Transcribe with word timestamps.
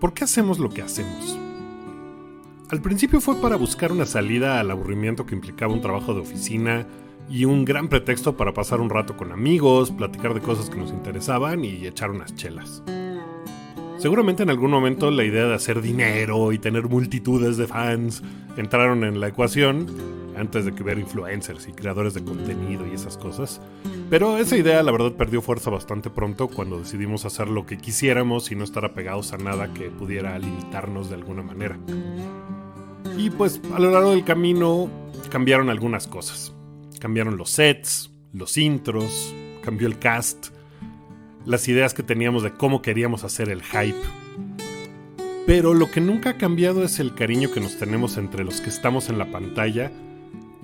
¿por 0.00 0.14
qué 0.14 0.24
hacemos 0.24 0.58
lo 0.58 0.70
que 0.70 0.82
hacemos? 0.82 1.38
Al 2.70 2.80
principio 2.80 3.20
fue 3.20 3.40
para 3.40 3.56
buscar 3.56 3.92
una 3.92 4.06
salida 4.06 4.58
al 4.58 4.70
aburrimiento 4.70 5.26
que 5.26 5.34
implicaba 5.34 5.74
un 5.74 5.80
trabajo 5.80 6.14
de 6.14 6.20
oficina 6.20 6.86
y 7.28 7.44
un 7.44 7.64
gran 7.64 7.88
pretexto 7.88 8.36
para 8.36 8.54
pasar 8.54 8.80
un 8.80 8.90
rato 8.90 9.16
con 9.16 9.30
amigos, 9.30 9.90
platicar 9.90 10.34
de 10.34 10.40
cosas 10.40 10.70
que 10.70 10.78
nos 10.78 10.90
interesaban 10.90 11.64
y 11.64 11.86
echar 11.86 12.10
unas 12.10 12.34
chelas. 12.34 12.82
Seguramente 13.98 14.42
en 14.42 14.50
algún 14.50 14.70
momento 14.70 15.10
la 15.10 15.24
idea 15.24 15.46
de 15.46 15.54
hacer 15.54 15.82
dinero 15.82 16.52
y 16.52 16.58
tener 16.58 16.88
multitudes 16.88 17.58
de 17.58 17.66
fans 17.66 18.22
entraron 18.56 19.04
en 19.04 19.20
la 19.20 19.28
ecuación 19.28 19.86
antes 20.40 20.64
de 20.64 20.74
que 20.74 20.82
ver 20.82 20.98
influencers 20.98 21.68
y 21.68 21.72
creadores 21.72 22.14
de 22.14 22.24
contenido 22.24 22.86
y 22.86 22.94
esas 22.94 23.16
cosas. 23.16 23.60
Pero 24.08 24.38
esa 24.38 24.56
idea 24.56 24.82
la 24.82 24.92
verdad 24.92 25.12
perdió 25.12 25.42
fuerza 25.42 25.70
bastante 25.70 26.10
pronto 26.10 26.48
cuando 26.48 26.78
decidimos 26.78 27.24
hacer 27.24 27.48
lo 27.48 27.66
que 27.66 27.78
quisiéramos 27.78 28.50
y 28.50 28.56
no 28.56 28.64
estar 28.64 28.84
apegados 28.84 29.32
a 29.32 29.38
nada 29.38 29.72
que 29.72 29.90
pudiera 29.90 30.38
limitarnos 30.38 31.08
de 31.08 31.16
alguna 31.16 31.42
manera. 31.42 31.78
Y 33.16 33.30
pues 33.30 33.60
a 33.74 33.78
lo 33.78 33.90
largo 33.90 34.10
del 34.10 34.24
camino 34.24 34.88
cambiaron 35.30 35.70
algunas 35.70 36.06
cosas. 36.06 36.54
Cambiaron 36.98 37.36
los 37.36 37.50
sets, 37.50 38.10
los 38.32 38.56
intros, 38.56 39.34
cambió 39.62 39.86
el 39.88 39.98
cast, 39.98 40.48
las 41.44 41.68
ideas 41.68 41.94
que 41.94 42.02
teníamos 42.02 42.42
de 42.42 42.52
cómo 42.52 42.82
queríamos 42.82 43.24
hacer 43.24 43.48
el 43.48 43.62
hype. 43.62 43.98
Pero 45.46 45.74
lo 45.74 45.90
que 45.90 46.00
nunca 46.00 46.30
ha 46.30 46.36
cambiado 46.38 46.84
es 46.84 47.00
el 47.00 47.14
cariño 47.14 47.50
que 47.50 47.60
nos 47.60 47.76
tenemos 47.78 48.16
entre 48.16 48.44
los 48.44 48.60
que 48.60 48.68
estamos 48.68 49.08
en 49.08 49.18
la 49.18 49.30
pantalla 49.30 49.90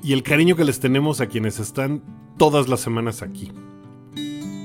y 0.03 0.13
el 0.13 0.23
cariño 0.23 0.57
que 0.57 0.65
les 0.65 0.81
tenemos 0.81 1.21
a 1.21 1.27
quienes 1.27 1.59
están 1.59 2.03
todas 2.39 2.69
las 2.69 2.81
semanas 2.81 3.23
aquí. 3.23 3.51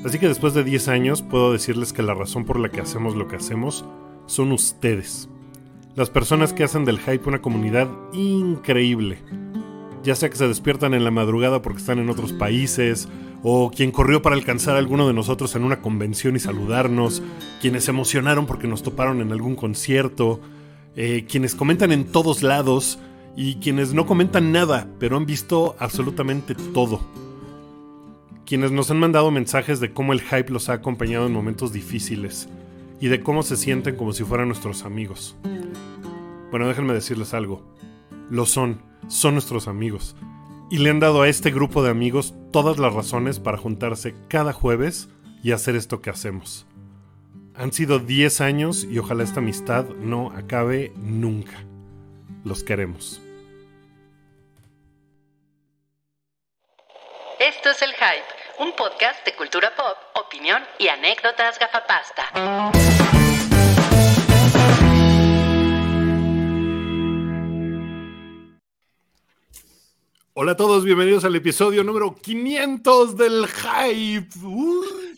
Así 0.05 0.17
que 0.17 0.27
después 0.27 0.53
de 0.53 0.63
10 0.63 0.87
años 0.87 1.21
puedo 1.21 1.51
decirles 1.51 1.93
que 1.93 2.01
la 2.01 2.13
razón 2.13 2.45
por 2.45 2.59
la 2.59 2.69
que 2.69 2.81
hacemos 2.81 3.15
lo 3.15 3.27
que 3.27 3.35
hacemos 3.35 3.85
son 4.25 4.51
ustedes. 4.51 5.29
Las 5.95 6.09
personas 6.09 6.53
que 6.53 6.63
hacen 6.63 6.85
del 6.85 6.99
hype 6.99 7.27
una 7.27 7.41
comunidad 7.41 7.87
increíble. 8.13 9.19
Ya 10.03 10.15
sea 10.15 10.29
que 10.29 10.37
se 10.37 10.47
despiertan 10.47 10.93
en 10.95 11.03
la 11.03 11.11
madrugada 11.11 11.61
porque 11.61 11.79
están 11.79 11.99
en 11.99 12.09
otros 12.09 12.33
países, 12.33 13.07
o 13.43 13.71
quien 13.71 13.91
corrió 13.91 14.21
para 14.21 14.35
alcanzar 14.35 14.75
a 14.75 14.79
alguno 14.79 15.07
de 15.07 15.13
nosotros 15.13 15.55
en 15.55 15.63
una 15.63 15.81
convención 15.81 16.35
y 16.35 16.39
saludarnos, 16.39 17.21
quienes 17.59 17.85
se 17.85 17.91
emocionaron 17.91 18.45
porque 18.45 18.67
nos 18.67 18.83
toparon 18.83 19.21
en 19.21 19.31
algún 19.31 19.55
concierto, 19.55 20.39
eh, 20.95 21.25
quienes 21.29 21.55
comentan 21.55 21.91
en 21.91 22.05
todos 22.05 22.41
lados 22.41 22.99
y 23.35 23.55
quienes 23.55 23.93
no 23.93 24.05
comentan 24.05 24.51
nada, 24.51 24.87
pero 24.99 25.17
han 25.17 25.25
visto 25.25 25.75
absolutamente 25.79 26.55
todo. 26.55 27.01
Quienes 28.45 28.71
nos 28.71 28.91
han 28.91 28.99
mandado 28.99 29.31
mensajes 29.31 29.79
de 29.79 29.93
cómo 29.93 30.13
el 30.13 30.21
hype 30.21 30.51
los 30.51 30.69
ha 30.69 30.73
acompañado 30.73 31.27
en 31.27 31.33
momentos 31.33 31.71
difíciles 31.71 32.49
y 32.99 33.07
de 33.07 33.21
cómo 33.21 33.43
se 33.43 33.55
sienten 33.55 33.95
como 33.95 34.13
si 34.13 34.23
fueran 34.23 34.47
nuestros 34.47 34.83
amigos. 34.83 35.35
Bueno, 36.51 36.67
déjenme 36.67 36.93
decirles 36.93 37.33
algo. 37.33 37.63
Lo 38.29 38.45
son, 38.45 38.81
son 39.07 39.33
nuestros 39.35 39.67
amigos. 39.67 40.15
Y 40.69 40.77
le 40.77 40.89
han 40.89 40.99
dado 40.99 41.21
a 41.21 41.29
este 41.29 41.51
grupo 41.51 41.83
de 41.83 41.89
amigos 41.89 42.33
todas 42.51 42.77
las 42.77 42.93
razones 42.93 43.39
para 43.39 43.57
juntarse 43.57 44.15
cada 44.27 44.53
jueves 44.53 45.09
y 45.43 45.51
hacer 45.51 45.75
esto 45.75 46.01
que 46.01 46.09
hacemos. 46.09 46.65
Han 47.55 47.71
sido 47.71 47.99
10 47.99 48.41
años 48.41 48.87
y 48.89 48.97
ojalá 48.99 49.23
esta 49.23 49.39
amistad 49.39 49.87
no 49.89 50.31
acabe 50.31 50.93
nunca. 50.97 51.70
Los 52.43 52.63
queremos. 52.63 53.21
Esto 57.39 57.69
es 57.69 57.81
El 57.81 57.91
Hype, 57.93 58.63
un 58.63 58.75
podcast 58.75 59.23
de 59.25 59.35
cultura 59.35 59.71
pop, 59.75 60.25
opinión 60.25 60.63
y 60.79 60.87
anécdotas 60.87 61.59
gafapasta. 61.59 62.23
Hola 70.33 70.53
a 70.53 70.55
todos, 70.55 70.83
bienvenidos 70.83 71.25
al 71.25 71.35
episodio 71.35 71.83
número 71.83 72.15
500 72.15 73.17
del 73.17 73.45
Hype. 73.47 74.29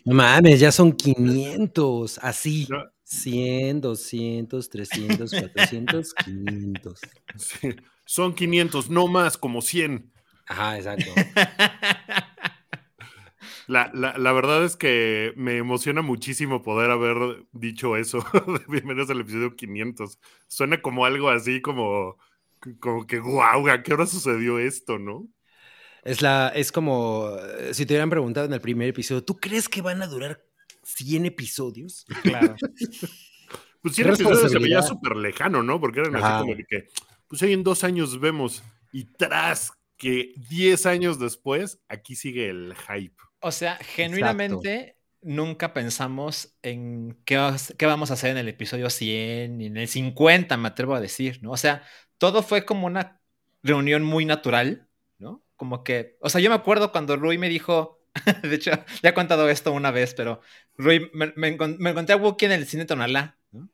No 0.03 0.13
mames, 0.13 0.59
ya 0.59 0.71
son 0.73 0.91
500, 0.91 2.17
así. 2.17 2.67
100, 3.13 3.81
200, 3.81 4.69
300, 4.69 5.31
400, 5.31 6.13
500. 6.13 6.99
Sí, 7.37 7.75
son 8.05 8.33
500, 8.33 8.89
no 8.89 9.07
más, 9.07 9.37
como 9.37 9.61
100. 9.61 10.11
Ajá, 10.47 10.77
exacto. 10.77 11.05
La, 13.67 13.89
la, 13.93 14.17
la, 14.17 14.33
verdad 14.33 14.65
es 14.65 14.75
que 14.75 15.31
me 15.37 15.55
emociona 15.55 16.01
muchísimo 16.01 16.61
poder 16.63 16.91
haber 16.91 17.45
dicho 17.53 17.95
eso. 17.95 18.19
Bienvenidos 18.67 19.09
al 19.09 19.21
episodio 19.21 19.55
500. 19.55 20.19
Suena 20.49 20.81
como 20.81 21.05
algo 21.05 21.29
así 21.29 21.61
como, 21.61 22.17
como 22.81 23.07
que, 23.07 23.19
wow, 23.19 23.69
¿a 23.69 23.81
qué 23.81 23.93
hora 23.93 24.05
sucedió 24.05 24.59
esto, 24.59 24.99
no? 24.99 25.29
Es, 26.03 26.21
la, 26.21 26.49
es 26.49 26.73
como 26.73 27.29
eh, 27.59 27.73
si 27.73 27.85
te 27.85 27.93
hubieran 27.93 28.09
preguntado 28.09 28.47
en 28.47 28.53
el 28.53 28.59
primer 28.59 28.89
episodio, 28.89 29.23
¿tú 29.23 29.37
crees 29.37 29.69
que 29.69 29.81
van 29.81 30.01
a 30.01 30.07
durar 30.07 30.43
100 30.83 31.25
episodios? 31.25 32.05
Claro. 32.21 32.55
pues 33.81 33.95
100 33.95 34.09
episodios 34.09 34.51
se 34.51 34.59
veía 34.59 34.81
súper 34.81 35.15
lejano, 35.15 35.63
¿no? 35.63 35.79
Porque 35.79 36.01
eran 36.01 36.15
Ajá. 36.15 36.37
así 36.37 36.43
como 36.43 36.55
de 36.55 36.65
que, 36.65 36.87
pues 37.27 37.41
ahí 37.41 37.53
en 37.53 37.63
dos 37.63 37.83
años 37.83 38.19
vemos. 38.19 38.63
Y 38.91 39.05
tras 39.05 39.71
que 39.97 40.33
10 40.49 40.85
años 40.85 41.19
después, 41.19 41.81
aquí 41.87 42.15
sigue 42.15 42.49
el 42.49 42.75
hype. 42.75 43.15
O 43.39 43.51
sea, 43.51 43.77
genuinamente 43.77 44.79
Exacto. 44.79 44.99
nunca 45.21 45.73
pensamos 45.73 46.57
en 46.61 47.17
qué, 47.25 47.39
qué, 47.77 47.85
vamos 47.85 48.11
a 48.11 48.15
hacer 48.15 48.31
en 48.31 48.37
el 48.37 48.47
episodio 48.47 48.89
100 48.89 49.57
ni 49.57 49.65
en 49.67 49.77
el 49.77 49.87
50, 49.87 50.55
me 50.57 50.67
atrevo 50.67 50.95
a 50.95 51.01
decir, 51.01 51.39
¿no? 51.41 51.51
O 51.51 51.57
sea, 51.57 51.83
todo 52.17 52.43
fue 52.43 52.65
como 52.65 52.87
una 52.87 53.21
reunión 53.63 54.03
muy 54.03 54.25
natural, 54.25 54.87
¿no? 55.17 55.43
Como 55.55 55.83
que, 55.83 56.17
o 56.21 56.29
sea, 56.29 56.41
yo 56.41 56.49
me 56.49 56.55
acuerdo 56.55 56.91
cuando 56.91 57.15
Rui 57.15 57.37
me 57.37 57.49
dijo, 57.49 58.01
de 58.43 58.55
hecho, 58.55 58.71
ya 59.01 59.09
he 59.09 59.13
contado 59.13 59.49
esto 59.49 59.71
una 59.71 59.91
vez, 59.91 60.13
pero 60.13 60.41
Rui, 60.77 61.09
me, 61.13 61.33
me, 61.35 61.57
me 61.57 61.89
encontré 61.89 62.13
a 62.13 62.17
Wookie 62.17 62.45
en 62.45 62.53
el 62.53 62.67
cine 62.67 62.85
Tonalá, 62.85 63.37
¿no? 63.51 63.69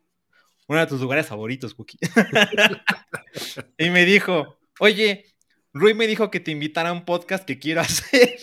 Uno 0.68 0.80
de 0.80 0.88
tus 0.88 1.02
lugares 1.02 1.26
favoritos, 1.26 1.76
Wookie. 1.78 1.98
y 3.78 3.90
me 3.90 4.06
dijo, 4.06 4.60
oye, 4.80 5.26
Rui 5.74 5.94
me 5.94 6.08
dijo 6.08 6.30
que 6.30 6.40
te 6.40 6.52
invitara 6.52 6.90
a 6.90 6.94
un 6.94 7.06
podcast 7.06 7.46
que 7.46 7.60
quiero 7.60 7.82
hacer. 7.82 8.38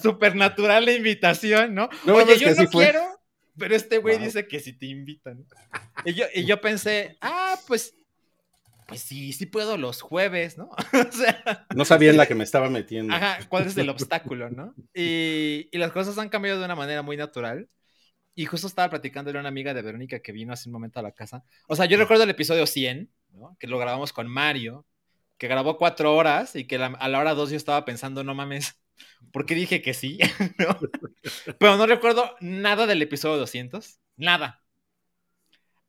Supernatural 0.00 0.84
la 0.84 0.92
invitación, 0.92 1.74
¿no? 1.74 1.88
no 2.04 2.16
Oye, 2.16 2.38
yo 2.38 2.48
no 2.48 2.54
sí 2.56 2.66
quiero, 2.66 3.00
pero 3.56 3.76
este 3.76 3.98
güey 3.98 4.16
wow. 4.16 4.24
dice 4.24 4.48
que 4.48 4.58
si 4.58 4.72
te 4.72 4.86
invitan. 4.86 5.46
Y 6.04 6.14
yo, 6.14 6.24
y 6.34 6.44
yo 6.44 6.60
pensé, 6.60 7.16
ah, 7.20 7.56
pues, 7.68 7.94
pues 8.92 9.02
sí, 9.02 9.32
sí 9.32 9.46
puedo 9.46 9.76
los 9.76 10.02
jueves, 10.02 10.58
¿no? 10.58 10.70
o 11.08 11.12
sea, 11.12 11.66
no 11.74 11.84
sabía 11.84 12.10
en 12.10 12.16
la 12.16 12.26
que 12.28 12.34
me 12.34 12.44
estaba 12.44 12.68
metiendo. 12.68 13.14
Ajá, 13.14 13.38
cuál 13.48 13.66
es 13.66 13.76
el 13.76 13.88
obstáculo, 13.90 14.50
¿no? 14.50 14.74
Y, 14.94 15.68
y 15.72 15.78
las 15.78 15.92
cosas 15.92 16.18
han 16.18 16.28
cambiado 16.28 16.58
de 16.58 16.64
una 16.64 16.76
manera 16.76 17.02
muy 17.02 17.16
natural. 17.16 17.68
Y 18.34 18.46
justo 18.46 18.66
estaba 18.66 18.88
platicándole 18.88 19.38
a 19.38 19.40
una 19.40 19.50
amiga 19.50 19.74
de 19.74 19.82
Verónica 19.82 20.20
que 20.20 20.32
vino 20.32 20.52
hace 20.54 20.68
un 20.68 20.72
momento 20.72 20.98
a 20.98 21.02
la 21.02 21.12
casa. 21.12 21.44
O 21.68 21.76
sea, 21.76 21.84
yo 21.84 21.98
recuerdo 21.98 22.24
el 22.24 22.30
episodio 22.30 22.66
100, 22.66 23.10
¿no? 23.32 23.56
Que 23.60 23.66
lo 23.66 23.78
grabamos 23.78 24.12
con 24.12 24.26
Mario, 24.26 24.86
que 25.36 25.48
grabó 25.48 25.76
cuatro 25.76 26.14
horas 26.14 26.56
y 26.56 26.64
que 26.64 26.78
la, 26.78 26.86
a 26.86 27.08
la 27.08 27.18
hora 27.18 27.34
dos 27.34 27.50
yo 27.50 27.56
estaba 27.56 27.84
pensando, 27.84 28.24
no 28.24 28.34
mames, 28.34 28.80
¿por 29.32 29.44
qué 29.44 29.54
dije 29.54 29.82
que 29.82 29.92
sí? 29.92 30.18
¿No? 30.58 30.78
Pero 31.58 31.76
no 31.76 31.86
recuerdo 31.86 32.36
nada 32.40 32.86
del 32.86 33.02
episodio 33.02 33.36
200, 33.38 33.98
nada. 34.16 34.62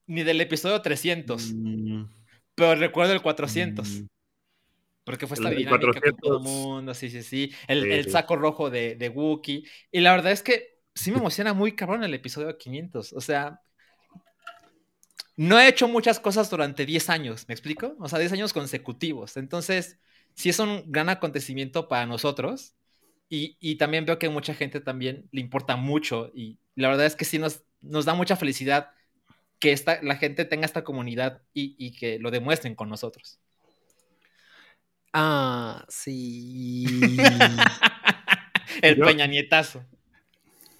Ni 0.05 0.23
del 0.23 0.41
episodio 0.41 0.81
300. 0.81 1.53
Mm. 1.53 2.03
Pero 2.55 2.75
recuerdo 2.75 3.13
el 3.13 3.21
400. 3.21 3.87
Mm. 3.87 4.07
Porque 5.03 5.27
fue 5.27 5.35
esta 5.35 5.49
el, 5.49 5.57
dinámica 5.57 5.85
400. 5.85 6.11
con 6.11 6.19
todo 6.19 6.37
el 6.37 6.43
mundo, 6.43 6.93
sí, 6.93 7.09
sí, 7.09 7.23
sí. 7.23 7.51
El, 7.67 7.83
sí, 7.83 7.91
el 7.91 8.11
saco 8.11 8.35
rojo 8.35 8.69
de, 8.69 8.95
de 8.95 9.09
Wookiee. 9.09 9.63
Y 9.91 9.99
la 9.99 10.11
verdad 10.11 10.31
es 10.31 10.41
que 10.41 10.79
sí 10.95 11.11
me 11.11 11.17
emociona 11.19 11.53
muy 11.53 11.75
cabrón 11.75 12.03
el 12.03 12.13
episodio 12.13 12.57
500. 12.57 13.13
O 13.13 13.21
sea, 13.21 13.61
no 15.35 15.59
he 15.59 15.67
hecho 15.67 15.87
muchas 15.87 16.19
cosas 16.19 16.49
durante 16.49 16.85
10 16.85 17.09
años, 17.09 17.45
¿me 17.47 17.53
explico? 17.53 17.95
O 17.99 18.07
sea, 18.07 18.19
10 18.19 18.33
años 18.33 18.53
consecutivos. 18.53 19.35
Entonces, 19.37 19.99
sí 20.35 20.49
es 20.49 20.59
un 20.59 20.83
gran 20.91 21.09
acontecimiento 21.09 21.87
para 21.87 22.05
nosotros. 22.05 22.75
Y, 23.29 23.57
y, 23.59 23.77
también 23.77 24.05
veo 24.05 24.19
que 24.19 24.29
mucha 24.29 24.53
gente 24.53 24.79
también 24.79 25.27
le 25.31 25.41
importa 25.41 25.75
mucho. 25.75 26.31
Y 26.35 26.59
la 26.75 26.89
verdad 26.89 27.07
es 27.07 27.15
que 27.15 27.25
sí 27.25 27.39
nos, 27.39 27.63
nos 27.81 28.05
da 28.05 28.13
mucha 28.13 28.35
felicidad 28.35 28.91
que 29.63 29.71
esta, 29.71 29.99
la 30.03 30.17
gente 30.17 30.43
tenga 30.43 30.65
esta 30.65 30.83
comunidad 30.83 31.41
y, 31.53 31.73
y 31.77 31.93
que 31.93 32.19
lo 32.19 32.31
demuestren 32.31 32.75
con 32.75 32.89
nosotros. 32.89 33.39
Ah, 35.13 35.85
sí. 35.87 36.85
El 38.81 38.97
Yo... 38.97 39.05
peñanietazo. 39.05 39.85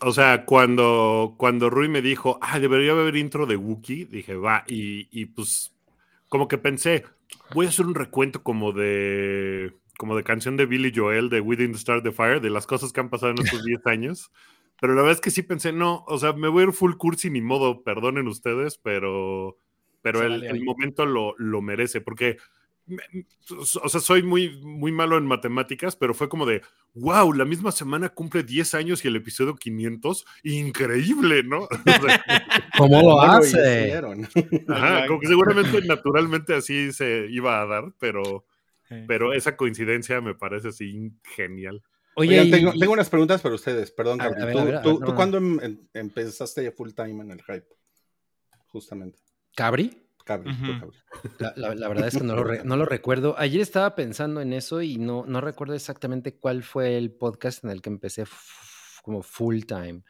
O 0.02 0.12
sea, 0.12 0.44
cuando, 0.44 1.36
cuando 1.38 1.70
Rui 1.70 1.88
me 1.88 2.02
dijo, 2.02 2.38
ah, 2.42 2.60
debería 2.60 2.92
haber 2.92 3.16
intro 3.16 3.46
de 3.46 3.56
Wookiee, 3.56 4.04
dije, 4.04 4.36
va, 4.36 4.66
y, 4.68 5.08
y, 5.18 5.28
pues 5.28 5.74
como 6.28 6.50
que 6.50 6.58
pensé, 6.58 7.06
voy 7.54 7.68
a 7.68 7.70
hacer 7.70 7.86
un 7.86 7.96
recuento 7.96 8.44
como 8.44 8.74
de 8.74 9.72
como 9.98 10.18
de 10.18 10.26
canción 10.26 10.58
de 10.58 10.66
Billy 10.66 10.92
Joel 10.94 11.30
de 11.30 11.40
We 11.40 11.56
Didn't 11.56 11.78
Start 11.78 12.04
the 12.04 12.12
Fire, 12.12 12.42
de 12.42 12.50
las 12.50 12.68
cosas 12.68 12.92
que 12.92 13.00
han 13.00 13.10
pasado 13.10 13.32
en 13.32 13.46
estos 13.46 13.64
10 13.64 13.88
años. 13.88 14.30
Pero 14.80 14.94
la 14.96 15.02
verdad 15.02 15.14
es 15.18 15.22
que 15.22 15.32
sí 15.32 15.44
pensé, 15.44 15.72
no, 15.72 16.04
o 16.08 16.18
sea, 16.18 16.34
me 16.34 16.48
voy 16.50 16.64
a 16.64 16.68
ir 16.68 16.74
full 16.74 16.94
cursi 16.96 17.30
ni 17.30 17.42
modo, 17.42 17.84
perdonen 17.84 18.28
ustedes, 18.28 18.78
pero, 18.78 19.58
pero 20.02 20.22
el, 20.22 20.32
vale, 20.32 20.48
el 20.48 20.54
oye. 20.56 20.64
momento 20.64 21.06
lo, 21.06 21.36
lo 21.38 21.62
merece, 21.62 22.02
porque, 22.02 22.38
me- 22.86 23.04
o 23.50 23.90
sea, 23.90 24.02
soy 24.02 24.24
muy, 24.24 24.60
muy 24.62 24.92
malo 24.92 25.18
en 25.18 25.26
matemáticas, 25.26 25.96
pero 25.96 26.14
fue 26.14 26.28
como 26.28 26.46
de, 26.46 26.62
wow, 26.96 27.32
la 27.34 27.46
misma 27.46 27.72
semana 27.72 28.10
cumple 28.10 28.44
10 28.44 28.74
años 28.74 29.04
y 29.06 29.08
el 29.08 29.16
episodio 29.16 29.56
500, 29.56 30.26
increíble, 30.44 31.44
¿no? 31.44 31.68
O 31.86 32.02
sea, 32.08 32.20
¿Cómo 32.78 33.02
lo 33.02 33.16
¿Cómo 33.16 33.24
hace? 33.40 33.84
hicieron? 33.84 34.28
Ajá, 34.68 35.08
como 35.08 35.20
que 35.20 35.28
seguramente 35.28 35.82
naturalmente 35.88 36.56
así 36.56 36.92
se 36.92 37.28
iba 37.30 37.62
a 37.62 37.66
dar, 37.66 37.94
pero, 38.00 38.46
pero 39.08 39.34
esa 39.34 39.56
coincidencia 39.56 40.20
me 40.22 40.36
parece 40.36 40.70
así 40.70 41.12
genial. 41.36 41.82
Oye, 42.16 42.40
Oigan, 42.40 42.48
y- 42.76 42.80
tengo, 42.80 42.94
unas 42.94 43.10
preguntas 43.10 43.42
para 43.42 43.56
ustedes. 43.56 43.92
Perdón, 43.92 44.22
A- 44.22 44.30
Gabriel. 44.30 44.46
ver, 44.46 44.54
¿Tú, 44.54 44.60
a 44.60 44.64
ver, 44.66 44.76
a 44.76 44.82
tú- 44.82 44.90
ver, 44.90 44.96
tú 44.98 45.00
no, 45.02 45.08
no. 45.08 45.16
cuándo 45.16 45.38
em- 45.38 45.60
em- 45.62 45.88
empezaste 45.94 46.72
full 46.72 46.92
time 46.92 47.24
en 47.24 47.32
el 47.32 47.42
hype? 47.44 47.68
Justamente. 48.68 49.20
¿Cabri? 49.56 50.00
Cabri, 50.26 50.56
tú, 50.56 50.64
Ujú. 50.72 50.80
Cabri. 50.80 50.98
La, 51.40 51.54
la- 51.58 51.76
la 51.76 51.88
verdad 51.90 52.08
es 52.08 52.18
que 52.18 52.24
no 52.24 52.36
lo, 52.36 52.44
re- 52.44 52.64
no 52.64 52.78
lo 52.78 52.86
recuerdo. 52.86 53.36
Ayer 53.38 53.62
estaba 53.62 53.94
pensando 53.96 54.42
en 54.42 54.54
eso 54.54 54.82
y 54.82 54.98
no, 54.98 55.26
no 55.28 55.42
recuerdo 55.42 55.74
exactamente 55.74 56.38
cuál 56.38 56.64
fue 56.64 56.98
el 56.98 57.12
podcast 57.12 57.64
en 57.64 57.72
el 57.72 57.82
que 57.82 57.90
empecé 57.90 58.24
como 59.04 59.22
full 59.22 59.64
time. 59.64 60.04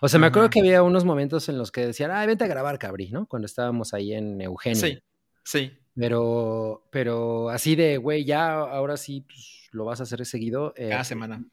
O 0.00 0.08
sea, 0.08 0.18
me 0.18 0.26
acuerdo 0.28 0.48
que 0.48 0.60
había 0.60 0.82
unos 0.82 1.04
momentos 1.04 1.48
en 1.50 1.58
los 1.58 1.70
que 1.70 1.86
decían, 1.86 2.10
ah, 2.12 2.24
vente 2.24 2.44
a 2.44 2.48
grabar, 2.48 2.78
Cabri, 2.78 3.10
¿no? 3.10 3.26
Cuando 3.26 3.44
estábamos 3.46 3.92
ahí 3.92 4.14
en 4.14 4.40
Eugenio. 4.40 4.80
Sí, 4.80 4.98
sí. 5.44 5.72
Pero, 5.94 6.88
pero 6.90 7.50
así 7.50 7.76
de, 7.76 7.98
güey, 7.98 8.24
ya 8.24 8.52
ahora 8.52 8.96
sí 8.96 9.20
pues, 9.20 9.57
lo 9.70 9.84
vas 9.84 10.00
a 10.00 10.04
hacer 10.04 10.24
seguido. 10.26 10.74
eh, 10.76 10.90
Cada 10.90 11.04
semana. 11.04 11.44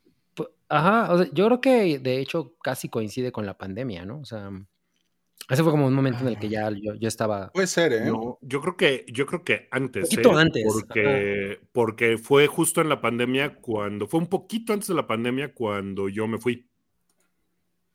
Ajá, 0.67 1.13
o 1.13 1.17
sea, 1.19 1.27
yo 1.31 1.45
creo 1.45 1.61
que 1.61 1.99
de 1.99 2.19
hecho 2.19 2.55
casi 2.61 2.89
coincide 2.89 3.31
con 3.31 3.45
la 3.45 3.57
pandemia, 3.57 4.05
¿no? 4.05 4.19
O 4.19 4.25
sea, 4.25 4.49
ese 5.47 5.61
fue 5.61 5.71
como 5.71 5.87
un 5.87 5.93
momento 5.93 6.21
en 6.21 6.29
el 6.29 6.39
que 6.39 6.49
ya 6.49 6.69
yo, 6.71 6.95
yo 6.95 7.07
estaba... 7.07 7.51
Puede 7.51 7.67
ser, 7.67 7.93
¿eh? 7.93 8.05
No, 8.05 8.39
yo 8.41 8.61
creo 8.61 8.75
que, 8.75 9.05
yo 9.07 9.27
creo 9.27 9.43
que 9.43 9.67
antes, 9.69 10.09
Poquito 10.09 10.37
¿eh? 10.37 10.41
antes, 10.41 10.63
porque, 10.65 11.59
porque 11.71 12.17
fue 12.17 12.47
justo 12.47 12.81
en 12.81 12.89
la 12.89 12.99
pandemia 12.99 13.55
cuando, 13.57 14.07
fue 14.07 14.19
un 14.19 14.27
poquito 14.27 14.73
antes 14.73 14.87
de 14.87 14.95
la 14.95 15.05
pandemia 15.07 15.53
cuando 15.53 16.09
yo 16.09 16.27
me 16.27 16.39
fui. 16.39 16.67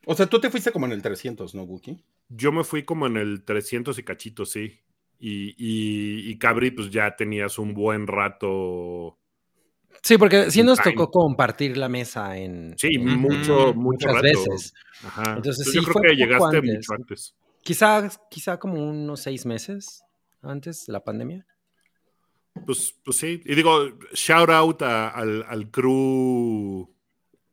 O 0.07 0.15
sea, 0.15 0.27
tú 0.27 0.41
te 0.41 0.49
fuiste 0.49 0.71
como 0.71 0.87
en 0.87 0.93
el 0.93 1.03
300, 1.03 1.55
¿no, 1.55 1.65
Wookie? 1.65 2.03
Yo 2.29 2.53
me 2.53 2.65
fui 2.65 2.85
como 2.85 3.07
en 3.07 3.17
el 3.17 3.45
300 3.45 3.99
y 3.99 4.03
cachito, 4.03 4.47
sí. 4.47 4.81
Y, 5.19 5.51
y, 5.59 6.31
y 6.31 6.39
Cabri, 6.39 6.71
pues 6.71 6.89
ya 6.89 7.17
tenías 7.17 7.59
un 7.59 7.75
buen 7.75 8.07
rato. 8.07 9.19
Sí, 10.03 10.17
porque 10.19 10.51
sí 10.51 10.63
nos 10.63 10.79
time. 10.81 10.95
tocó 10.95 11.11
compartir 11.11 11.77
la 11.77 11.89
mesa 11.89 12.37
en... 12.37 12.75
Sí, 12.79 12.89
en- 12.95 13.07
mucho, 13.19 13.75
muchas 13.75 14.13
rato. 14.15 14.23
veces. 14.23 14.73
Ajá. 15.05 15.35
Entonces, 15.37 15.67
yo 15.67 15.73
sí, 15.73 15.79
creo 15.87 15.93
fue 15.93 16.03
que 16.03 16.17
llegaste 16.17 16.57
antes. 16.57 16.75
mucho 16.75 16.93
antes. 16.95 17.35
Quizá, 17.63 18.09
quizá 18.31 18.59
como 18.59 18.83
unos 18.83 19.21
seis 19.21 19.45
meses 19.45 20.03
antes 20.43 20.87
de 20.87 20.93
la 20.95 21.05
pandemia. 21.05 21.47
Pues, 22.67 22.95
pues 23.05 23.17
sí. 23.19 23.43
Y 23.45 23.55
digo, 23.55 23.91
shout 24.15 24.49
out 24.51 24.83
a- 24.83 25.09
al, 25.11 25.45
al 25.49 25.71
crew. 25.71 26.89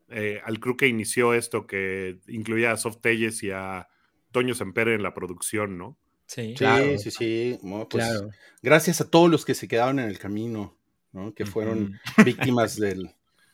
eh, 0.09 0.39
al 0.45 0.59
crew 0.61 0.77
que 0.77 0.87
inició 0.87 1.33
esto, 1.33 1.67
que 1.67 2.19
incluía 2.29 2.71
a 2.71 2.77
Soft 2.77 2.99
Telles 3.01 3.43
y 3.43 3.51
a 3.51 3.89
Toño 4.31 4.53
Sempere 4.55 4.93
en 4.95 5.03
la 5.03 5.13
producción, 5.13 5.77
¿no? 5.77 5.97
Sí. 6.27 6.49
Sí, 6.49 6.53
Claro. 6.55 6.97
sí, 6.97 7.11
sí. 7.11 7.59
Pues, 7.61 7.87
claro. 7.89 8.29
Gracias 8.61 9.01
a 9.01 9.09
todos 9.09 9.29
los 9.29 9.43
que 9.43 9.53
se 9.53 9.67
quedaron 9.67 9.99
en 9.99 10.07
el 10.09 10.17
camino, 10.17 10.76
¿no? 11.17 11.33
Que 11.33 11.45
fueron 11.45 11.99
víctimas 12.23 12.77
del 12.79 13.09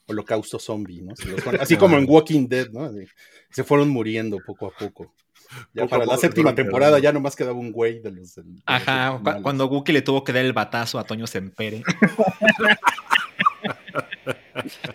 holocausto 0.07 0.60
zombie, 0.60 1.01
¿no? 1.01 1.15
Se 1.15 1.30
los 1.30 1.39
así 1.62 1.77
como 1.77 1.98
en 1.98 2.06
Walking 2.07 2.48
Dead, 2.48 2.69
¿no? 2.71 2.83
Así, 2.83 3.06
Se 3.50 3.63
fueron 3.63 3.89
muriendo 3.89 4.38
poco 4.45 4.68
a 4.68 4.71
poco. 4.71 5.13
Ya 5.74 5.83
Poco 5.83 5.89
para 5.92 6.00
la 6.00 6.06
poco 6.06 6.18
se 6.21 6.27
séptima 6.27 6.56
temporada 6.56 6.98
ya 7.00 7.12
nomás 7.12 7.36
quedaba 7.36 7.57
un 7.57 7.71
güey 7.71 8.00
de 8.00 8.12
los... 8.12 8.36
del- 8.36 8.45
de 8.45 8.51
los 8.54 8.63
Ajá, 8.65 9.21
cuando 9.44 9.68
Wookie 9.68 9.94
le 9.94 10.01
tuvo 10.01 10.24
que 10.24 10.33
dar 10.33 10.44
el 10.44 10.54
batazo 10.54 10.98
a 11.00 11.04
Toño 11.06 11.25
Sempere. 11.27 11.83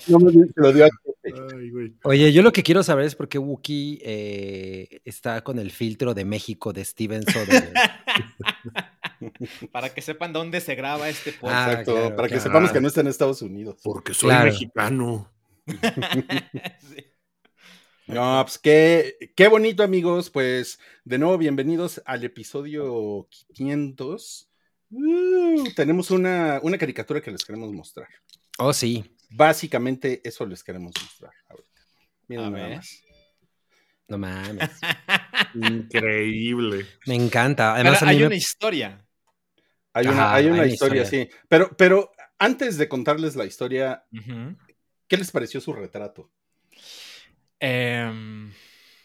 No 0.06 0.18
me 0.18 0.32
que 0.32 0.38
lo 0.56 0.72
dio 0.72 0.84
a- 0.86 0.88
Ay, 1.54 1.70
güey. 1.70 1.92
Oye, 2.04 2.32
yo 2.32 2.42
lo 2.42 2.52
que 2.52 2.62
quiero 2.62 2.82
saber 2.82 3.04
es 3.04 3.14
por 3.14 3.28
qué 3.28 3.38
Wookie 3.38 3.98
eh, 4.02 5.00
está 5.04 5.42
con 5.42 5.58
el 5.58 5.70
filtro 5.72 6.14
de 6.14 6.24
México 6.24 6.72
de 6.72 6.84
Steven 6.84 7.22
Soderbergh. 7.24 7.74
Para 9.72 9.92
que 9.94 10.00
sepan 10.02 10.32
dónde 10.32 10.60
se 10.60 10.74
graba 10.74 11.08
este 11.08 11.30
Ah, 11.30 11.36
podcast. 11.40 11.68
Exacto, 11.70 11.92
claro, 11.92 12.16
para 12.16 12.28
que 12.28 12.34
claro. 12.34 12.42
sepamos 12.42 12.72
que 12.72 12.80
no 12.80 12.88
está 12.88 13.00
en 13.00 13.06
Estados 13.08 13.42
Unidos. 13.42 13.80
Porque 13.82 14.14
soy 14.14 14.30
Claro. 14.30 14.44
mexicano. 14.52 15.32
Sí. 16.80 17.04
No, 18.06 18.42
pues 18.44 18.58
qué, 18.58 19.32
qué 19.36 19.48
bonito, 19.48 19.82
amigos. 19.82 20.30
Pues 20.30 20.78
de 21.04 21.18
nuevo, 21.18 21.36
bienvenidos 21.36 22.00
al 22.06 22.24
episodio 22.24 23.28
500. 23.54 24.48
Uh, 24.90 25.64
tenemos 25.76 26.10
una, 26.10 26.58
una 26.62 26.78
caricatura 26.78 27.20
que 27.20 27.30
les 27.30 27.44
queremos 27.44 27.70
mostrar. 27.72 28.08
Oh, 28.58 28.72
sí. 28.72 29.14
Básicamente, 29.30 30.22
eso 30.24 30.46
les 30.46 30.64
queremos 30.64 30.94
mostrar 31.02 31.32
ahorita. 31.50 31.68
Miren 32.28 32.44
A 32.46 32.50
nada 32.50 32.66
ver. 32.68 32.76
más. 32.78 33.02
No 34.08 34.16
mames. 34.16 34.70
Increíble. 35.54 36.86
Me 37.06 37.14
encanta. 37.14 37.74
Pero 37.76 37.88
Además, 37.90 38.02
a 38.02 38.06
mí 38.06 38.10
hay 38.12 38.18
me- 38.20 38.26
una 38.26 38.36
historia. 38.36 39.04
Hay 39.94 40.06
una, 40.06 40.24
Ajá, 40.26 40.34
hay 40.34 40.46
una 40.46 40.62
hay 40.62 40.72
historia, 40.72 41.02
historia. 41.02 41.24
sí. 41.26 41.30
Pero, 41.48 41.70
pero 41.76 42.12
antes 42.38 42.76
de 42.78 42.88
contarles 42.88 43.36
la 43.36 43.44
historia. 43.44 44.04
¿qué 45.08 45.16
les 45.16 45.30
pareció 45.30 45.60
su 45.60 45.72
retrato? 45.72 46.30
Em, 47.60 48.52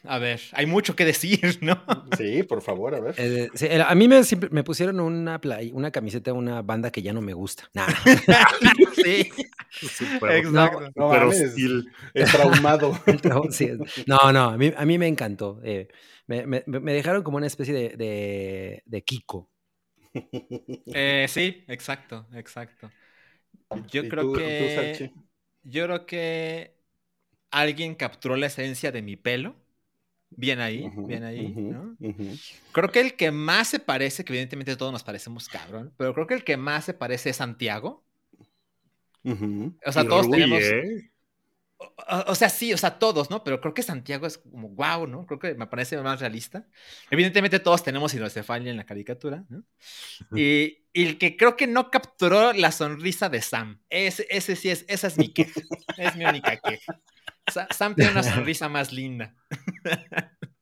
a 0.03 0.17
ver, 0.19 0.39
hay 0.51 0.65
mucho 0.65 0.95
que 0.95 1.05
decir, 1.05 1.39
¿no? 1.61 1.81
Sí, 2.17 2.43
por 2.43 2.61
favor, 2.61 2.93
a 2.93 2.99
ver. 2.99 3.15
eh, 3.17 3.49
sí, 3.55 3.67
el- 3.69 3.81
a 3.81 3.95
mí 3.95 4.07
me, 4.07 4.21
me 4.51 4.63
pusieron 4.63 4.99
una, 4.99 5.39
play- 5.41 5.71
una 5.73 5.91
camiseta 5.91 6.31
de 6.31 6.37
una 6.37 6.61
banda 6.61 6.91
que 6.91 7.01
ya 7.01 7.13
no 7.13 7.21
me 7.21 7.33
gusta. 7.33 7.69
Nah. 7.73 7.87
sí, 8.95 9.31
exacto. 9.81 10.81
No 10.95 11.07
mames. 11.09 11.41
hostil. 11.41 11.89
El 12.13 12.29
traumado. 12.31 12.99
No, 13.23 13.43
sí, 13.49 13.69
no, 14.05 14.31
no, 14.31 14.49
a 14.49 14.57
mí, 14.57 14.71
a 14.75 14.85
mí 14.85 14.97
me 14.97 15.07
encantó. 15.07 15.59
eh, 15.63 15.87
me, 16.27 16.45
me- 16.45 16.63
me 16.67 16.93
dejaron 16.93 17.23
como 17.23 17.37
una 17.37 17.47
especie 17.47 17.73
de, 17.73 17.89
de, 17.97 18.83
de 18.85 19.03
Kiko. 19.03 19.49
Eh, 20.91 21.25
sí, 21.29 21.63
exacto, 21.67 22.27
exacto. 22.33 22.91
Yo 23.73 24.07
¿Y 24.07 24.09
creo 24.09 24.31
tú- 24.31 24.33
que. 24.33 25.09
Yo 25.63 25.85
creo 25.85 26.05
que 26.05 26.77
alguien 27.51 27.95
capturó 27.95 28.35
la 28.37 28.47
esencia 28.47 28.91
de 28.91 29.01
mi 29.01 29.15
pelo. 29.17 29.55
Bien 30.31 30.59
ahí, 30.61 30.97
bien 31.05 31.23
ahí, 31.23 31.59
¿no? 31.67 31.97
Creo 32.73 32.91
que 32.91 33.01
el 33.01 33.15
que 33.17 33.31
más 33.31 33.69
se 33.69 33.79
parece, 33.79 34.25
que 34.25 34.33
evidentemente 34.33 34.75
todos 34.77 34.91
nos 34.93 35.03
parecemos 35.05 35.49
cabrón, 35.49 35.93
pero 35.97 36.13
creo 36.15 36.27
que 36.27 36.35
el 36.35 36.43
que 36.45 36.57
más 36.57 36.85
se 36.85 36.93
parece 36.95 37.31
es 37.31 37.37
Santiago. 37.37 38.05
O 39.85 39.91
sea, 39.91 40.03
Y 40.03 40.07
todos 40.07 40.29
Rui, 40.29 40.29
tenemos. 40.29 40.75
¿eh? 40.75 41.12
O, 42.27 42.35
sea, 42.35 42.49
sí, 42.49 42.73
o 42.73 42.77
sea, 42.77 42.99
todos, 42.99 43.29
¿no? 43.29 43.43
Pero 43.43 43.59
creo 43.61 43.73
que 43.73 43.83
Santiago 43.83 44.27
es 44.27 44.37
como 44.37 44.69
wow, 44.69 45.07
¿no? 45.07 45.25
Creo 45.25 45.39
que 45.39 45.55
me 45.55 45.67
parece 45.67 45.97
más 46.01 46.19
realista. 46.19 46.67
Evidentemente 47.09 47.59
todos 47.59 47.83
tenemos 47.83 48.13
hidrocefalia 48.13 48.71
en 48.71 48.77
la 48.77 48.85
caricatura, 48.85 49.45
¿no? 49.49 49.63
Y, 50.35 50.85
y 50.93 51.05
el 51.05 51.17
que 51.17 51.37
creo 51.37 51.55
que 51.55 51.67
no 51.67 51.89
capturó 51.91 52.53
la 52.53 52.71
sonrisa 52.71 53.29
de 53.29 53.41
Sam. 53.41 53.81
Ese, 53.89 54.27
ese 54.29 54.55
sí 54.55 54.69
es, 54.69 54.85
esa 54.87 55.07
es 55.07 55.17
mi 55.17 55.29
queja. 55.33 55.61
Es 55.97 56.15
mi 56.15 56.25
única 56.25 56.57
queja. 56.57 56.99
Sa- 57.51 57.67
Sam 57.71 57.95
tiene 57.95 58.11
una 58.11 58.23
sonrisa 58.23 58.69
más 58.69 58.91
linda. 58.93 59.35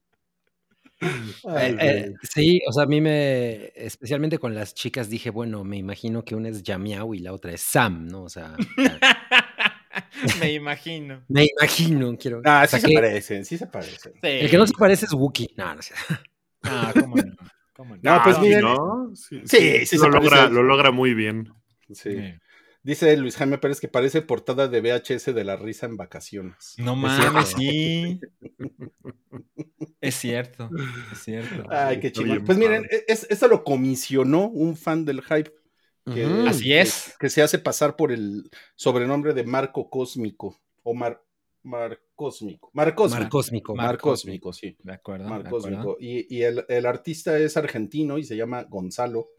Ay, 1.43 1.71
Eh, 1.71 1.77
eh, 1.79 2.13
sí, 2.21 2.61
o 2.67 2.71
sea, 2.73 2.83
a 2.83 2.85
mí 2.85 3.01
me, 3.01 3.71
especialmente 3.75 4.37
con 4.37 4.53
las 4.53 4.73
chicas, 4.75 5.09
dije, 5.09 5.31
bueno, 5.31 5.63
me 5.63 5.77
imagino 5.77 6.23
que 6.23 6.35
una 6.35 6.49
es 6.49 6.61
Yamiau 6.61 7.13
y 7.15 7.19
la 7.19 7.33
otra 7.33 7.51
es 7.53 7.61
Sam, 7.61 8.07
¿no? 8.07 8.23
O 8.23 8.29
sea, 8.29 8.55
me 10.39 10.53
imagino. 10.53 11.23
me 11.27 11.45
imagino, 11.57 12.17
quiero. 12.17 12.41
Ah, 12.45 12.65
sí 12.67 12.79
se 12.79 12.89
parecen, 12.93 13.45
sí 13.45 13.57
se 13.57 13.67
parecen. 13.67 14.13
Sí. 14.13 14.19
el 14.27 14.49
que 14.49 14.57
no 14.57 14.67
se 14.67 14.73
parece 14.73 15.05
es 15.05 15.13
Wookiee. 15.13 15.49
No, 15.57 15.75
no 15.75 15.81
sé. 15.81 15.93
Ah, 16.63 16.93
¿cómo 16.93 17.15
no? 17.15 17.23
¿Cómo 17.75 17.95
no? 17.95 18.01
No, 18.03 18.21
pues 18.23 18.35
Ah, 18.37 18.41
miren. 18.41 18.61
¿no? 18.61 19.11
Sí, 19.15 19.41
Sí, 19.45 19.85
sí 19.87 19.97
lo, 19.97 20.09
logra, 20.09 20.29
parece. 20.29 20.53
lo 20.53 20.61
logra 20.61 20.91
muy 20.91 21.15
bien. 21.15 21.51
Sí. 21.87 21.95
Sí. 21.95 22.33
Dice 22.83 23.17
Luis 23.17 23.35
Jaime 23.37 23.57
Pérez 23.57 23.79
que 23.79 23.87
parece 23.87 24.21
portada 24.21 24.67
de 24.67 24.79
VHS 24.81 25.33
de 25.33 25.43
la 25.43 25.55
risa 25.55 25.87
en 25.87 25.97
vacaciones. 25.97 26.75
No 26.77 26.93
Es 26.93 26.97
mames, 27.19 27.47
sí. 27.49 28.19
Es 30.01 30.15
cierto, 30.15 30.69
es 31.11 31.19
cierto. 31.23 31.63
Ay, 31.69 31.99
qué 31.99 32.11
chido. 32.11 32.43
Pues 32.43 32.57
miren, 32.57 32.83
padre. 32.83 33.05
es, 33.07 33.27
esto 33.29 33.47
lo 33.47 33.63
comisionó 33.63 34.47
un 34.47 34.75
fan 34.75 35.05
del 35.05 35.21
hype 35.21 35.51
que. 36.05 36.25
Así 36.47 36.73
es. 36.73 37.15
que 37.19 37.29
se 37.29 37.41
hace 37.41 37.59
pasar 37.59 37.95
por 37.95 38.11
el 38.11 38.49
sobrenombre 38.75 39.33
de 39.33 39.43
Marco 39.43 39.89
Cósmico 39.89 40.59
o 40.83 40.93
Mar, 40.93 41.23
Mar 41.63 41.99
Cósmico. 42.15 42.69
Mar 42.73 42.95
Cósmico. 42.95 43.21
Mar 43.23 43.29
Cósmico. 43.29 43.75
Mar 43.75 43.97
Cósmico, 43.97 44.53
sí. 44.53 44.77
De 44.83 44.93
acuerdo. 44.93 45.27
Mar. 45.27 45.49
Cósmico. 45.49 45.97
Y, 45.99 46.35
y 46.35 46.43
el, 46.43 46.65
el 46.67 46.85
artista 46.85 47.37
es 47.37 47.57
argentino 47.57 48.17
y 48.17 48.23
se 48.23 48.35
llama 48.35 48.63
Gonzalo. 48.63 49.29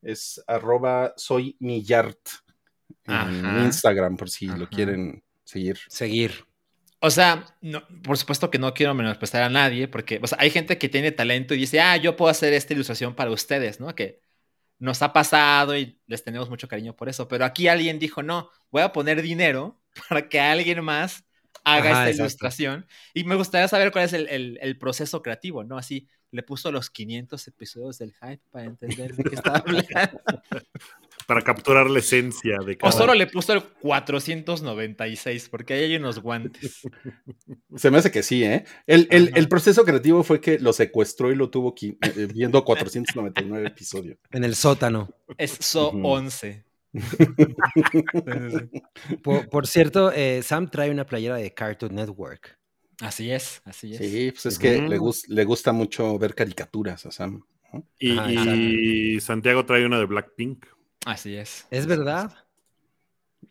Es 0.00 0.42
arroba 0.46 1.14
soy 1.16 1.56
millart 1.60 2.18
en 3.04 3.14
Ajá. 3.14 3.64
Instagram, 3.64 4.16
por 4.16 4.30
si 4.30 4.46
lo 4.46 4.68
quieren 4.68 5.22
seguir. 5.44 5.78
Seguir. 5.88 6.44
O 7.00 7.10
sea, 7.10 7.56
no, 7.60 7.82
por 8.04 8.16
supuesto 8.16 8.50
que 8.50 8.58
no 8.58 8.74
quiero 8.74 8.94
menospreciar 8.94 9.42
a 9.42 9.48
nadie, 9.48 9.88
porque 9.88 10.20
o 10.22 10.26
sea, 10.26 10.38
hay 10.40 10.50
gente 10.50 10.78
que 10.78 10.88
tiene 10.88 11.10
talento 11.10 11.52
y 11.52 11.58
dice, 11.58 11.80
ah, 11.80 11.96
yo 11.96 12.16
puedo 12.16 12.30
hacer 12.30 12.52
esta 12.52 12.74
ilustración 12.74 13.14
para 13.14 13.32
ustedes, 13.32 13.80
¿no? 13.80 13.92
Que 13.94 14.20
nos 14.82 15.00
ha 15.02 15.12
pasado 15.12 15.76
y 15.76 15.98
les 16.06 16.24
tenemos 16.24 16.50
mucho 16.50 16.68
cariño 16.68 16.96
por 16.96 17.08
eso. 17.08 17.28
Pero 17.28 17.44
aquí 17.44 17.68
alguien 17.68 17.98
dijo, 17.98 18.22
no, 18.22 18.50
voy 18.70 18.82
a 18.82 18.92
poner 18.92 19.22
dinero 19.22 19.80
para 20.08 20.28
que 20.28 20.40
alguien 20.40 20.82
más 20.84 21.24
haga 21.64 21.90
Ajá, 21.90 21.90
esta 21.90 22.02
exacto. 22.10 22.22
ilustración. 22.22 22.86
Y 23.14 23.24
me 23.24 23.36
gustaría 23.36 23.68
saber 23.68 23.92
cuál 23.92 24.04
es 24.06 24.12
el, 24.12 24.28
el- 24.28 24.58
el 24.60 24.78
proceso 24.78 25.22
creativo, 25.22 25.62
¿no? 25.64 25.78
Así, 25.78 26.08
le 26.32 26.42
puso 26.42 26.72
los 26.72 26.90
500 26.90 27.46
episodios 27.48 27.98
del 27.98 28.12
hype 28.14 28.42
para 28.50 28.64
entender 28.64 29.14
de 29.14 29.22
qué 29.24 29.34
estaba 29.36 29.58
hablando. 29.66 30.22
Para 31.32 31.44
capturar 31.44 31.88
la 31.88 31.98
esencia 32.00 32.58
de 32.58 32.74
O 32.74 32.78
cada. 32.78 32.92
solo 32.92 33.14
le 33.14 33.26
puso 33.26 33.54
el 33.54 33.62
496, 33.62 35.48
porque 35.48 35.72
ahí 35.72 35.84
hay 35.84 35.96
unos 35.96 36.18
guantes. 36.20 36.82
Se 37.76 37.90
me 37.90 37.96
hace 37.98 38.10
que 38.10 38.22
sí, 38.22 38.44
¿eh? 38.44 38.64
El, 38.86 39.08
el- 39.10 39.48
proceso 39.48 39.84
creativo 39.84 40.22
fue 40.24 40.42
que 40.42 40.58
lo 40.58 40.74
secuestró 40.74 41.32
y 41.32 41.34
lo 41.36 41.48
tuvo 41.48 41.74
qui- 41.74 41.96
eh, 42.02 42.28
viendo 42.34 42.62
499 42.64 43.66
episodios. 43.68 44.18
En 44.30 44.44
el 44.44 44.54
sótano. 44.54 45.08
Es 45.38 45.52
So 45.60 45.88
Ujú. 45.88 46.06
11. 46.06 46.64
Por, 49.22 49.48
por 49.48 49.66
cierto, 49.66 50.12
eh, 50.12 50.42
Sam 50.42 50.70
trae 50.70 50.90
una 50.90 51.06
playera 51.06 51.36
de 51.36 51.52
Cartoon 51.54 51.94
Network. 51.94 52.58
Así 53.00 53.30
es, 53.30 53.62
así 53.64 53.92
es. 53.94 53.98
Sí, 53.98 54.30
pues 54.32 54.46
es 54.46 54.58
que 54.58 54.82
le, 54.82 54.98
gus- 54.98 55.26
le 55.28 55.44
gusta 55.44 55.72
mucho 55.72 56.18
ver 56.18 56.34
caricaturas 56.34 57.06
a 57.06 57.10
Sam. 57.10 57.42
¿no? 57.72 57.84
Y, 57.98 58.18
Ajá, 58.18 58.54
y 58.54 59.18
Santiago 59.20 59.64
trae 59.64 59.86
una 59.86 59.98
de 59.98 60.04
Blackpink. 60.04 60.66
Así 61.04 61.36
es. 61.36 61.66
¿Es 61.70 61.86
verdad? 61.86 62.32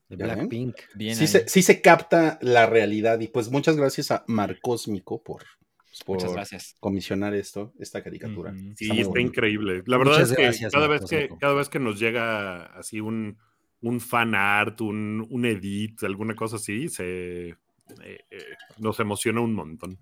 Blackpink. 0.09 0.75
Bien 0.95 1.15
Sí 1.15 1.27
se, 1.27 1.47
sí 1.47 1.61
se 1.61 1.81
capta 1.81 2.37
la 2.41 2.65
realidad 2.65 3.19
y 3.19 3.27
pues 3.27 3.49
muchas 3.49 3.77
gracias 3.77 4.11
a 4.11 4.23
Marcósmico 4.27 5.21
por, 5.23 5.43
por 6.05 6.31
gracias. 6.31 6.75
comisionar 6.79 7.33
esto, 7.33 7.73
esta 7.79 8.03
caricatura. 8.03 8.53
Sí, 8.75 8.89
Está 8.99 9.19
increíble. 9.19 9.83
La 9.85 9.97
verdad 9.97 10.13
Muchas 10.13 10.31
es 10.31 10.37
que 10.37 10.43
gracias, 10.43 10.73
cada 10.73 10.87
vez 10.87 11.01
que 11.09 11.29
cada 11.39 11.53
vez 11.53 11.69
que 11.69 11.79
nos 11.79 11.99
llega 11.99 12.65
así 12.77 12.99
un, 12.99 13.37
un 13.81 13.99
fan 13.99 14.35
art, 14.35 14.81
un, 14.81 15.25
un 15.29 15.45
edit, 15.45 16.03
alguna 16.03 16.35
cosa 16.35 16.57
así, 16.57 16.89
se 16.89 17.49
eh, 17.49 17.55
eh, 18.03 18.45
nos 18.77 18.99
emociona 18.99 19.41
un 19.41 19.53
montón. 19.53 19.97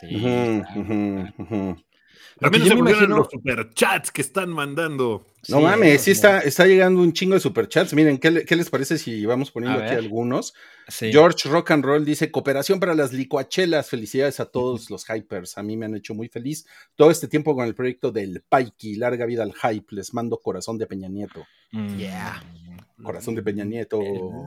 Sí. 0.00 0.08
Claro, 0.08 0.64
claro. 0.72 1.34
ujú. 1.38 1.76
También 2.40 2.64
yo 2.64 2.74
nos 2.74 2.82
me 2.84 2.90
imagino- 2.90 3.16
los 3.18 3.28
superchats 3.30 4.10
que 4.10 4.22
están 4.22 4.50
mandando. 4.50 5.26
No 5.48 5.58
Sí, 5.58 5.62
mames, 5.62 6.00
sí 6.02 6.10
está, 6.10 6.40
está 6.40 6.66
llegando 6.66 7.00
un 7.02 7.12
chingo 7.12 7.34
de 7.34 7.40
superchats. 7.40 7.92
Miren, 7.94 8.16
¿qué, 8.18 8.30
le- 8.30 8.44
qué 8.44 8.56
les 8.56 8.70
parece 8.70 8.96
si 8.98 9.26
vamos 9.26 9.50
poniendo 9.50 9.78
A 9.78 9.82
aquí 9.84 9.94
ver. 9.94 10.04
algunos? 10.04 10.54
Sí. 10.88 11.12
George 11.12 11.48
Rock 11.48 11.70
and 11.72 11.84
Roll 11.84 12.04
dice: 12.04 12.30
Cooperación 12.30 12.80
para 12.80 12.94
las 12.94 13.12
licuachelas. 13.12 13.88
Felicidades 13.90 14.40
a 14.40 14.46
todos 14.46 14.88
los 14.90 15.04
hypers. 15.08 15.58
A 15.58 15.62
mí 15.62 15.76
me 15.76 15.84
han 15.86 15.94
hecho 15.96 16.14
muy 16.14 16.28
feliz 16.28 16.66
todo 16.96 17.10
este 17.10 17.28
tiempo 17.28 17.54
con 17.54 17.66
el 17.66 17.74
proyecto 17.74 18.10
del 18.10 18.42
Paiki. 18.48 18.96
Larga 18.96 19.26
vida 19.26 19.42
al 19.42 19.52
hype. 19.54 19.94
Les 19.94 20.14
mando 20.14 20.38
corazón 20.38 20.78
de 20.78 20.86
Peña 20.86 21.08
Nieto. 21.08 21.44
Mm. 21.72 21.96
Yeah. 21.98 22.42
Corazón 23.02 23.34
de 23.34 23.42
Peña 23.42 23.64
Nieto. 23.64 23.98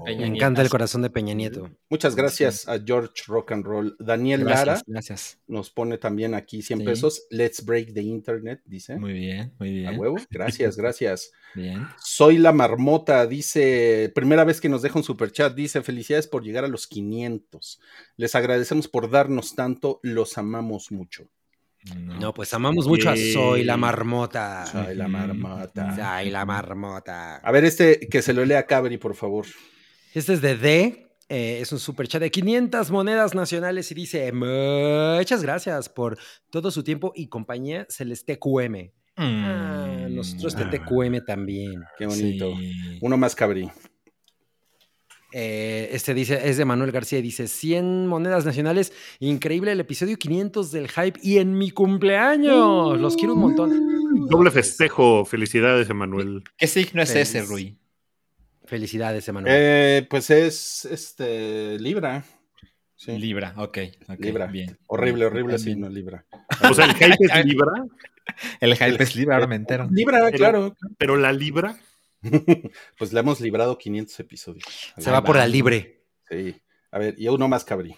Peña 0.06 0.22
Me 0.22 0.28
encanta 0.36 0.62
el 0.62 0.70
corazón 0.70 1.02
de 1.02 1.10
Peña 1.10 1.34
Nieto. 1.34 1.70
Muchas 1.90 2.16
gracias 2.16 2.68
a 2.68 2.80
George 2.80 3.24
Rock 3.28 3.52
and 3.52 3.66
Roll. 3.66 3.96
Daniel 4.00 4.46
Lara 4.46 4.64
Gracias, 4.64 4.84
gracias. 4.88 5.40
nos 5.48 5.70
pone 5.70 5.98
también 5.98 6.34
aquí 6.34 6.62
100 6.62 6.80
Sí. 6.80 6.86
pesos. 6.86 7.28
Let's 7.30 7.64
break 7.66 7.94
the 7.94 8.02
internet, 8.02 8.62
dice. 8.66 8.98
Muy 8.98 9.14
bien, 9.14 9.54
muy 9.60 9.86
A 9.86 9.90
bien. 9.90 10.00
huevo. 10.00 10.16
Gracias, 10.30 10.78
gracias. 10.78 11.32
Bien. 11.56 11.88
Soy 12.04 12.38
la 12.38 12.54
marmota, 12.54 13.26
dice, 13.28 14.12
primera 14.16 14.44
vez 14.44 14.62
que 14.62 14.70
nos 14.70 14.82
deja 14.82 14.98
un 15.00 15.04
superchat, 15.04 15.54
dice, 15.56 15.82
felicidades 15.82 16.28
por 16.28 16.44
llegar 16.44 16.64
a 16.64 16.68
los 16.70 16.88
500. 16.88 17.80
Les 18.16 18.36
agradecemos 18.36 18.88
por 18.88 19.10
darnos 19.10 19.56
tanto, 19.56 20.00
los 20.04 20.38
amamos 20.38 20.92
mucho. 20.92 21.28
No, 21.96 22.34
pues 22.34 22.54
amamos 22.54 22.88
mucho 22.88 23.10
a. 23.10 23.16
Soy 23.16 23.64
la 23.64 23.78
marmota. 23.78 24.66
Soy 24.66 24.96
la 24.96 25.08
marmota. 25.08 25.96
Soy 26.20 26.30
la 26.30 26.46
marmota. 26.46 27.38
A 27.38 27.52
ver, 27.52 27.66
este, 27.66 28.00
que 28.10 28.22
se 28.22 28.34
lo 28.34 28.44
lea 28.46 28.66
Cabri, 28.66 28.98
por 28.98 29.16
favor. 29.16 29.46
Este 30.14 30.34
es 30.34 30.42
de 30.42 30.58
D. 30.58 31.04
eh, 31.30 31.60
es 31.62 31.72
un 31.74 31.80
super 31.80 32.08
chat 32.08 32.22
de 32.22 32.32
500 32.32 32.90
monedas 32.92 33.36
nacionales 33.36 33.92
y 33.92 33.96
dice: 33.96 34.32
Muchas 34.32 35.44
gracias 35.44 35.90
por 35.90 36.18
todo 36.50 36.72
su 36.72 36.84
tiempo 36.84 37.12
y 37.16 37.28
compañía. 37.28 37.86
Celeste 37.90 38.40
QM. 38.40 38.92
Ah, 39.18 40.08
nosotros 40.10 40.56
de 40.56 40.64
Ah. 40.64 40.70
TQM 40.70 41.26
también. 41.26 41.84
Qué 41.98 42.06
bonito. 42.06 42.56
Sí. 42.58 42.98
Uno 43.02 43.18
más, 43.18 43.36
Cabri. 43.36 43.70
Eh, 45.40 45.90
este 45.92 46.16
dice, 46.16 46.50
es 46.50 46.58
de 46.58 46.66
Manuel 46.66 46.92
García 46.92 47.20
y 47.20 47.22
dice 47.22 47.48
100 47.48 48.08
monedas 48.08 48.44
nacionales. 48.44 48.92
Increíble 49.20 49.72
el 49.72 49.80
episodio 49.80 50.18
500 50.18 50.72
del 50.72 50.88
hype 50.90 51.20
y 51.22 51.38
en 51.38 51.56
mi 51.56 51.70
cumpleaños. 51.70 53.00
Los 53.00 53.16
quiero 53.16 53.34
un 53.36 53.42
montón. 53.42 54.28
Doble 54.30 54.50
festejo. 54.50 55.26
Felicidades, 55.26 55.92
Emanuel. 55.92 56.44
¿Qué 56.58 56.66
signo 56.66 57.04
es 57.04 57.14
ese. 57.16 57.44
Rui? 57.44 57.78
Felicidades, 58.66 59.28
Emanuel. 59.28 59.54
Eh, 59.56 60.08
pues 60.10 60.32
es, 60.32 60.86
este, 60.86 61.78
Libra. 61.78 62.24
Sí, 62.96 63.16
Libra, 63.20 63.54
ok. 63.58 63.78
ok, 64.10 64.20
Libra. 64.20 64.48
Bien. 64.48 64.76
Horrible, 64.88 65.26
horrible 65.28 65.58
bien. 65.58 65.60
signo, 65.60 65.88
Libra. 65.88 66.26
O 66.68 66.74
sea, 66.74 66.86
el 66.86 66.96
hype 66.96 67.16
es 67.20 67.46
Libra, 67.46 67.86
El 68.60 68.76
hype 68.76 69.04
es 69.04 69.16
Libra, 69.16 69.36
ahora 69.36 69.46
me 69.46 69.56
entero. 69.56 69.88
Libra, 69.92 70.18
Pero- 70.26 70.38
claro. 70.38 70.76
pero 70.98 71.16
la 71.16 71.32
Libra. 71.32 71.78
Pues 72.98 73.14
le 73.14 73.20
hemos 73.20 73.40
librado 73.40 73.78
500 73.78 74.20
episodios. 74.20 74.66
Se 74.98 75.12
va 75.12 75.24
por 75.24 75.36
la 75.36 75.48
libre. 75.48 76.04
Sí. 76.30 76.56
A 76.92 77.00
ver, 77.00 77.16
y 77.18 77.28
uno 77.28 77.48
más, 77.48 77.64
Cabri. 77.64 77.96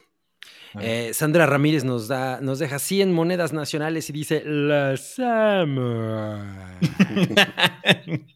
Eh, 0.79 1.11
Sandra 1.13 1.45
Ramírez 1.47 1.83
nos 1.83 2.07
da, 2.07 2.39
nos 2.41 2.59
deja 2.59 2.77
100 2.77 3.11
monedas 3.11 3.53
nacionales 3.53 4.09
y 4.09 4.13
dice 4.13 4.43
la 4.45 4.97
Samurai. 4.97 6.77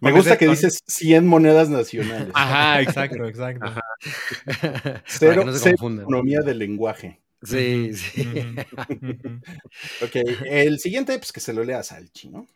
Me 0.00 0.12
gusta 0.12 0.38
que 0.38 0.46
dices 0.48 0.78
100 0.86 1.26
monedas 1.26 1.68
nacionales. 1.68 2.30
Ajá, 2.32 2.80
exacto, 2.80 3.26
exacto. 3.26 3.66
Ajá. 3.66 3.82
Para 4.62 5.02
Cero, 5.06 5.40
que 5.40 5.46
no 5.46 5.52
se 5.52 5.58
cero 5.58 5.76
economía 6.00 6.40
del 6.40 6.58
lenguaje. 6.58 7.20
Sí, 7.42 7.92
sí. 7.92 8.26
Ok, 10.00 10.16
el 10.46 10.78
siguiente, 10.78 11.18
pues 11.18 11.32
que 11.32 11.40
se 11.40 11.52
lo 11.52 11.64
lea 11.64 11.80
a 11.80 11.82
Salchi, 11.82 12.30
¿no? 12.30 12.46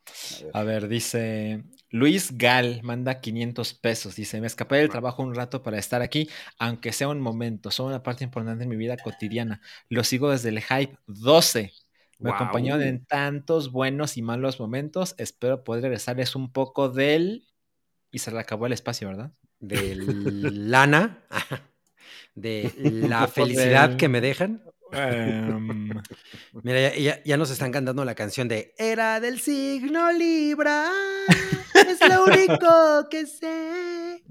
A 0.54 0.62
ver. 0.62 0.76
A 0.76 0.80
ver, 0.80 0.88
dice 0.88 1.64
Luis 1.90 2.36
Gal, 2.36 2.80
manda 2.82 3.20
500 3.20 3.74
pesos. 3.74 4.16
Dice: 4.16 4.40
Me 4.40 4.46
escapé 4.46 4.76
del 4.76 4.90
trabajo 4.90 5.22
un 5.22 5.34
rato 5.34 5.62
para 5.62 5.78
estar 5.78 6.02
aquí, 6.02 6.28
aunque 6.58 6.92
sea 6.92 7.08
un 7.08 7.20
momento. 7.20 7.70
Son 7.70 7.86
una 7.86 8.02
parte 8.02 8.24
importante 8.24 8.64
en 8.64 8.68
mi 8.70 8.76
vida 8.76 8.96
cotidiana. 8.96 9.60
Lo 9.88 10.04
sigo 10.04 10.30
desde 10.30 10.50
el 10.50 10.60
hype 10.60 10.96
12. 11.06 11.72
Me 12.18 12.30
Guau. 12.30 12.34
acompañaron 12.42 12.82
en 12.82 13.04
tantos 13.06 13.70
buenos 13.72 14.16
y 14.16 14.22
malos 14.22 14.60
momentos. 14.60 15.14
Espero 15.18 15.64
poder 15.64 15.82
regresarles 15.84 16.34
un 16.36 16.52
poco 16.52 16.88
del. 16.90 17.46
Y 18.10 18.18
se 18.18 18.30
le 18.32 18.38
acabó 18.40 18.66
el 18.66 18.72
espacio, 18.72 19.08
¿verdad? 19.08 19.32
De 19.60 19.94
lana. 19.96 21.18
De 22.34 22.72
la 23.08 23.26
felicidad 23.28 23.88
del- 23.90 23.96
que 23.98 24.08
me 24.08 24.20
dejan. 24.20 24.62
Em, 24.92 25.90
Mira, 26.62 26.80
ya, 26.90 26.96
ya- 26.96 27.22
ya 27.24 27.36
nos 27.36 27.50
están 27.50 27.70
cantando 27.72 28.04
la 28.04 28.14
canción 28.14 28.48
de 28.48 28.74
Era 28.78 29.20
del 29.20 29.38
signo 29.40 30.10
Libra. 30.12 30.86
Es 31.88 32.00
lo 32.08 32.24
único 32.24 33.08
que 33.10 33.26
sé. 33.26 34.22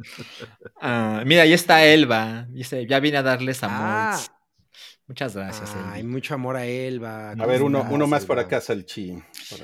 ah, 0.82 1.24
mira, 1.26 1.44
ahí 1.44 1.54
está 1.54 1.84
Elba. 1.84 2.46
Dice: 2.50 2.86
Ya 2.88 3.00
vine 3.00 3.18
a 3.18 3.24
darles 3.24 3.64
amor. 3.64 3.78
Ah. 3.80 4.20
Muchas 5.08 5.38
gracias. 5.38 5.74
Ay, 5.74 6.02
Elvi. 6.02 6.12
mucho 6.12 6.34
amor 6.34 6.58
a 6.58 6.66
Elba. 6.66 7.32
A 7.32 7.46
ver, 7.46 7.62
uno, 7.64 7.88
uno 7.90 8.08
más 8.08 8.26
por 8.26 8.40
acá, 8.40 8.60
Salchi. 8.60 9.18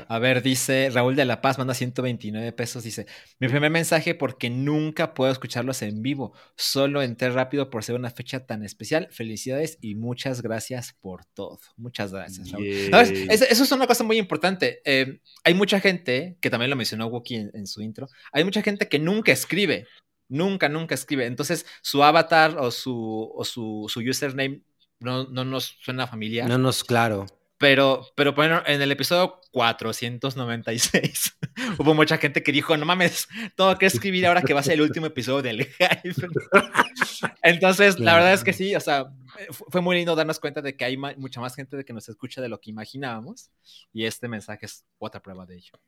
A 0.08 0.18
ver, 0.18 0.42
dice 0.42 0.90
Raúl 0.90 1.18
de 1.18 1.26
la 1.26 1.42
Paz, 1.42 1.58
manda 1.58 1.74
129 1.74 2.54
pesos. 2.54 2.84
Dice: 2.84 3.08
Mi 3.40 3.50
primer 3.50 3.70
mensaje 3.70 4.16
porque 4.16 4.50
nunca 4.50 5.14
puedo 5.14 5.30
escucharlos 5.34 5.82
en 5.82 6.02
vivo. 6.02 6.34
Solo 6.56 7.02
entré 7.02 7.30
rápido 7.30 7.70
por 7.70 7.84
ser 7.84 7.96
una 7.96 8.10
fecha 8.10 8.46
tan 8.46 8.64
especial. 8.64 9.10
Felicidades 9.12 9.80
y 9.82 9.96
muchas 9.96 10.42
gracias 10.42 10.94
por 10.94 11.26
todo. 11.26 11.60
Muchas 11.76 12.14
gracias, 12.14 12.50
Raúl. 12.50 12.66
Eso, 12.66 13.44
eso 13.44 13.64
es 13.64 13.72
una 13.74 13.86
cosa 13.86 14.06
muy 14.06 14.18
importante. 14.18 14.82
Eh, 14.86 15.20
hay 15.44 15.54
mucha 15.56 15.82
gente, 15.82 16.38
que 16.40 16.50
también 16.50 16.70
lo 16.70 16.78
mencionó 16.78 17.08
Wookie 17.08 17.36
en, 17.36 17.52
en 17.54 17.68
su 17.68 17.82
intro, 17.82 18.08
hay 18.32 18.46
mucha 18.46 18.62
gente 18.62 18.88
que 18.88 18.98
nunca 18.98 19.34
escribe. 19.34 19.88
Nunca, 20.30 20.70
nunca 20.70 20.96
escribe. 20.96 21.26
Entonces, 21.26 21.66
su 21.82 22.02
avatar 22.02 22.58
o 22.58 22.72
su, 22.72 23.30
o 23.36 23.44
su, 23.44 23.86
su 23.90 24.00
username 24.00 24.62
no, 25.04 25.26
no 25.26 25.46
nos 25.46 25.78
suena 25.82 26.08
familiar. 26.08 26.48
No 26.50 26.58
nos, 26.58 26.84
claro. 26.84 27.26
Pero, 27.60 28.06
pero 28.16 28.34
bueno, 28.34 28.62
en 28.66 28.82
el 28.82 28.92
episodio 28.92 29.40
496 29.52 31.38
hubo 31.80 31.94
mucha 31.94 32.18
gente 32.18 32.44
que 32.44 32.52
dijo, 32.52 32.76
no 32.76 32.86
mames, 32.86 33.28
tengo 33.56 33.78
que 33.78 33.86
escribir 33.86 34.28
ahora 34.28 34.42
que 34.42 34.54
va 34.54 34.60
a 34.60 34.64
ser 34.64 34.74
el 34.74 34.82
último 34.82 35.06
episodio 35.06 35.42
del 35.42 35.66
hype. 35.80 36.14
Entonces, 37.42 38.00
la 38.00 38.16
verdad 38.16 38.34
es 38.34 38.44
que 38.44 38.52
sí, 38.54 38.76
o 38.76 38.80
sea, 38.80 39.06
fu- 39.52 39.66
fue 39.70 39.82
muy 39.82 39.96
lindo 39.96 40.16
darnos 40.16 40.40
cuenta 40.40 40.62
de 40.62 40.76
que 40.76 40.84
hay 40.86 40.98
mucha 40.98 41.40
más 41.40 41.56
gente 41.56 41.78
de 41.78 41.86
que 41.86 41.94
nos 41.94 42.10
escucha 42.10 42.42
de 42.42 42.50
lo 42.50 42.60
que 42.60 42.70
imaginábamos. 42.70 43.50
Y 43.94 44.06
este 44.06 44.28
mensaje 44.28 44.66
es 44.66 44.86
otra 44.98 45.22
prueba 45.22 45.46
de 45.46 45.56
ello. 45.56 45.80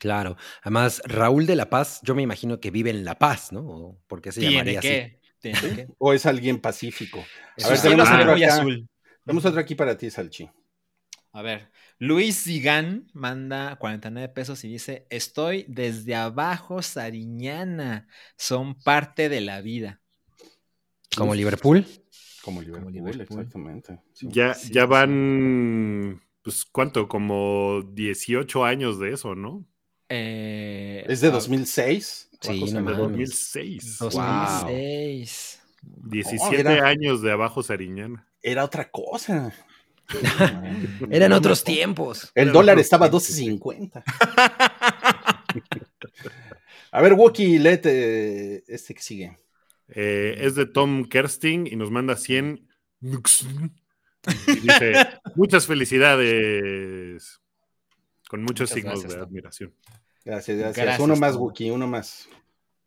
Claro. 0.00 0.36
Además, 0.62 1.02
Raúl 1.04 1.46
de 1.46 1.54
La 1.54 1.68
Paz, 1.70 2.00
yo 2.02 2.14
me 2.14 2.22
imagino 2.22 2.58
que 2.60 2.70
vive 2.70 2.90
en 2.90 3.04
La 3.04 3.18
Paz, 3.18 3.52
¿no? 3.52 3.60
¿O 3.60 3.98
¿Por 4.08 4.20
qué 4.22 4.32
se 4.32 4.40
¿Tiene 4.40 4.54
llamaría 4.56 4.78
así? 4.80 5.16
¿O 5.98 6.12
es 6.12 6.26
alguien 6.26 6.60
pacífico? 6.60 7.24
A 7.64 7.68
ver, 7.68 7.80
tenemos 7.80 8.08
otro 8.10 8.32
muy 8.32 8.44
acá. 8.44 8.54
azul. 8.56 8.88
Tenemos 9.24 9.44
otro 9.44 9.60
aquí 9.60 9.74
para 9.74 9.96
ti, 9.96 10.10
Salchi. 10.10 10.48
A 11.34 11.40
ver, 11.42 11.70
Luis 11.98 12.42
Zigán 12.44 13.06
manda 13.14 13.76
49 13.76 14.28
pesos 14.28 14.64
y 14.64 14.68
dice, 14.68 15.06
estoy 15.08 15.64
desde 15.68 16.14
abajo, 16.14 16.82
Sariñana, 16.82 18.06
son 18.36 18.74
parte 18.74 19.28
de 19.30 19.40
la 19.40 19.62
vida. 19.62 20.00
Como 21.16 21.34
Liverpool. 21.34 21.86
Como 22.42 22.60
Liverpool, 22.60 22.92
Liverpool. 22.92 23.22
exactamente. 23.40 24.00
Sí. 24.12 24.26
Ya, 24.30 24.54
Sí, 24.54 24.72
ya 24.72 24.82
sí. 24.82 24.86
van, 24.88 26.22
pues, 26.42 26.64
¿cuánto? 26.64 27.08
Como 27.08 27.82
18 27.92 28.64
años 28.64 28.98
de 28.98 29.12
eso, 29.12 29.34
¿no? 29.34 29.64
Eh, 30.14 31.04
¿Es 31.08 31.22
de 31.22 31.28
ah, 31.28 31.30
2006? 31.30 32.28
Sí, 32.38 32.74
Abajo 32.76 33.08
no. 33.08 33.08
Luis. 33.08 33.30
2006. 33.30 33.98
2006. 33.98 35.62
17 35.82 36.60
era- 36.60 36.86
años 36.86 37.22
de 37.22 37.32
abajo 37.32 37.62
Sariñana. 37.62 38.26
Era 38.42 38.64
otra 38.64 38.90
cosa. 38.90 39.54
Eran 41.10 41.32
otros 41.32 41.64
tiempos. 41.64 42.30
El 42.34 42.48
Era 42.48 42.52
dólar 42.52 42.78
estaba 42.78 43.06
a 43.06 43.10
tiempo, 43.10 43.72
12.50. 43.72 44.02
A 46.90 47.00
ver, 47.00 47.14
Wookie, 47.14 47.58
léete 47.58 48.64
este 48.66 48.94
que 48.94 49.00
sigue. 49.00 49.38
Eh, 49.88 50.36
es 50.40 50.56
de 50.56 50.66
Tom 50.66 51.04
Kersting 51.06 51.66
y 51.68 51.76
nos 51.76 51.90
manda 51.90 52.16
100. 52.16 52.68
nux. 53.00 53.46
Y 54.46 54.60
dice, 54.60 54.92
muchas 55.36 55.66
felicidades. 55.66 57.40
Con 58.28 58.42
muchos 58.42 58.70
Muchas 58.70 58.74
signos 58.74 59.02
gracias, 59.02 59.30
de 59.30 59.42
Tom. 59.42 59.72
Gracias, 60.24 60.58
gracias. 60.58 60.84
Gracias, 60.84 61.00
uno 61.00 61.16
más. 61.16 61.36
Wookie, 61.36 61.70
uno 61.70 61.86
más. 61.86 62.28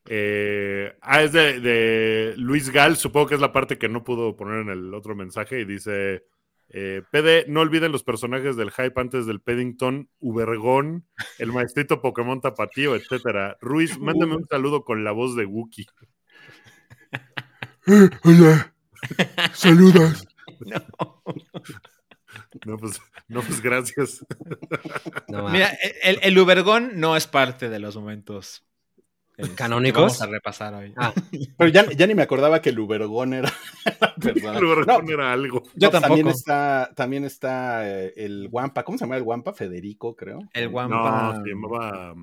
Eh, 0.08 0.96
ah, 1.02 1.24
es 1.24 1.32
de, 1.32 1.60
de 1.60 2.34
Luis 2.38 2.70
Gal, 2.70 2.96
supongo 2.96 3.28
que 3.28 3.36
es 3.36 3.42
la 3.42 3.52
parte 3.52 3.78
que 3.78 3.90
no 3.90 4.04
pudo 4.04 4.36
poner 4.36 4.60
en 4.60 4.70
el 4.70 4.94
otro 4.94 5.16
mensaje 5.16 5.62
y 5.62 5.66
dice, 5.66 6.24
eh, 6.70 7.02
PD, 7.12 7.46
no 7.48 7.62
olviden 7.62 7.92
los 7.92 8.04
personajes 8.04 8.56
del 8.56 8.72
hype 8.72 9.00
antes 9.00 9.26
del 9.26 9.42
Peddington, 9.42 10.10
Ubergón, 10.20 11.08
el 11.40 11.52
maestrito 11.52 12.02
Pokémon 12.02 12.42
Tapatío, 12.42 12.96
etcétera. 12.96 13.58
Ruiz, 13.62 13.98
mándame 14.00 14.36
un 14.36 14.46
saludo 14.46 14.84
con 14.84 15.04
la 15.04 15.12
voz 15.12 15.36
de 15.36 15.46
Wookie. 15.46 15.88
hola, 18.24 18.74
saludos. 19.54 20.28
No, 20.66 21.22
pues, 22.80 23.02
no, 23.28 23.42
pues 23.42 23.62
gracias. 23.62 24.26
No. 25.28 25.50
Mira, 25.50 25.76
el, 26.04 26.20
el 26.22 26.38
Ubergón 26.40 26.92
no 27.00 27.16
es 27.16 27.28
parte 27.28 27.70
de 27.70 27.80
los 27.80 27.96
momentos 27.96 28.64
este, 29.38 29.54
¿Canónicos? 29.56 30.02
Vamos 30.02 30.22
a 30.22 30.28
repasar 30.28 30.74
hoy. 30.76 30.94
Ah, 30.96 31.14
Pero 31.58 31.70
ya, 31.70 31.86
ya 31.92 32.08
ni 32.08 32.16
me 32.16 32.22
acordaba 32.22 32.62
que 32.62 32.70
el 32.70 32.80
Ubergón 32.80 33.34
era. 33.34 33.52
El 34.24 34.64
Ubergón 34.64 35.06
No, 35.06 35.12
era 35.14 35.34
algo. 35.34 35.62
Yo 35.76 35.90
no, 35.92 36.00
También 36.00 36.26
tampoco. 36.26 36.30
está, 36.30 36.92
también 36.96 37.26
está 37.26 37.88
eh, 37.90 38.14
el 38.16 38.48
Guampa. 38.48 38.84
¿Cómo 38.84 38.98
se 38.98 39.04
llama 39.04 39.18
el 39.18 39.24
Guampa? 39.24 39.54
Federico, 39.54 40.16
creo. 40.16 40.40
El 40.54 40.72
No, 40.72 40.76
Wampa. 40.78 41.42
se 41.44 41.50
llamaba... 41.50 42.16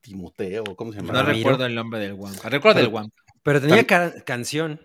Timoteo, 0.00 0.64
¿cómo 0.74 0.92
se 0.92 0.98
llama? 1.00 1.12
No 1.12 1.22
Ramiro. 1.22 1.36
recuerdo 1.36 1.66
el 1.66 1.74
nombre 1.74 2.00
del 2.00 2.14
Wampa. 2.14 2.48
Recuerdo 2.48 2.80
el 2.80 2.88
Wampa. 2.88 3.14
pero 3.44 3.60
tenía 3.60 3.86
ca- 3.86 4.14
canción. 4.24 4.80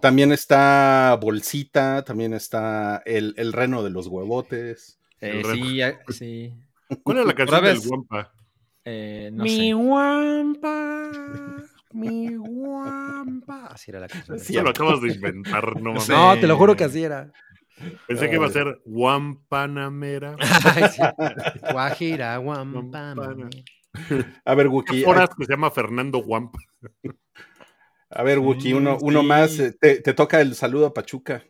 También 0.00 0.32
está 0.32 1.16
Bolsita, 1.20 2.04
también 2.04 2.32
está 2.34 3.02
el, 3.06 3.34
el 3.36 3.52
reno 3.52 3.82
de 3.82 3.90
los 3.90 4.06
huevotes. 4.06 4.98
Eh, 5.20 5.42
sí, 5.52 5.76
ya- 5.76 5.98
sí. 6.08 6.54
¿Cuál 7.02 7.18
era 7.18 7.26
la 7.26 7.34
canción 7.34 7.64
del? 7.64 7.78
Eh, 8.84 9.30
no 9.32 9.44
mi 9.44 9.56
sé. 9.68 9.72
guampa, 9.74 11.10
mi 11.92 12.34
guampa. 12.36 13.66
Así 13.70 13.90
era 13.90 14.00
la 14.00 14.08
canción. 14.08 14.38
Sí, 14.38 14.54
lo 14.54 14.70
acabas 14.70 15.00
de 15.02 15.12
inventar, 15.12 15.76
no 15.80 15.90
mames. 15.90 16.04
sé. 16.04 16.12
No, 16.12 16.38
te 16.38 16.46
lo 16.46 16.56
juro 16.56 16.74
que 16.76 16.84
así 16.84 17.02
era. 17.04 17.30
Pensé 18.06 18.28
que 18.28 18.34
iba 18.36 18.46
a 18.46 18.50
ser 18.50 18.80
Guampanamera. 18.84 20.36
Ay, 20.74 20.84
sí. 20.90 21.02
Guajira, 21.72 22.36
guampa. 22.36 22.80
Guampana. 22.80 23.48
A 24.44 24.54
ver, 24.54 24.68
Wookie. 24.68 25.04
Horas 25.04 25.30
que 25.36 25.44
se 25.46 25.52
llama 25.52 25.70
Fernando 25.70 26.18
Guampa. 26.18 26.58
A 28.10 28.22
ver, 28.22 28.38
Wookie, 28.40 28.72
uno, 28.74 28.98
uno 29.00 29.20
sí. 29.20 29.26
más. 29.26 29.58
eh, 29.58 29.72
Te, 29.80 30.00
te 30.00 30.14
toca 30.14 30.40
el 30.40 30.54
saludo 30.54 30.86
a 30.86 30.94
Pachuca. 30.94 31.44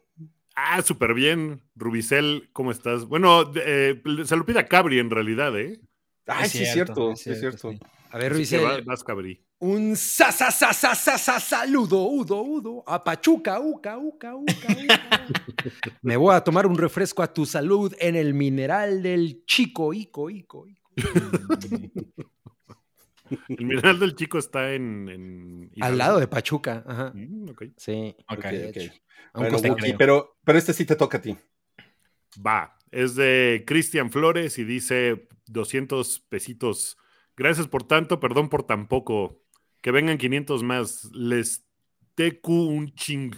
Ah, 0.54 0.82
súper 0.82 1.14
bien. 1.14 1.62
Rubicel, 1.74 2.50
¿cómo 2.52 2.70
estás? 2.70 3.06
Bueno, 3.06 3.50
eh, 3.56 4.02
se 4.26 4.36
lo 4.36 4.44
pide 4.44 4.58
a 4.60 4.66
Cabri 4.66 4.98
en 4.98 5.08
realidad, 5.10 5.58
¿eh? 5.58 5.80
Ay, 6.26 6.48
sí, 6.50 6.62
es 6.62 6.72
cierto, 6.72 7.16
sí, 7.16 7.30
es 7.30 7.40
cierto. 7.40 7.70
sí. 7.70 7.78
A 8.10 8.18
ver, 8.18 8.32
Así 8.32 8.46
que 8.46 8.58
Ruiz, 8.58 8.68
va- 8.68 8.80
vas, 8.84 9.02
Cabri. 9.02 9.42
un 9.60 9.96
sa, 9.96 10.30
sa, 10.32 10.50
sa, 10.50 10.72
sa, 10.72 10.94
sa, 10.94 11.16
sa, 11.16 11.40
saludo, 11.40 12.02
udo, 12.08 12.42
udo, 12.42 12.84
a 12.86 13.02
Pachuca, 13.02 13.58
uca, 13.60 13.96
uca, 13.98 14.34
uca, 14.34 14.68
uca. 14.68 15.26
Me 16.02 16.16
voy 16.16 16.34
a 16.34 16.40
tomar 16.42 16.66
un 16.66 16.76
refresco 16.76 17.22
a 17.22 17.32
tu 17.32 17.46
salud 17.46 17.94
en 17.98 18.16
el 18.16 18.34
mineral 18.34 19.02
del 19.02 19.44
chico, 19.46 19.94
ico, 19.94 20.28
ico, 20.28 20.66
ico. 20.66 20.90
El 23.48 23.64
mineral 23.66 23.98
del 23.98 24.14
chico 24.14 24.38
está 24.38 24.74
en. 24.74 25.08
en 25.08 25.70
Al 25.80 25.98
lado 25.98 26.18
de 26.18 26.28
Pachuca, 26.28 26.84
ajá. 26.86 27.12
Mm. 27.14 27.46
Sí. 27.76 28.16
Ok, 28.28 28.44
de 28.44 28.68
ok. 28.68 28.76
hecho. 28.76 28.92
A 29.32 29.38
un 29.38 29.42
Bueno, 29.44 29.52
costado. 29.52 29.74
Wookie, 29.74 29.94
pero, 29.96 30.38
pero 30.44 30.58
este 30.58 30.72
sí 30.72 30.84
te 30.84 30.96
toca 30.96 31.18
a 31.18 31.20
ti. 31.20 31.36
Va. 32.44 32.76
Es 32.90 33.14
de 33.14 33.64
Cristian 33.66 34.10
Flores 34.10 34.58
y 34.58 34.64
dice 34.64 35.28
200 35.46 36.20
pesitos. 36.28 36.96
Gracias 37.36 37.68
por 37.68 37.84
tanto, 37.84 38.18
perdón 38.20 38.48
por 38.48 38.64
tan 38.64 38.88
poco. 38.88 39.42
Que 39.80 39.92
vengan 39.92 40.18
500 40.18 40.62
más. 40.62 41.04
Les 41.14 41.64
tecu 42.14 42.52
un 42.52 42.92
ching. 42.94 43.34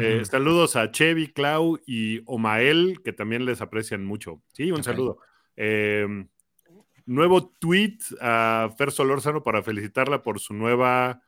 Eh, 0.00 0.22
saludos 0.24 0.74
a 0.76 0.90
Chevy, 0.90 1.28
Clau 1.28 1.78
y 1.86 2.20
Omael, 2.26 3.00
que 3.04 3.12
también 3.12 3.44
les 3.44 3.60
aprecian 3.60 4.04
mucho. 4.04 4.42
Sí, 4.52 4.70
un 4.72 4.82
saludo. 4.82 5.18
Eh, 5.56 6.26
nuevo 7.06 7.48
tweet 7.58 7.98
a 8.20 8.72
Fer 8.76 8.90
Solórzano 8.92 9.42
para 9.42 9.62
felicitarla 9.62 10.22
por 10.22 10.38
su 10.40 10.54
nueva. 10.54 11.22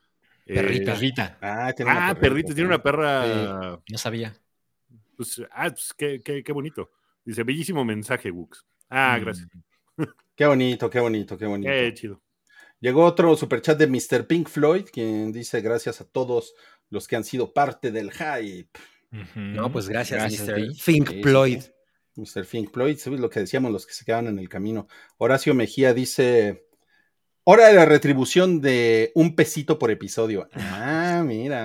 eh, 0.45 0.53
Perrita. 0.55 0.93
Perrita. 0.93 1.37
Ah, 1.41 1.73
tiene 1.75 1.91
una 1.91 2.09
Ah, 2.09 2.13
perrita, 2.13 2.21
perrita, 2.21 2.53
tiene 2.53 2.67
una 2.67 2.83
perra. 2.83 3.79
No 3.89 3.97
sabía. 3.97 4.35
Pues, 5.17 5.41
ah, 5.51 5.69
pues, 5.69 5.93
qué, 5.97 6.21
qué- 6.23 6.43
qué 6.43 6.51
bonito. 6.51 6.91
Dice, 7.23 7.43
bellísimo 7.43 7.83
mensaje, 7.83 8.29
Wux. 8.29 8.65
Ah, 8.89 9.17
Mm. 9.19 9.23
gracias. 9.23 9.47
Qué 10.35 10.45
bonito, 10.45 10.89
qué 10.89 10.99
bonito, 10.99 11.37
qué 11.37 11.45
bonito. 11.45 11.71
Qué 11.71 11.93
chido. 11.93 12.21
Llegó 12.81 13.05
otro 13.05 13.35
superchat 13.35 13.77
de 13.79 13.87
Mr. 13.87 14.27
Pink 14.27 14.47
Floyd, 14.49 14.85
quien 14.91 15.31
dice 15.31 15.61
gracias 15.61 16.01
a 16.01 16.05
todos 16.05 16.53
los 16.89 17.07
que 17.07 17.15
han 17.15 17.23
sido 17.23 17.53
parte 17.53 17.89
del 17.91 18.11
hype. 18.11 18.69
No, 19.33 19.71
pues 19.71 19.87
gracias, 19.87 20.19
Gracias, 20.19 20.47
Mr. 20.47 20.73
Sí, 20.75 20.99
sí, 21.01 21.21
Floyd. 21.23 21.61
Mr. 22.15 22.45
Pink 22.45 22.71
Floyd, 22.71 22.97
¿sabes 22.97 23.19
lo 23.19 23.29
que 23.29 23.39
decíamos 23.41 23.71
los 23.71 23.85
que 23.85 23.93
se 23.93 24.05
quedaban 24.05 24.27
en 24.27 24.39
el 24.39 24.49
camino? 24.49 24.87
Horacio 25.17 25.53
Mejía 25.53 25.93
dice, 25.93 26.65
hora 27.43 27.67
de 27.67 27.73
la 27.73 27.85
retribución 27.85 28.61
de 28.61 29.11
un 29.15 29.35
pesito 29.35 29.77
por 29.79 29.91
episodio. 29.91 30.49
Ah, 30.57 31.23
mira. 31.25 31.63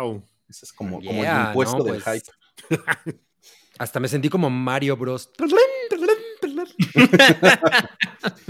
Wow. 0.00 0.22
Ese 0.48 0.64
es 0.64 0.72
como, 0.72 1.02
como 1.02 1.22
el 1.24 1.46
impuesto 1.48 1.78
no, 1.78 1.84
del 1.84 2.02
pues. 2.02 2.22
hype. 2.68 2.76
Hasta 3.78 4.00
me 4.00 4.08
sentí 4.08 4.28
como 4.30 4.48
Mario 4.48 4.96
Bros. 4.96 5.30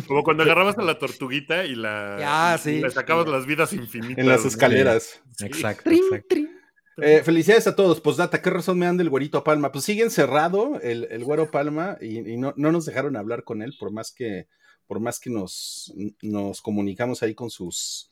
Como 0.06 0.22
cuando 0.22 0.44
agarrabas 0.44 0.78
a 0.78 0.82
la 0.82 0.98
tortuguita 0.98 1.64
y 1.64 1.74
la 1.74 2.18
Ah, 2.22 2.58
sí. 2.58 2.80
le 2.80 2.90
sacabas 2.90 3.26
las 3.26 3.44
vidas 3.46 3.72
infinitas. 3.72 4.18
En 4.18 4.28
las 4.28 4.44
escaleras. 4.44 5.20
Exacto, 5.40 5.82
Trin, 5.84 6.04
exacto. 6.04 6.26
trin. 6.28 6.50
Eh, 6.98 7.22
felicidades 7.22 7.66
a 7.66 7.76
todos. 7.76 8.00
Postdata, 8.00 8.40
¿qué 8.40 8.50
razón 8.50 8.78
me 8.78 8.86
dan 8.86 8.96
del 8.96 9.10
güerito 9.10 9.44
Palma? 9.44 9.70
Pues 9.72 9.84
sigue 9.84 10.02
encerrado 10.02 10.80
el, 10.82 11.06
el 11.10 11.24
güero 11.24 11.50
Palma 11.50 11.98
y, 12.00 12.18
y 12.30 12.36
no, 12.36 12.54
no 12.56 12.72
nos 12.72 12.86
dejaron 12.86 13.16
hablar 13.16 13.44
con 13.44 13.62
él 13.62 13.74
por 13.78 13.92
más 13.92 14.12
que, 14.12 14.48
por 14.86 15.00
más 15.00 15.20
que 15.20 15.30
nos, 15.30 15.92
nos 16.22 16.62
comunicamos 16.62 17.22
ahí 17.22 17.34
con 17.34 17.50
sus, 17.50 18.10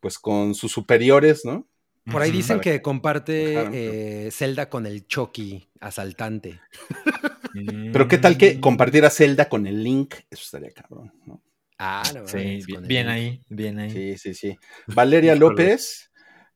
pues 0.00 0.18
con 0.18 0.54
sus 0.54 0.72
superiores, 0.72 1.44
¿no? 1.44 1.66
Por 2.10 2.22
ahí 2.22 2.30
dicen 2.30 2.60
que 2.60 2.80
comparte 2.82 3.56
eh, 3.72 4.30
Zelda 4.30 4.68
con 4.70 4.86
el 4.86 5.08
Chucky 5.08 5.68
asaltante. 5.80 6.60
Pero 7.92 8.06
qué 8.06 8.18
tal 8.18 8.38
que 8.38 8.54
Mm. 8.56 8.60
compartiera 8.60 9.10
Zelda 9.10 9.48
con 9.48 9.66
el 9.66 9.82
Link, 9.82 10.14
eso 10.30 10.42
estaría 10.44 10.70
cabrón, 10.70 11.12
¿no? 11.26 11.42
Ah, 11.78 12.08
no 12.14 12.28
Sí, 12.28 12.60
bien, 12.64 12.82
el 12.82 12.86
bien 12.86 13.08
ahí, 13.08 13.40
bien 13.48 13.78
ahí. 13.80 13.90
Sí, 13.90 14.18
sí, 14.18 14.34
sí. 14.34 14.56
Valeria. 14.86 15.34
López 15.34 16.05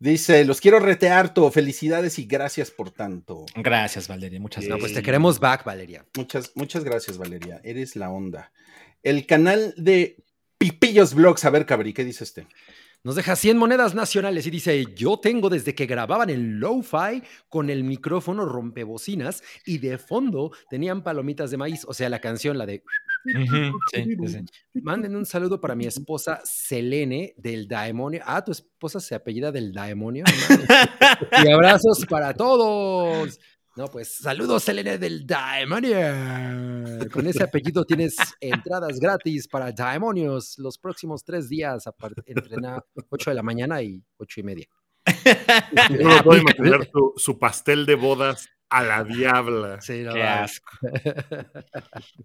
dice: 0.01 0.45
Los 0.45 0.61
quiero 0.61 0.81
retear. 0.81 1.33
Felicidades 1.53 2.19
y 2.19 2.25
gracias 2.25 2.73
por 2.73 2.91
tanto. 2.91 3.47
Gracias, 3.55 4.09
Valeria, 4.09 4.41
muchas 4.41 4.65
Sí. 4.65 4.69
No, 4.69 4.75
gracias. 4.75 4.93
pues 4.93 5.01
te 5.01 5.05
queremos 5.05 5.39
back, 5.39 5.65
Valeria. 5.65 6.05
Muchas, 6.17 6.53
muchas 6.57 6.83
gracias, 6.83 7.17
Valeria. 7.17 7.61
Eres 7.63 7.95
la 7.95 8.11
onda. 8.11 8.53
El 9.03 9.27
canal 9.27 9.73
de 9.77 10.17
Pipillos 10.59 11.15
Vlogs. 11.15 11.45
A 11.45 11.51
ver, 11.51 11.65
Cabri, 11.67 11.93
¿qué 11.93 12.05
dice 12.05 12.25
este? 12.25 12.47
Nos 13.03 13.15
deja 13.17 13.35
100 13.35 13.57
monedas 13.57 13.95
nacionales 13.95 14.47
y 14.47 14.51
dice, 14.51 14.85
yo 14.95 15.19
tengo 15.19 15.49
desde 15.49 15.75
que 15.75 15.87
grababan 15.87 16.29
en 16.29 16.61
lo-fi 16.61 17.23
con 17.49 17.71
el 17.71 17.83
micrófono 17.83 18.45
rompebocinas 18.45 19.43
y 19.65 19.79
de 19.79 19.97
fondo 19.97 20.53
tenían 20.69 21.03
palomitas 21.03 21.51
de 21.51 21.57
maíz, 21.57 21.87
o 21.89 21.95
sea, 21.95 22.11
la 22.11 22.21
canción, 22.21 22.59
la 22.59 22.67
de... 22.67 22.83
Sí, 23.93 24.17
sí. 24.27 24.45
Manden 24.83 25.17
un 25.17 25.27
saludo 25.27 25.61
para 25.61 25.75
mi 25.75 25.87
esposa 25.87 26.41
Selene 26.45 27.35
del 27.37 27.69
Daemonio. 27.69 28.23
Ah, 28.25 28.43
tu 28.45 28.53
esposa 28.53 29.01
se 29.01 29.15
apellida 29.15 29.53
del 29.53 29.73
Daemonio. 29.73 30.25
Y 31.45 31.51
abrazos 31.51 32.07
para 32.07 32.35
todos. 32.35 33.39
No, 33.77 33.87
pues 33.87 34.17
saludos 34.17 34.65
Selene 34.65 34.99
del 34.99 35.27
Daemonio. 35.27 35.97
Con 37.13 37.27
ese 37.27 37.43
apellido 37.43 37.85
tienes 37.85 38.17
entradas 38.41 38.99
gratis 38.99 39.47
para 39.49 39.73
Daemonios 39.73 40.59
los 40.59 40.79
próximos 40.79 41.25
tres 41.25 41.49
días, 41.49 41.85
entre 42.27 42.57
la 42.61 42.85
8 43.11 43.31
de 43.31 43.35
la 43.35 43.43
mañana 43.43 43.83
y 43.83 44.03
8 44.19 44.41
y 44.41 44.43
media. 44.43 44.67
Yo 45.91 46.09
no 46.09 46.23
puedo 46.23 46.41
imaginar 46.41 46.89
su, 46.93 47.13
su 47.17 47.39
pastel 47.39 47.87
de 47.87 47.95
bodas 47.95 48.49
a 48.71 48.83
la 48.85 49.05
diabla. 49.05 49.81
Sí, 49.81 50.03
no, 50.03 50.15
Qué 50.15 50.23
asco. 50.23 50.79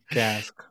Qué 0.10 0.22
asco. 0.22 0.66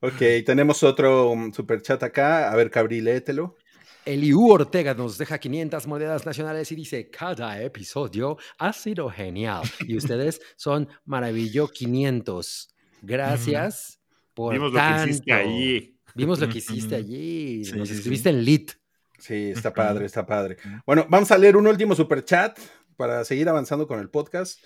Ok, 0.00 0.44
tenemos 0.44 0.82
otro 0.82 1.30
um, 1.30 1.52
super 1.52 1.80
chat 1.82 2.02
acá. 2.02 2.50
A 2.50 2.56
ver, 2.56 2.70
Cabri, 2.70 3.00
léetelo. 3.00 3.56
Eliú 4.04 4.50
Ortega 4.50 4.94
nos 4.94 5.16
deja 5.16 5.38
500 5.38 5.86
monedas 5.86 6.26
nacionales 6.26 6.72
y 6.72 6.74
dice, 6.74 7.08
cada 7.08 7.62
episodio 7.62 8.36
ha 8.58 8.72
sido 8.72 9.08
genial 9.08 9.62
y 9.80 9.96
ustedes 9.96 10.40
son 10.56 10.88
maravillosos 11.04 11.70
500. 11.72 12.74
Gracias 13.02 14.00
por 14.34 14.54
Vimos 14.54 14.72
lo 14.72 14.80
que 14.80 15.10
hiciste 15.10 15.30
tanto. 15.30 15.48
ahí. 15.48 15.96
Vimos 16.14 16.40
lo 16.40 16.48
que 16.48 16.58
hiciste 16.58 16.96
allí. 16.96 17.64
Sí, 17.64 17.76
nos 17.76 17.88
sí, 17.88 17.94
sí. 17.94 17.98
escribiste 18.00 18.30
en 18.30 18.44
lit. 18.44 18.72
Sí, 19.18 19.50
está 19.50 19.72
padre, 19.72 20.06
está 20.06 20.26
padre. 20.26 20.56
Bueno, 20.84 21.06
vamos 21.08 21.30
a 21.30 21.38
leer 21.38 21.56
un 21.56 21.68
último 21.68 21.94
super 21.94 22.24
chat 22.24 22.58
para 22.96 23.24
seguir 23.24 23.48
avanzando 23.48 23.86
con 23.86 24.00
el 24.00 24.10
podcast. 24.10 24.58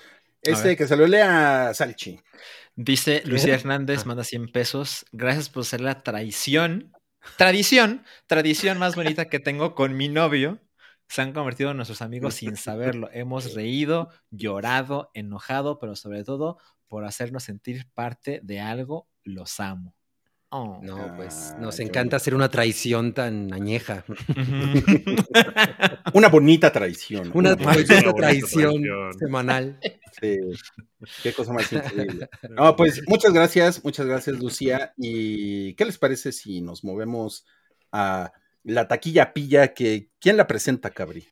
Este 0.43 0.77
que 0.77 0.87
se 0.87 0.97
lo 0.97 1.07
lea 1.07 1.73
Salchi. 1.75 2.21
Dice 2.77 3.23
Lucía 3.25 3.55
Hernández, 3.55 4.03
Ah. 4.03 4.07
manda 4.07 4.23
100 4.25 4.49
pesos. 4.53 5.05
Gracias 5.13 5.49
por 5.49 5.65
ser 5.65 5.81
la 5.81 6.03
traición. 6.03 6.93
Tradición, 7.37 8.05
tradición 8.27 8.79
más 8.79 8.95
bonita 8.95 9.29
que 9.29 9.41
tengo 9.41 9.75
con 9.75 9.97
mi 9.97 10.09
novio. 10.09 10.61
Se 11.09 11.23
han 11.23 11.33
convertido 11.33 11.71
en 11.73 11.77
nuestros 11.79 12.03
amigos 12.03 12.35
sin 12.35 12.57
saberlo. 12.57 13.09
Hemos 13.13 13.55
reído, 13.55 14.11
llorado, 14.31 15.11
enojado, 15.15 15.79
pero 15.81 15.97
sobre 15.97 16.23
todo 16.23 16.59
por 16.87 17.05
hacernos 17.05 17.43
sentir 17.43 17.89
parte 17.95 18.41
de 18.45 18.61
algo. 18.61 19.09
Los 19.25 19.59
amo. 19.59 19.96
Oh. 20.51 20.79
No, 20.83 21.13
pues 21.17 21.53
Ah, 21.55 21.59
nos 21.61 21.81
encanta 21.81 22.17
hacer 22.17 22.35
una 22.35 22.49
traición 22.49 23.13
tan 23.13 23.53
añeja. 23.53 24.05
Una 26.15 26.29
bonita 26.29 26.73
traición. 26.73 27.31
Una 27.35 27.55
Una 27.55 27.65
bonita 27.65 27.95
bonita 27.95 28.13
traición 28.15 28.83
traición. 28.83 29.13
semanal. 29.19 29.79
Sí. 30.21 30.39
Qué 31.23 31.33
cosa 31.33 31.53
más 31.53 31.71
increíble. 31.73 32.29
No, 32.51 32.77
pues 32.77 33.03
muchas 33.07 33.33
gracias, 33.33 33.85
muchas 33.85 34.07
gracias, 34.07 34.39
Lucía. 34.39 34.95
¿Y 34.97 35.75
qué 35.75 35.85
les 35.85 35.99
parece 35.99 36.33
si 36.33 36.61
nos 36.63 36.85
movemos 36.85 37.45
a 37.93 38.33
la 38.63 38.89
taquilla 38.89 39.33
pilla 39.33 39.75
que 39.75 40.11
¿quién 40.21 40.37
la 40.37 40.47
presenta, 40.47 40.91
Cabri? 40.91 41.29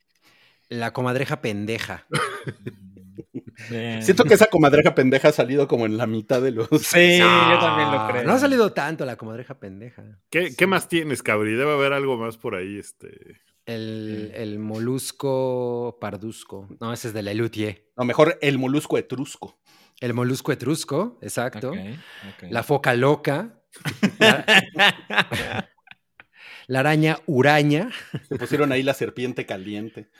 La 0.68 0.92
comadreja 0.92 1.40
pendeja. 1.40 2.06
Bien. 3.70 4.02
Siento 4.02 4.24
que 4.24 4.34
esa 4.34 4.46
comadreja 4.46 4.94
pendeja 4.94 5.28
ha 5.28 5.32
salido 5.32 5.68
como 5.68 5.86
en 5.86 5.96
la 5.96 6.06
mitad 6.06 6.42
de 6.42 6.50
los. 6.50 6.68
Sí, 6.82 7.18
yo 7.18 7.58
también 7.58 7.90
lo 7.90 7.98
No, 7.98 8.08
creo. 8.08 8.24
No 8.24 8.32
ha 8.32 8.38
salido 8.38 8.72
tanto 8.72 9.04
la 9.04 9.16
comadreja 9.16 9.58
pendeja. 9.58 10.02
¿Qué, 10.30 10.54
qué 10.56 10.66
más 10.66 10.88
tienes, 10.88 11.22
Cabri? 11.22 11.54
Debe 11.54 11.72
haber 11.72 11.92
algo 11.92 12.16
más 12.16 12.36
por 12.36 12.54
ahí. 12.54 12.78
Este. 12.78 13.40
El, 13.66 14.32
el 14.34 14.58
molusco 14.58 15.98
parduzco. 16.00 16.68
No, 16.80 16.92
ese 16.92 17.08
es 17.08 17.14
de 17.14 17.22
la 17.22 17.30
Elutier. 17.30 17.90
No, 17.96 18.04
mejor 18.04 18.38
el 18.42 18.58
molusco 18.58 18.98
etrusco. 18.98 19.58
El 20.00 20.12
molusco 20.12 20.52
etrusco, 20.52 21.18
exacto. 21.22 21.72
La 22.42 22.62
foca 22.62 22.94
loca. 22.94 23.60
La, 24.18 25.68
la 26.66 26.80
araña 26.80 27.18
uraña. 27.26 27.90
Se 28.28 28.36
pusieron 28.36 28.72
ahí 28.72 28.82
la 28.82 28.94
serpiente 28.94 29.46
caliente. 29.46 30.10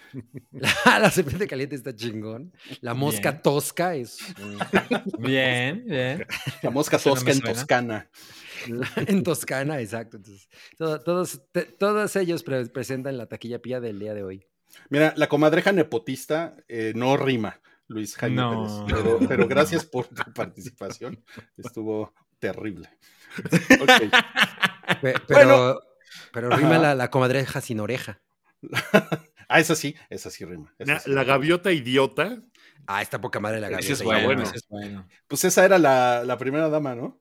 La, 0.53 0.99
la 1.01 1.11
serpiente 1.11 1.47
caliente 1.47 1.77
está 1.77 1.95
chingón. 1.95 2.53
La 2.81 2.95
mosca 2.95 3.31
Bien. 3.33 3.43
tosca 3.43 3.95
es 3.95 4.19
Bien, 5.19 5.85
bien. 5.87 6.27
La 6.63 6.71
mosca 6.71 6.97
no 6.99 7.03
tosca 7.03 7.31
en 7.31 7.39
suena. 7.39 7.53
Toscana. 7.55 8.11
en 9.07 9.23
Toscana, 9.23 9.81
exacto. 9.81 10.17
Entonces, 10.19 10.49
todo- 10.79 11.01
todos, 11.01 11.43
te- 11.53 11.65
todos 11.65 12.17
ellos 12.17 12.43
pre- 12.43 12.67
presentan 12.67 13.17
la 13.19 13.27
taquilla 13.27 13.59
pía 13.61 13.81
del 13.81 13.99
día 13.99 14.15
de 14.15 14.23
hoy. 14.23 14.47
Mira, 14.91 15.13
la 15.17 15.29
comadreja 15.29 15.73
nepotista 15.73 16.57
eh, 16.69 16.93
no 16.97 17.17
rima, 17.17 17.61
Luis 17.87 18.17
Jaime 18.17 18.37
No. 18.37 18.85
Pérez. 18.87 18.99
Pero, 19.03 19.19
pero 19.29 19.49
gracias 19.49 19.85
por 19.85 20.07
tu 20.09 20.33
participación. 20.33 21.23
Estuvo 21.57 22.13
terrible. 22.39 22.89
Pero, 25.01 25.19
Bueno. 25.29 25.81
Pero 26.33 26.49
Ajá. 26.49 26.57
rima 26.57 26.79
la, 26.79 26.95
la 26.95 27.11
comadreja 27.11 27.61
sin 27.61 27.81
oreja. 27.81 28.21
Ah, 29.47 29.61
esa 29.61 29.77
sí, 29.77 29.95
esa 30.09 30.31
sí 30.31 30.43
rima. 30.47 30.75
esa 30.79 30.95
La, 30.95 31.01
sí. 31.01 31.11
la 31.11 31.23
gaviota 31.23 31.71
idiota. 31.71 32.41
Ah, 32.87 33.03
está 33.03 33.21
poca 33.21 33.41
madre 33.41 33.61
la 33.61 33.69
Ese 33.69 33.93
es 33.93 33.99
gaviota. 34.01 34.05
bueno, 34.05 34.25
bueno. 34.27 34.43
ese 34.43 34.57
es 34.57 34.67
bueno. 34.69 35.07
Pues 35.29 35.45
esa 35.45 35.67
era 35.67 35.79
la, 35.79 36.25
la 36.25 36.39
primera 36.39 36.71
dama, 36.71 36.95
¿no? 36.95 37.21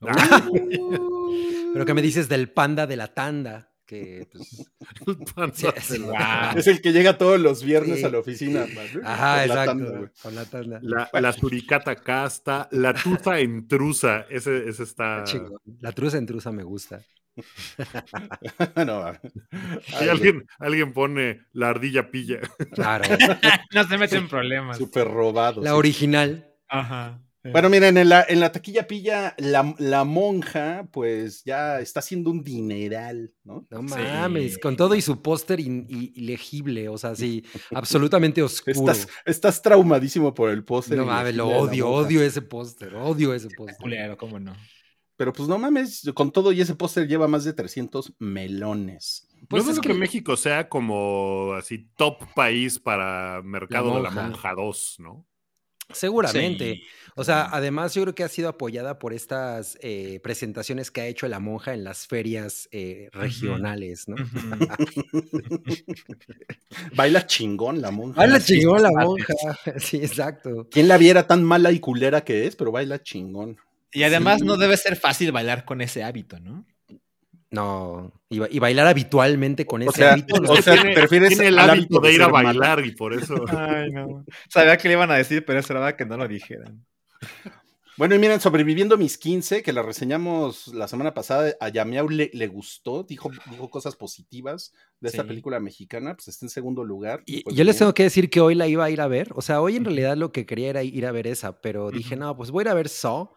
Ah, 0.00 0.48
Pero 1.72 1.84
¿qué 1.84 1.92
me 1.94 2.02
dices 2.02 2.28
del 2.28 2.50
panda 2.52 2.86
de 2.86 2.96
la 2.96 3.08
tanda? 3.08 3.72
Que 3.84 4.28
pues, 4.32 4.70
el 5.36 5.52
Sí, 5.82 5.98
la- 5.98 6.06
Wow. 6.52 6.58
Es 6.58 6.68
el 6.68 6.80
que 6.80 6.92
llega 6.92 7.18
todos 7.18 7.40
los 7.40 7.64
viernes 7.64 7.98
Sí. 7.98 8.04
a 8.04 8.10
la 8.10 8.18
oficina. 8.20 8.64
¿no? 8.94 9.00
Ajá, 9.08 9.38
Por 9.40 9.48
la 9.48 9.62
exacto. 9.64 9.66
tanda, 9.92 10.12
con 10.22 10.34
la 10.36 10.44
tanda. 10.44 10.78
La, 10.82 11.10
la 11.20 11.32
suricata 11.32 11.96
casta, 11.96 12.68
la 12.70 12.94
tuza 12.94 13.40
intrusa, 13.40 14.24
ese, 14.30 14.68
ese 14.68 14.84
está. 14.84 15.24
Chingón. 15.24 15.60
La 15.80 15.90
truza 15.90 16.16
en 16.16 16.26
truza 16.26 16.52
me 16.52 16.62
gusta. 16.62 17.00
no, 18.86 19.12
Y 19.12 19.94
ay, 20.00 20.08
alguien, 20.08 20.46
alguien 20.58 20.92
pone 20.92 21.40
la 21.52 21.70
ardilla 21.70 22.10
pilla. 22.10 22.40
Claro. 22.72 23.04
No 23.74 23.84
se 23.86 23.98
mete 23.98 24.16
en 24.16 24.28
problemas. 24.28 24.78
Súper 24.78 25.06
robado. 25.08 25.60
La 25.62 25.70
sí. 25.70 25.76
original. 25.76 26.52
Ajá. 26.68 27.20
Bueno, 27.42 27.70
miren, 27.70 27.96
en 27.96 28.10
la, 28.10 28.26
en 28.28 28.38
la 28.38 28.52
taquilla 28.52 28.86
pilla, 28.86 29.34
la, 29.38 29.74
la 29.78 30.04
monja, 30.04 30.86
pues 30.92 31.42
ya 31.42 31.80
está 31.80 32.00
haciendo 32.00 32.30
un 32.30 32.44
dineral, 32.44 33.32
¿no? 33.44 33.66
No 33.70 33.88
Sí. 33.88 33.94
mames, 33.98 34.58
con 34.58 34.76
todo 34.76 34.94
y 34.94 35.00
su 35.00 35.22
póster 35.22 35.58
ilegible, 35.58 36.90
o 36.90 36.98
sea, 36.98 37.14
sí, 37.14 37.42
absolutamente 37.74 38.42
oscuro. 38.42 38.78
Estás, 38.78 39.08
estás 39.24 39.62
traumadísimo 39.62 40.34
por 40.34 40.50
el 40.50 40.64
póster. 40.64 40.98
no 40.98 41.06
mames, 41.06 41.34
lo 41.34 41.48
odio, 41.48 41.88
odio 41.88 42.22
ese 42.22 42.42
póster, 42.42 42.94
odio 42.94 43.32
ese 43.32 43.48
póster. 43.48 43.76
Culero, 43.80 44.18
¿cómo 44.18 44.38
no? 44.38 44.54
Pero 45.20 45.34
pues 45.34 45.50
no 45.50 45.58
mames, 45.58 46.10
con 46.14 46.32
todo 46.32 46.50
y 46.50 46.62
ese 46.62 46.74
póster 46.74 47.06
lleva 47.06 47.28
más 47.28 47.44
de 47.44 47.52
300 47.52 48.14
melones. 48.20 49.28
Pues 49.50 49.66
no 49.66 49.72
es 49.72 49.78
que, 49.78 49.92
México 49.92 50.34
sea 50.34 50.70
como 50.70 51.52
así 51.52 51.90
top 51.94 52.24
país 52.34 52.78
para 52.78 53.42
mercado 53.44 53.96
de 53.96 54.02
la 54.02 54.10
monja. 54.10 54.28
monja 54.28 54.54
2, 54.54 54.96
¿no? 55.00 55.26
Seguramente. 55.92 56.76
Sí. 56.76 56.82
O 57.16 57.24
sea, 57.24 57.50
además 57.52 57.92
yo 57.92 58.00
creo 58.00 58.14
que 58.14 58.24
ha 58.24 58.28
sido 58.28 58.48
apoyada 58.48 58.98
por 58.98 59.12
estas 59.12 59.76
eh, 59.82 60.20
presentaciones 60.22 60.90
que 60.90 61.02
ha 61.02 61.06
hecho 61.06 61.28
la 61.28 61.38
monja 61.38 61.74
en 61.74 61.84
las 61.84 62.06
ferias 62.06 62.70
eh, 62.72 63.10
regionales, 63.12 64.08
¿no? 64.08 64.16
Baila 66.96 67.26
chingón 67.26 67.82
la 67.82 67.90
monja. 67.90 68.16
Baila 68.16 68.40
Sí, 68.40 68.60
chingón 68.60 68.82
la 68.82 68.90
monja. 68.90 69.34
Sí, 69.76 69.98
exacto. 69.98 70.66
¿Quién 70.70 70.88
la 70.88 70.96
viera 70.96 71.26
tan 71.26 71.44
mala 71.44 71.72
y 71.72 71.78
culera 71.78 72.24
que 72.24 72.46
es? 72.46 72.56
Pero 72.56 72.72
baila 72.72 73.02
chingón. 73.02 73.58
Y 73.92 74.02
además 74.04 74.40
Sí. 74.40 74.46
no 74.46 74.56
debe 74.56 74.76
ser 74.76 74.96
fácil 74.96 75.32
bailar 75.32 75.64
con 75.64 75.80
ese 75.80 76.02
hábito, 76.04 76.38
¿no? 76.40 76.64
No, 77.52 78.12
y, 78.28 78.38
ba- 78.38 78.46
y 78.48 78.60
bailar 78.60 78.86
habitualmente 78.86 79.66
con 79.66 79.82
ese 79.82 79.90
sea, 79.92 80.12
hábito. 80.12 80.38
no. 80.40 80.52
o 80.52 80.62
sea, 80.62 80.74
tiene, 80.74 80.94
prefieres 80.94 81.30
tiene 81.30 81.48
el 81.48 81.58
hábito 81.58 81.72
hábito 81.96 82.00
de 82.00 82.08
de 82.08 82.14
ir 82.14 82.22
a 82.22 82.28
bailar 82.28 82.86
y 82.86 82.92
por 82.92 83.12
eso. 83.12 83.34
Ay, 83.48 83.90
no. 83.90 84.24
Sabía 84.48 84.76
que 84.76 84.86
le 84.86 84.94
iban 84.94 85.10
a 85.10 85.16
decir, 85.16 85.44
pero 85.44 85.58
esperaba 85.58 85.96
que 85.96 86.06
no 86.06 86.16
lo 86.16 86.28
dijeran. 86.28 86.86
Bueno, 87.96 88.14
y 88.14 88.18
miren, 88.20 88.40
sobreviviendo 88.40 88.96
mis 88.96 89.18
15, 89.18 89.62
que 89.62 89.72
la 89.74 89.82
reseñamos 89.82 90.68
la 90.68 90.86
semana 90.88 91.12
pasada, 91.12 91.52
a 91.60 91.68
Yamiau 91.68 92.08
le, 92.08 92.30
le 92.32 92.46
gustó, 92.46 93.02
dijo, 93.02 93.30
dijo 93.50 93.68
cosas 93.68 93.94
positivas 93.96 94.72
de 95.00 95.08
esta 95.08 95.22
Sí. 95.22 95.28
película 95.28 95.60
mexicana, 95.60 96.14
pues 96.14 96.28
está 96.28 96.46
en 96.46 96.50
segundo 96.50 96.82
lugar. 96.84 97.22
Y 97.26 97.42
pues 97.42 97.56
yo 97.56 97.64
les 97.64 97.76
tengo 97.76 97.92
que 97.92 98.04
decir 98.04 98.30
que 98.30 98.40
hoy 98.40 98.54
la 98.54 98.68
iba 98.68 98.84
a 98.84 98.90
ir 98.90 99.00
a 99.02 99.08
ver. 99.08 99.32
O 99.34 99.42
sea, 99.42 99.60
hoy 99.60 99.76
en 99.76 99.84
realidad 99.84 100.16
lo 100.16 100.30
que 100.32 100.46
quería 100.46 100.70
era 100.70 100.82
ir 100.84 101.04
a 101.04 101.12
ver 101.12 101.26
esa, 101.26 101.60
pero 101.60 101.90
dije, 101.90 102.14
Ujú. 102.14 102.24
no, 102.24 102.36
pues 102.36 102.50
voy 102.52 102.62
a 102.62 102.64
ir 102.66 102.68
a 102.68 102.74
ver 102.74 102.88
Saw, 102.88 103.32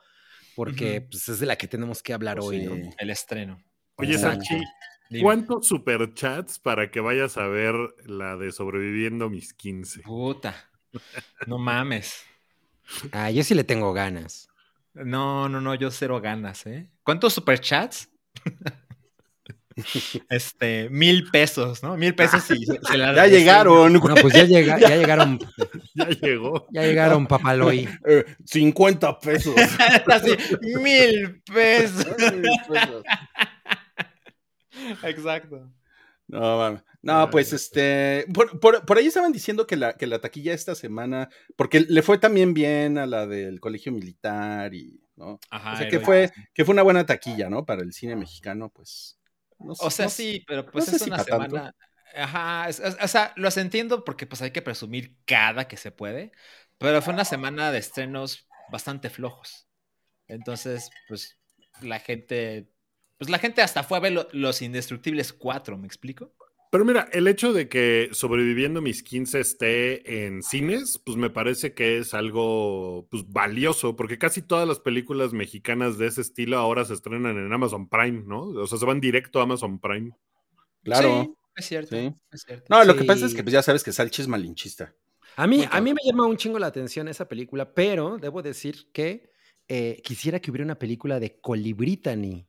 porque 0.55 1.01
pues, 1.01 1.29
es 1.29 1.39
de 1.39 1.45
la 1.45 1.55
que 1.55 1.67
tenemos 1.67 2.01
que 2.01 2.13
hablar 2.13 2.37
Pues 2.37 2.47
hoy, 2.47 2.59
sí. 2.61 2.65
¿no? 2.65 2.91
El 2.97 3.09
estreno. 3.09 3.63
Oye. 3.95 4.17
Sanchi. 4.17 4.61
¿cuántos 5.21 5.67
superchats 5.67 6.59
para 6.59 6.89
que 6.89 6.99
vayas 6.99 7.37
a 7.37 7.47
ver 7.47 7.75
la 8.05 8.35
de 8.37 8.51
sobreviviendo 8.51 9.29
mis 9.29 9.53
15? 9.53 10.01
Puta. 10.01 10.55
No 11.47 11.57
mames. 11.57 12.23
Ah, 13.11 13.31
yo 13.31 13.43
sí 13.43 13.53
le 13.53 13.63
tengo 13.63 13.93
ganas. 13.93 14.49
No, 14.93 15.49
no, 15.49 15.59
no, 15.59 15.73
yo 15.75 15.89
cero 15.89 16.21
ganas, 16.21 16.65
¿eh? 16.65 16.87
¿Cuántos 17.03 17.33
superchats? 17.33 18.09
este, 20.29 20.89
mil 20.89 21.29
pesos, 21.31 21.81
¿no? 21.83 21.95
Mil 21.97 22.15
pesos 22.15 22.43
y 22.51 22.65
se, 22.65 22.79
se 22.81 22.97
la 22.97 23.13
Ya 23.15 23.27
llegaron, 23.27 23.99
Bueno, 23.99 24.15
pues 24.21 24.33
ya, 24.33 24.43
llega, 24.43 24.79
ya 24.79 24.89
llegaron, 24.97 25.39
Ya 25.95 26.09
llegó. 26.09 26.67
ya 26.71 26.81
llegaron, 26.83 27.27
papaloy. 27.27 27.87
Eh, 28.07 28.25
50 28.45 29.19
pesos. 29.19 29.55
Así, 30.07 30.31
mil 30.81 31.41
pesos. 31.43 32.05
Exacto. 35.03 35.71
No, 36.27 36.57
mames. 36.57 36.81
no, 37.01 37.29
pues 37.29 37.53
este. 37.53 38.25
Por, 38.33 38.59
por- 38.59 38.85
por 38.85 38.97
ahí 38.97 39.07
estaban 39.07 39.31
diciendo 39.31 39.67
que 39.67 39.75
la, 39.75 39.93
que 39.93 40.07
la 40.07 40.19
taquilla 40.19 40.53
esta 40.53 40.73
semana. 40.75 41.29
Porque 41.55 41.81
le 41.81 42.01
fue 42.01 42.17
también 42.17 42.53
bien 42.53 42.97
a 42.97 43.05
la 43.05 43.27
del 43.27 43.59
colegio 43.59 43.91
militar 43.91 44.73
y. 44.73 44.99
¿no? 45.15 45.39
Ajá. 45.51 45.73
o 45.73 45.77
sea, 45.77 45.87
que 45.89 45.99
fue, 45.99 46.31
que 46.55 46.65
fue 46.65 46.73
una 46.73 46.81
buena 46.81 47.05
taquilla, 47.05 47.47
¿no? 47.49 47.65
Para 47.65 47.83
el 47.83 47.93
cine 47.93 48.15
mexicano, 48.15 48.69
pues. 48.73 49.19
No 49.63 49.73
O 49.77 49.89
sea, 49.89 50.07
no 50.07 50.09
sí, 50.09 50.43
pero 50.47 50.69
pues 50.69 50.87
es 50.87 51.01
si 51.01 51.11
una 51.11 51.19
tanto. 51.27 51.57
semana. 51.57 51.75
Ajá, 52.15 52.69
es- 52.69 52.79
es- 52.79 52.97
o 53.01 53.07
sea, 53.07 53.33
los 53.35 53.57
entiendo 53.57 54.03
porque 54.03 54.27
pues 54.27 54.41
hay 54.41 54.51
que 54.51 54.61
presumir 54.61 55.17
cada 55.25 55.67
que 55.67 55.77
se 55.77 55.91
puede, 55.91 56.31
pero 56.77 57.01
fue 57.01 57.13
una 57.13 57.25
semana 57.25 57.71
de 57.71 57.79
estrenos 57.79 58.47
bastante 58.67 59.09
flojos. 59.09 59.67
Entonces, 60.27 60.95
pues 61.07 61.39
la 61.81 61.99
gente, 61.99 62.69
pues 63.17 63.29
la 63.31 63.39
gente 63.39 63.61
hasta 63.61 63.83
fue 63.83 63.97
a 63.97 64.01
ver 64.01 64.13
lo- 64.13 64.27
Los 64.33 64.61
Indestructibles 64.63 65.33
4, 65.33 65.77
¿me 65.77 65.87
explico? 65.87 66.35
Pero 66.73 66.85
mira, 66.85 67.07
el 67.11 67.27
hecho 67.27 67.53
de 67.53 67.69
que 67.69 68.09
Sobreviviendo 68.13 68.81
mis 68.81 69.03
15 69.03 69.39
esté 69.39 70.25
en 70.25 70.41
cines, 70.41 70.99
pues 71.05 71.17
me 71.17 71.29
parece 71.29 71.75
que 71.75 71.99
es 71.99 72.15
algo 72.15 73.07
pues, 73.11 73.25
valioso, 73.29 73.95
porque 73.95 74.17
casi 74.17 74.41
todas 74.41 74.67
las 74.67 74.79
películas 74.79 75.33
mexicanas 75.33 75.99
de 75.99 76.07
ese 76.07 76.21
estilo 76.21 76.57
ahora 76.57 76.83
se 76.83 76.95
estrenan 76.95 77.37
en 77.37 77.53
Amazon 77.53 77.87
Prime, 77.87 78.23
¿no? 78.25 78.45
O 78.45 78.65
sea, 78.65 78.79
se 78.79 78.85
van 78.85 78.99
directo 78.99 79.39
a 79.39 79.43
Amazon 79.43 79.77
Prime. 79.77 80.13
Claro. 80.81 81.25
Sí, 81.25 81.33
es 81.57 81.65
cierto. 81.67 81.95
Sí. 81.95 82.11
Es 82.31 82.41
cierto. 82.41 82.65
No, 82.69 82.83
lo 82.83 82.95
que 82.95 83.03
pasa 83.03 83.27
es 83.27 83.35
que 83.35 83.43
pues, 83.43 83.53
ya 83.53 83.61
sabes 83.61 83.83
que 83.83 83.91
Salchi 83.91 84.23
es 84.23 84.27
malinchista. 84.27 84.95
A 85.35 85.45
mí, 85.45 85.63
a 85.69 85.79
mí 85.79 85.93
me 85.93 86.01
llama 86.03 86.25
un 86.25 86.37
chingo 86.37 86.57
la 86.57 86.65
atención 86.65 87.07
esa 87.07 87.27
película, 87.27 87.71
pero 87.71 88.17
debo 88.17 88.41
decir 88.41 88.87
que 88.91 89.29
eh, 89.67 90.01
quisiera 90.03 90.39
que 90.39 90.49
hubiera 90.49 90.65
una 90.65 90.79
película 90.79 91.19
de 91.19 91.39
Colibritany. 91.39 92.47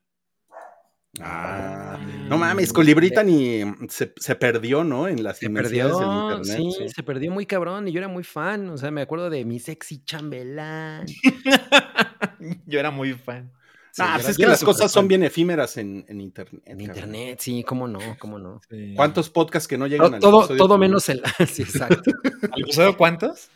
Ah, 1.20 1.98
Mm, 2.00 2.28
no 2.28 2.38
mames, 2.38 2.72
Colibritany 2.72 3.62
se, 3.88 4.12
se 4.16 4.34
perdió, 4.34 4.82
¿no? 4.82 5.06
En 5.08 5.22
las 5.22 5.38
Se 5.38 5.48
perdió, 5.48 5.96
del 5.98 6.08
internet. 6.42 6.72
sí, 6.74 6.84
sí. 6.88 6.88
se 6.88 7.02
perdió 7.02 7.30
muy 7.30 7.46
cabrón 7.46 7.86
y 7.86 7.92
yo 7.92 7.98
era 7.98 8.08
muy 8.08 8.24
fan, 8.24 8.68
o 8.70 8.76
sea, 8.76 8.90
me 8.90 9.02
acuerdo 9.02 9.30
de 9.30 9.44
mi 9.44 9.58
sexy 9.60 10.02
chambelán. 10.04 11.06
Yo 12.66 12.78
era 12.80 12.90
muy 12.90 13.12
fan. 13.14 13.50
Sí, 13.92 14.02
Ah, 14.04 14.14
pues 14.16 14.30
es 14.30 14.36
que 14.36 14.46
las 14.46 14.62
cosas 14.64 14.90
son 14.90 15.06
bien 15.06 15.22
efímeras 15.22 15.76
en, 15.76 16.04
en 16.08 16.20
internet. 16.20 16.62
En 16.66 16.78
cabrón. 16.78 16.96
internet, 16.96 17.38
sí, 17.40 17.62
cómo 17.62 17.86
no, 17.86 18.00
cómo 18.18 18.38
no. 18.38 18.60
Sí. 18.68 18.92
¿Cuántos 18.96 19.30
podcasts 19.30 19.68
que 19.68 19.78
no 19.78 19.86
llegan 19.86 20.08
To- 20.10 20.14
al 20.16 20.20
Todo, 20.20 20.38
episodio 20.40 20.58
todo 20.58 20.76
500? 20.78 20.80
menos 20.80 21.08
el. 21.08 21.22
sí, 21.48 21.62
exacto. 21.62 22.10
¿Al 22.50 22.60
episodio 22.62 22.96
cuántos? 22.96 23.48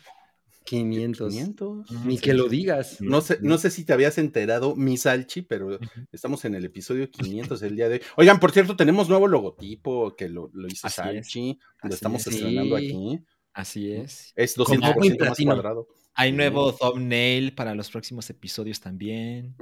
500. 0.69 1.29
500. 1.33 1.91
Ni 2.05 2.17
que 2.19 2.33
lo 2.33 2.47
digas. 2.47 3.01
No 3.01 3.21
sé, 3.21 3.39
no 3.41 3.57
sé 3.57 3.71
si 3.71 3.83
te 3.85 3.93
habías 3.93 4.17
enterado, 4.19 4.75
mi 4.75 4.97
Salchi, 4.97 5.41
pero 5.41 5.79
estamos 6.11 6.45
en 6.45 6.53
el 6.55 6.65
episodio 6.65 7.09
500 7.09 7.61
el 7.63 7.75
día 7.75 7.89
de 7.89 7.95
hoy. 7.95 8.01
Oigan, 8.17 8.39
por 8.39 8.51
cierto, 8.51 8.75
tenemos 8.75 9.09
nuevo 9.09 9.27
logotipo 9.27 10.15
que 10.15 10.29
lo, 10.29 10.49
lo 10.53 10.67
hizo 10.67 10.85
Así 10.87 11.01
es. 11.01 11.05
Salchi. 11.25 11.59
Lo 11.59 11.87
Así 11.87 11.87
es. 11.89 11.93
estamos 11.95 12.27
es. 12.27 12.33
estrenando 12.35 12.77
Sí. 12.77 12.85
aquí. 12.87 13.19
Así 13.53 13.91
es. 13.91 14.33
Es 14.35 14.53
Como 14.55 14.69
200% 14.79 14.95
muy 14.97 15.09
más 15.09 15.17
platino. 15.17 15.51
cuadrado. 15.53 15.87
Hay 16.13 16.31
nuevo 16.33 16.73
thumbnail 16.73 17.53
para 17.55 17.73
los 17.73 17.89
próximos 17.89 18.29
episodios 18.29 18.79
también. 18.79 19.55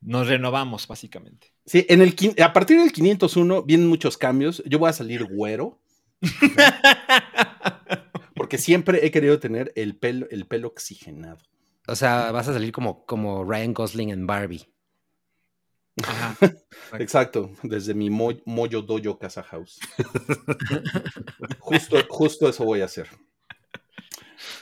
Nos 0.00 0.26
renovamos, 0.28 0.86
básicamente. 0.86 1.52
Sí, 1.64 1.86
en 1.88 2.02
el, 2.02 2.14
a 2.42 2.52
partir 2.52 2.78
del 2.78 2.92
501 2.92 3.62
vienen 3.62 3.86
muchos 3.86 4.18
cambios. 4.18 4.62
Yo 4.66 4.78
voy 4.78 4.90
a 4.90 4.92
salir 4.92 5.24
güero, 5.24 5.80
porque 8.44 8.58
siempre 8.58 9.06
he 9.06 9.10
querido 9.10 9.38
tener 9.38 9.72
el 9.74 9.96
pelo, 9.96 10.26
el 10.30 10.46
pelo 10.46 10.68
oxigenado. 10.68 11.38
O 11.88 11.96
sea, 11.96 12.30
vas 12.30 12.46
a 12.46 12.52
salir 12.52 12.72
como, 12.72 13.06
como 13.06 13.42
Ryan 13.42 13.72
Gosling 13.72 14.10
en 14.10 14.26
Barbie. 14.26 14.68
Ajá. 16.02 16.36
Exacto, 16.98 17.50
desde 17.62 17.94
mi 17.94 18.10
mo- 18.10 18.38
Moyo 18.44 18.82
Doyo 18.82 19.18
Casa 19.18 19.42
House. 19.44 19.78
justo, 21.58 21.96
justo 22.10 22.48
eso 22.48 22.64
voy 22.66 22.82
a 22.82 22.84
hacer. 22.84 23.08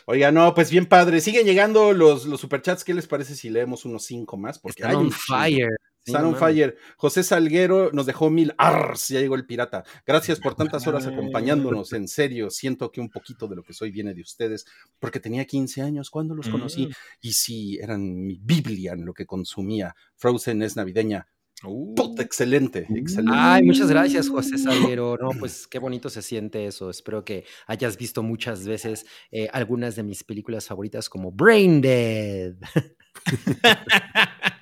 Oiga, 0.07 0.31
no, 0.31 0.55
pues 0.55 0.71
bien 0.71 0.87
padre. 0.87 1.21
Siguen 1.21 1.45
llegando 1.45 1.93
los, 1.93 2.25
los 2.27 2.41
superchats. 2.41 2.85
¿Qué 2.85 2.95
les 2.95 3.09
parece 3.09 3.35
si 3.35 3.51
leemos 3.51 3.85
unos 3.85 4.05
cinco 4.05 4.37
más? 4.37 4.61
Porque 4.61 4.83
Están 4.83 4.91
hay 4.91 4.97
on 4.97 5.07
un 5.07 5.11
chingo. 5.11 5.23
fire. 5.27 5.77
Sí, 6.05 6.13
mames. 6.13 6.39
fire. 6.39 6.77
José 6.97 7.23
Salguero 7.23 7.91
nos 7.93 8.07
dejó 8.07 8.29
mil 8.29 8.55
ars, 8.59 9.09
ya 9.09 9.21
llegó 9.21 9.37
el 9.37 9.47
pirata. 9.47 9.85
Gracias 10.07 10.41
por 10.41 10.55
tantas 10.55 10.87
horas 10.87 11.07
acompañándonos. 11.07 11.93
En 11.93 12.09
serio, 12.09 12.51
siento 12.51 12.91
que 12.91 13.01
un 13.01 13.09
poquito 13.09 13.47
de 13.47 13.57
lo 13.57 13.63
que 13.63 13.73
soy 13.73 13.93
viene 13.93 14.15
de 14.15 14.23
ustedes, 14.23 14.67
porque 14.99 15.21
tenía 15.21 15.45
15 15.45 15.83
años 15.83 16.11
cuando 16.11 16.35
los 16.35 16.49
conocí. 16.49 16.87
Mm. 16.87 16.93
Y 17.21 17.33
sí, 17.33 17.79
eran 17.79 18.27
mi 18.27 18.39
Biblia 18.43 18.93
en 18.93 19.05
lo 19.05 19.15
que 19.15 19.27
consumía. 19.27 19.95
Frozen 20.17 20.63
es 20.63 20.77
navideña. 20.77 21.29
Uh. 21.65 21.95
Excelente, 22.19 22.87
excelente. 22.91 23.33
Ay, 23.35 23.63
muchas 23.63 23.89
gracias, 23.89 24.29
José 24.29 24.59
Salguero. 24.59 25.17
No, 25.17 25.31
pues 25.39 25.67
qué 25.69 25.79
bonito 25.79 26.11
se 26.11 26.23
siente 26.23 26.67
eso. 26.67 26.91
Espero 26.91 27.25
que 27.25 27.45
hayas 27.67 27.97
visto 27.97 28.23
muchas 28.23 28.67
veces 28.67 29.07
eh, 29.31 29.49
algunas 29.53 29.95
de 29.95 30.03
mis 30.03 30.25
películas 30.25 30.67
favoritas 30.67 31.09
como 31.09 31.31
Brain 31.31 31.81
Dead. 31.81 32.55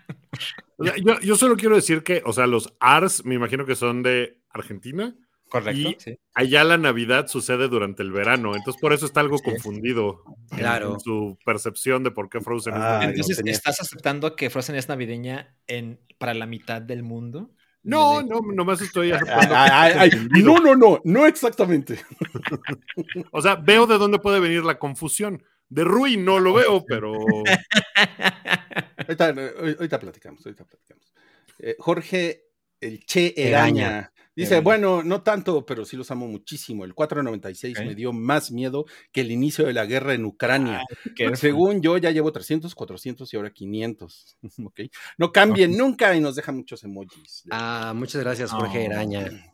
O 0.77 0.85
sea, 0.85 0.95
yo, 0.97 1.19
yo 1.21 1.37
solo 1.37 1.57
quiero 1.57 1.75
decir 1.77 2.03
que, 2.03 2.23
o 2.25 2.33
sea, 2.33 2.47
los 2.47 2.73
ARS 2.81 3.25
me 3.25 3.35
imagino 3.35 3.67
que 3.67 3.75
son 3.77 4.03
de 4.03 4.39
Argentina. 4.51 5.15
Correcto. 5.49 5.81
Y- 5.91 5.97
sí. 5.99 6.19
Allá 6.35 6.63
la 6.63 6.79
Navidad 6.79 7.27
sucede 7.27 7.69
durante 7.69 8.03
el 8.05 8.13
verano, 8.13 8.55
entonces 8.55 8.81
por 8.81 8.93
eso 8.93 9.05
está 9.05 9.19
algo 9.21 9.39
confundido 9.41 10.23
Claro. 10.57 10.95
en 10.95 11.01
su 11.01 11.37
percepción 11.45 12.05
de 12.05 12.13
por 12.13 12.29
qué 12.31 12.41
Frozen 12.41 12.75
es 12.75 12.81
Ah. 12.81 13.01
Entonces, 13.03 13.43
¿estás 13.45 13.81
aceptando 13.81 14.37
que 14.37 14.49
Frozen 14.49 14.77
es 14.77 14.89
navideña 14.89 15.57
en, 15.67 15.99
para 16.19 16.35
la 16.35 16.47
mitad 16.47 16.81
del 16.81 17.03
mundo? 17.03 17.51
No, 17.83 18.23
no, 18.23 18.41
nomás 18.55 18.81
estoy 18.83 19.07
Ay, 19.11 19.13
aceptando. 19.17 19.55
ay, 19.57 19.69
que 19.69 19.75
ay, 19.75 19.91
está 19.91 20.01
ay, 20.03 20.11
confundido. 20.11 20.47
no, 20.55 20.61
no, 20.61 20.77
no, 20.77 21.01
no 21.03 21.27
exactamente. 21.27 21.99
O 23.33 23.43
sea, 23.43 23.57
veo 23.57 23.87
de 23.87 23.99
dónde 23.99 24.19
puede 24.21 24.39
venir 24.39 24.63
la 24.65 24.79
confusión. 24.79 25.43
De 25.69 25.83
Rui 25.85 26.17
no 26.17 26.39
lo 26.41 26.53
veo, 26.53 26.85
pero 26.87 27.13
Ahorita, 29.19 29.31
eh, 29.31 29.75
ahorita 29.79 29.99
platicamos, 29.99 30.45
ahorita 30.47 30.65
platicamos. 30.65 31.13
Eh, 31.59 31.77
Jorge, 31.79 32.45
el 32.81 33.05
Che 33.05 33.35
Eraña. 33.37 33.87
Eraña. 33.89 34.13
Dice, 34.37 34.55
Eraña. 34.55 34.65
bueno, 34.65 35.03
no 35.03 35.23
tanto, 35.23 35.67
pero 35.67 35.85
sí 35.85 35.97
los 35.97 36.11
amo 36.11 36.27
muchísimo. 36.29 36.85
El 36.85 36.95
496 36.95 37.79
Ok. 37.79 37.85
me 37.87 37.95
dio 37.95 38.13
más 38.13 38.51
miedo 38.53 38.87
que 39.13 39.21
el 39.23 39.31
inicio 39.33 39.67
de 39.67 39.73
la 39.73 39.85
guerra 39.85 40.15
en 40.15 40.25
Ucrania. 40.25 40.83
Que 41.17 41.37
Según 41.37 41.83
yo, 41.83 41.99
ya 41.99 42.11
llevo 42.11 42.33
300, 42.33 42.75
400 42.75 43.33
y 43.35 43.37
ahora 43.37 43.51
500. 43.51 44.39
Ok. 44.65 44.81
No 45.19 45.33
cambien 45.33 45.77
nunca 45.77 46.15
y 46.15 46.21
nos 46.21 46.37
dejan 46.37 46.57
muchos 46.57 46.83
emojis. 46.85 47.45
Ah, 47.51 47.93
muchas 47.95 48.23
gracias, 48.23 48.51
Jorge 48.53 48.79
Oh. 48.79 48.83
Eraña. 48.93 49.53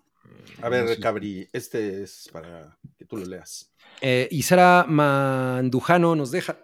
A 0.62 0.69
ver, 0.69 0.99
Cabri, 1.01 1.49
este 1.53 2.03
es 2.03 2.29
para 2.33 2.79
que 2.99 3.05
tú 3.07 3.16
lo 3.16 3.25
leas. 3.27 3.73
Eh, 4.01 4.29
y 4.31 4.42
Sara 4.42 4.85
Mandujano 4.88 6.14
nos 6.14 6.31
deja, 6.31 6.59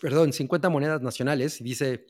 perdón, 0.00 0.32
50 0.32 0.68
monedas 0.68 1.00
nacionales 1.02 1.60
y 1.60 1.64
dice: 1.64 2.06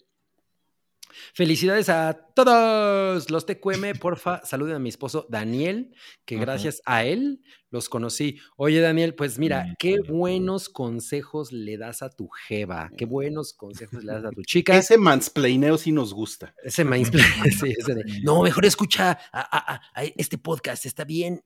Felicidades 1.33 1.89
a 1.89 2.13
todos 2.35 3.31
los 3.31 3.47
TQM, 3.47 3.99
porfa, 4.01 4.45
saluden 4.45 4.77
a 4.77 4.79
mi 4.79 4.89
esposo 4.89 5.27
Daniel, 5.29 5.95
que 6.25 6.37
gracias 6.39 6.83
a 6.87 7.05
él 7.05 7.43
los 7.71 7.89
conocí. 7.89 8.39
Oye, 8.57 8.81
Daniel, 8.81 9.15
pues 9.15 9.39
mira, 9.39 9.75
qué 9.79 9.99
buenos 10.01 10.69
consejos 10.69 11.53
le 11.53 11.77
das 11.77 12.03
a 12.03 12.11
tu 12.11 12.29
jeva, 12.29 12.91
qué 12.97 13.05
buenos 13.05 13.53
consejos 13.53 14.05
le 14.05 14.13
das 14.13 14.25
a 14.25 14.31
tu 14.31 14.43
chica. 14.47 14.77
Ese 14.77 14.97
mansplaineo 14.99 15.77
sí 15.79 15.93
nos 15.93 16.15
gusta. 16.15 16.55
Ese 16.63 16.85
mansplaining, 16.85 17.53
sí, 17.61 17.75
ese 17.77 17.95
de, 17.95 18.03
no, 18.25 18.43
mejor 18.43 18.65
escucha 18.65 19.11
a, 19.33 19.41
a- 19.41 19.75
a- 19.75 19.81
a 19.95 20.05
este 20.17 20.39
podcast, 20.39 20.87
está 20.87 21.05
bien. 21.05 21.43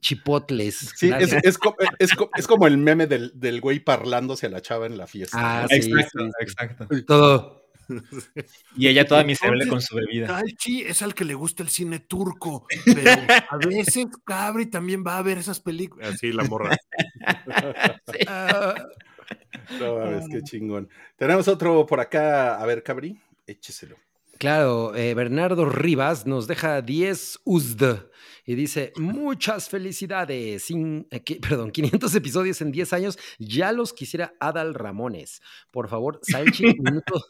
Chipotles. 0.00 0.92
Sí, 0.96 1.10
es, 1.18 1.32
es 1.32 1.56
co- 1.58 1.76
es 1.98 2.12
co- 2.14 2.28
es 2.36 2.46
como 2.46 2.66
el 2.66 2.76
meme 2.76 3.06
del, 3.06 3.32
del 3.34 3.60
güey 3.60 3.80
parlándose 3.80 4.46
a 4.46 4.50
la 4.50 4.60
chava 4.60 4.84
en 4.86 4.98
la 4.98 5.06
fiesta. 5.06 5.38
Ah, 5.40 5.66
sí, 5.68 5.76
Exacto, 5.76 6.18
sí. 6.24 6.30
exacto. 6.40 6.88
Todo. 7.06 7.63
Y 8.76 8.88
ella 8.88 9.06
toda 9.06 9.24
miserable 9.24 9.66
con 9.68 9.80
su 9.80 9.94
bebida. 9.96 10.26
Salchi 10.28 10.82
es 10.82 11.02
al 11.02 11.14
que 11.14 11.24
le 11.24 11.34
gusta 11.34 11.62
el 11.62 11.68
cine 11.68 12.00
turco, 12.00 12.66
pero 12.84 13.10
a 13.50 13.56
veces 13.58 14.06
Cabri 14.24 14.66
también 14.66 15.04
va 15.06 15.18
a 15.18 15.22
ver 15.22 15.38
esas 15.38 15.60
películas. 15.60 16.14
Así 16.14 16.32
la 16.32 16.44
morra. 16.44 16.76
Ah, 18.28 18.74
No 19.80 19.98
mames, 19.98 20.26
qué 20.30 20.42
chingón. 20.42 20.88
Tenemos 21.16 21.48
otro 21.48 21.86
por 21.86 22.00
acá. 22.00 22.60
A 22.60 22.66
ver, 22.66 22.82
Cabri, 22.82 23.18
écheselo. 23.46 23.96
Claro, 24.38 24.94
eh, 24.94 25.14
Bernardo 25.14 25.64
Rivas 25.68 26.26
nos 26.26 26.46
deja 26.46 26.82
10 26.82 27.38
USD 27.44 27.82
y 28.46 28.54
dice, 28.56 28.92
muchas 28.96 29.70
felicidades, 29.70 30.64
Sin- 30.64 31.06
eh, 31.10 31.22
qui- 31.24 31.40
perdón, 31.40 31.70
500 31.70 32.14
episodios 32.14 32.60
en 32.60 32.72
10 32.72 32.92
años, 32.92 33.18
ya 33.38 33.72
los 33.72 33.92
quisiera 33.92 34.34
Adal 34.40 34.74
Ramones. 34.74 35.40
Por 35.70 35.88
favor, 35.88 36.18
Salchi, 36.22 36.64
minuto, 36.80 37.24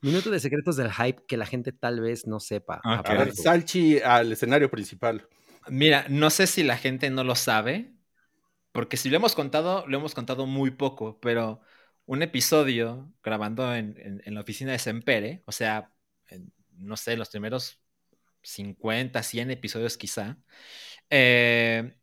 Minuto 0.00 0.30
de 0.30 0.40
secretos 0.40 0.76
del 0.76 0.92
hype 0.92 1.24
que 1.26 1.36
la 1.36 1.46
gente 1.46 1.72
tal 1.72 2.00
vez 2.00 2.26
no 2.26 2.40
sepa. 2.40 2.80
A 2.84 3.02
ver, 3.02 3.34
Salchi 3.34 3.98
al 4.00 4.32
escenario 4.32 4.70
principal. 4.70 5.26
Mira, 5.68 6.06
no 6.08 6.30
sé 6.30 6.46
si 6.46 6.62
la 6.62 6.76
gente 6.76 7.10
no 7.10 7.24
lo 7.24 7.34
sabe, 7.34 7.92
porque 8.72 8.96
si 8.96 9.10
lo 9.10 9.16
hemos 9.16 9.34
contado, 9.34 9.86
lo 9.86 9.98
hemos 9.98 10.14
contado 10.14 10.46
muy 10.46 10.70
poco, 10.70 11.18
pero 11.20 11.60
un 12.06 12.22
episodio 12.22 13.12
grabando 13.22 13.74
en, 13.74 13.96
en- 13.98 14.22
en 14.24 14.34
la 14.34 14.40
oficina 14.40 14.72
de 14.72 14.78
Sempere, 14.78 15.42
o 15.46 15.52
sea, 15.52 15.92
en, 16.28 16.52
no 16.72 16.96
sé, 16.96 17.16
los 17.16 17.28
primeros 17.30 17.80
50, 18.42 19.22
100 19.22 19.50
episodios 19.50 19.98
quizá, 19.98 20.38
eh, 21.10 21.96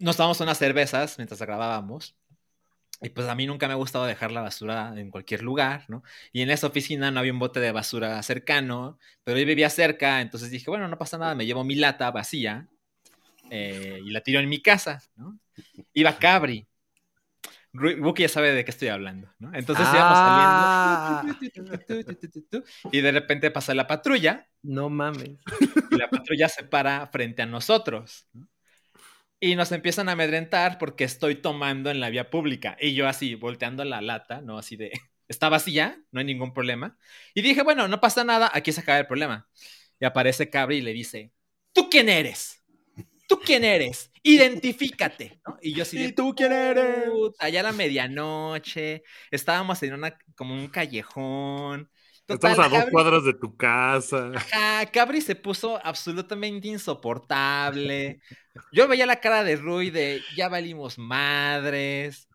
nos 0.00 0.16
tomamos 0.16 0.40
unas 0.40 0.58
cervezas 0.58 1.18
mientras 1.18 1.40
grabábamos. 1.42 2.17
Y 3.00 3.10
pues 3.10 3.28
a 3.28 3.34
mí 3.36 3.46
nunca 3.46 3.66
me 3.68 3.74
ha 3.74 3.76
gustado 3.76 4.06
dejar 4.06 4.32
la 4.32 4.40
basura 4.40 4.92
en 4.96 5.10
cualquier 5.10 5.42
lugar, 5.42 5.84
¿no? 5.88 6.02
Y 6.32 6.42
en 6.42 6.50
esa 6.50 6.66
oficina 6.66 7.10
no 7.10 7.20
había 7.20 7.32
un 7.32 7.38
bote 7.38 7.60
de 7.60 7.70
basura 7.70 8.20
cercano, 8.24 8.98
pero 9.24 9.38
yo 9.38 9.46
vivía 9.46 9.70
cerca, 9.70 10.20
entonces 10.20 10.50
dije, 10.50 10.68
bueno, 10.68 10.88
no 10.88 10.98
pasa 10.98 11.16
nada, 11.18 11.34
me 11.36 11.46
llevo 11.46 11.62
mi 11.62 11.76
lata 11.76 12.10
vacía 12.10 12.66
eh, 13.50 14.00
y 14.04 14.10
la 14.10 14.20
tiro 14.20 14.40
en 14.40 14.48
mi 14.48 14.60
casa, 14.60 15.00
¿no? 15.16 15.38
Iba 15.94 16.18
Cabri. 16.18 16.66
Wookie 17.72 18.22
ya 18.22 18.28
sabe 18.28 18.50
de 18.52 18.64
qué 18.64 18.70
estoy 18.72 18.88
hablando, 18.88 19.30
¿no? 19.38 19.54
Entonces 19.54 19.86
Ah. 19.88 21.22
íbamos 21.22 21.22
saliendo 21.22 21.78
y 22.90 23.00
de 23.00 23.12
repente 23.12 23.50
pasa 23.50 23.74
la 23.74 23.86
patrulla 23.86 24.46
No 24.62 24.88
mames. 24.90 25.30
y 25.90 25.96
la 25.96 26.08
patrulla 26.10 26.48
se 26.48 26.64
para 26.64 27.06
frente 27.08 27.42
a 27.42 27.46
nosotros. 27.46 28.26
¿no? 28.32 28.48
Y 29.40 29.54
nos 29.54 29.70
empiezan 29.72 30.08
a 30.08 30.12
amedrentar 30.12 30.78
porque 30.78 31.04
estoy 31.04 31.36
tomando 31.36 31.90
en 31.90 32.00
la 32.00 32.10
vía 32.10 32.28
pública. 32.30 32.76
Y 32.80 32.94
yo 32.94 33.06
así, 33.08 33.34
volteando 33.36 33.84
la 33.84 34.00
lata, 34.00 34.40
¿no? 34.40 34.58
Así 34.58 34.76
de, 34.76 34.90
está 35.28 35.48
vacía, 35.48 36.02
no 36.10 36.20
hay 36.20 36.26
ningún 36.26 36.52
problema. 36.52 36.96
Y 37.34 37.42
dije, 37.42 37.62
bueno, 37.62 37.86
no 37.88 38.00
pasa 38.00 38.24
nada, 38.24 38.50
aquí 38.52 38.72
se 38.72 38.80
acaba 38.80 38.98
el 38.98 39.06
problema. 39.06 39.48
Y 40.00 40.04
aparece 40.06 40.50
Cabri 40.50 40.78
y 40.78 40.82
le 40.82 40.92
dice, 40.92 41.32
¿tú 41.72 41.88
quién 41.90 42.08
eres? 42.08 42.62
¿Tú 43.28 43.38
quién 43.44 43.64
eres? 43.64 44.10
Identifícate. 44.22 45.40
¿no? 45.46 45.58
Y 45.62 45.74
yo 45.74 45.82
así 45.82 45.98
de, 45.98 46.06
¿Y 46.06 46.12
tú 46.12 46.34
quién 46.34 46.52
eres? 46.52 47.08
"Puta, 47.10 47.48
ya 47.48 47.60
era 47.60 47.72
medianoche, 47.72 49.02
estábamos 49.30 49.82
en 49.82 49.94
una, 49.94 50.18
como 50.36 50.54
un 50.54 50.68
callejón. 50.68 51.90
Estamos 52.28 52.58
a 52.58 52.68
dos 52.68 52.78
Cabri- 52.80 52.90
cuadras 52.90 53.24
de 53.24 53.34
tu 53.34 53.56
casa. 53.56 54.30
Ajá, 54.34 54.86
Cabri 54.92 55.20
se 55.20 55.34
puso 55.34 55.80
absolutamente 55.84 56.68
insoportable. 56.68 58.20
Yo 58.72 58.86
veía 58.88 59.06
la 59.06 59.20
cara 59.20 59.44
de 59.44 59.56
Rui 59.56 59.90
de 59.90 60.20
ya 60.36 60.48
valimos 60.48 60.98
madres. 60.98 62.28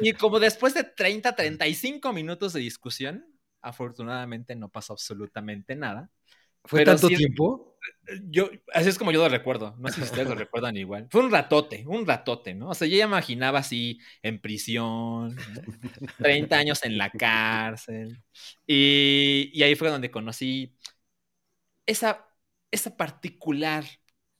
Y 0.00 0.12
como 0.12 0.38
después 0.40 0.72
de 0.74 0.84
30, 0.84 1.34
35 1.34 2.12
minutos 2.12 2.52
de 2.52 2.60
discusión, 2.60 3.26
afortunadamente 3.60 4.54
no 4.56 4.68
pasó 4.68 4.92
absolutamente 4.92 5.74
nada. 5.76 6.10
¿Fue 6.64 6.80
Pero 6.80 6.92
tanto 6.92 7.08
sí- 7.08 7.16
tiempo? 7.16 7.75
Yo, 8.24 8.48
así 8.72 8.88
es 8.88 8.98
como 8.98 9.12
yo 9.12 9.20
lo 9.20 9.28
recuerdo. 9.28 9.74
No 9.78 9.88
sé 9.88 9.96
si 9.96 10.02
ustedes 10.02 10.28
lo 10.28 10.34
recuerdan 10.46 10.76
igual. 10.76 11.06
Fue 11.10 11.22
un 11.22 11.30
ratote, 11.30 11.84
un 11.86 12.06
ratote, 12.06 12.54
¿no? 12.54 12.70
O 12.70 12.74
sea, 12.74 12.88
yo 12.88 12.96
ya 12.96 13.04
imaginaba 13.04 13.60
así 13.60 14.00
en 14.22 14.40
prisión, 14.40 15.34
¿no? 15.34 15.42
30 16.18 16.58
años 16.58 16.82
en 16.84 16.98
la 16.98 17.10
cárcel. 17.10 18.22
Y, 18.66 19.50
y 19.52 19.62
ahí 19.62 19.74
fue 19.74 19.88
donde 19.90 20.10
conocí 20.10 20.74
esa, 21.86 22.26
esa 22.70 22.96
particular 22.96 23.84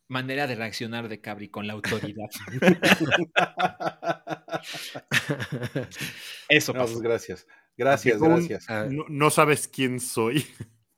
manera 0.09 0.47
de 0.47 0.55
reaccionar 0.55 1.09
de 1.09 1.21
Cabri 1.21 1.49
con 1.49 1.67
la 1.67 1.73
autoridad. 1.75 2.29
Eso 6.49 6.73
No, 6.73 6.85
pues 6.85 7.01
gracias. 7.01 7.47
Gracias, 7.77 8.21
un- 8.21 8.29
gracias. 8.29 8.65
Ah, 8.69 8.87
No, 8.91 9.05
no 9.09 9.31
sabes 9.31 9.69
quién 9.69 10.01
soy. 10.01 10.47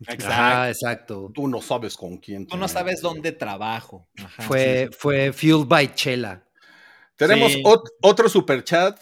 Exacto. 0.01 0.27
Ajá, 0.27 0.69
exacto. 0.71 1.31
Tú 1.35 1.49
no 1.49 1.61
sabes 1.61 1.97
con 1.97 2.19
quién. 2.19 2.47
Tú 2.47 2.57
no 2.57 2.69
sabes 2.69 3.01
dónde 3.01 3.33
trabajo. 3.33 4.09
Ajá, 4.19 4.43
Fue, 4.45 4.89
sí, 4.91 4.97
fue 4.99 5.33
Fueled 5.33 5.67
by 5.67 5.95
Chela. 5.95 6.45
Tenemos 7.17 7.51
Sí. 7.53 7.63
ot- 7.65 7.91
otro 8.01 8.29
super 8.29 8.63
chat. 8.63 8.97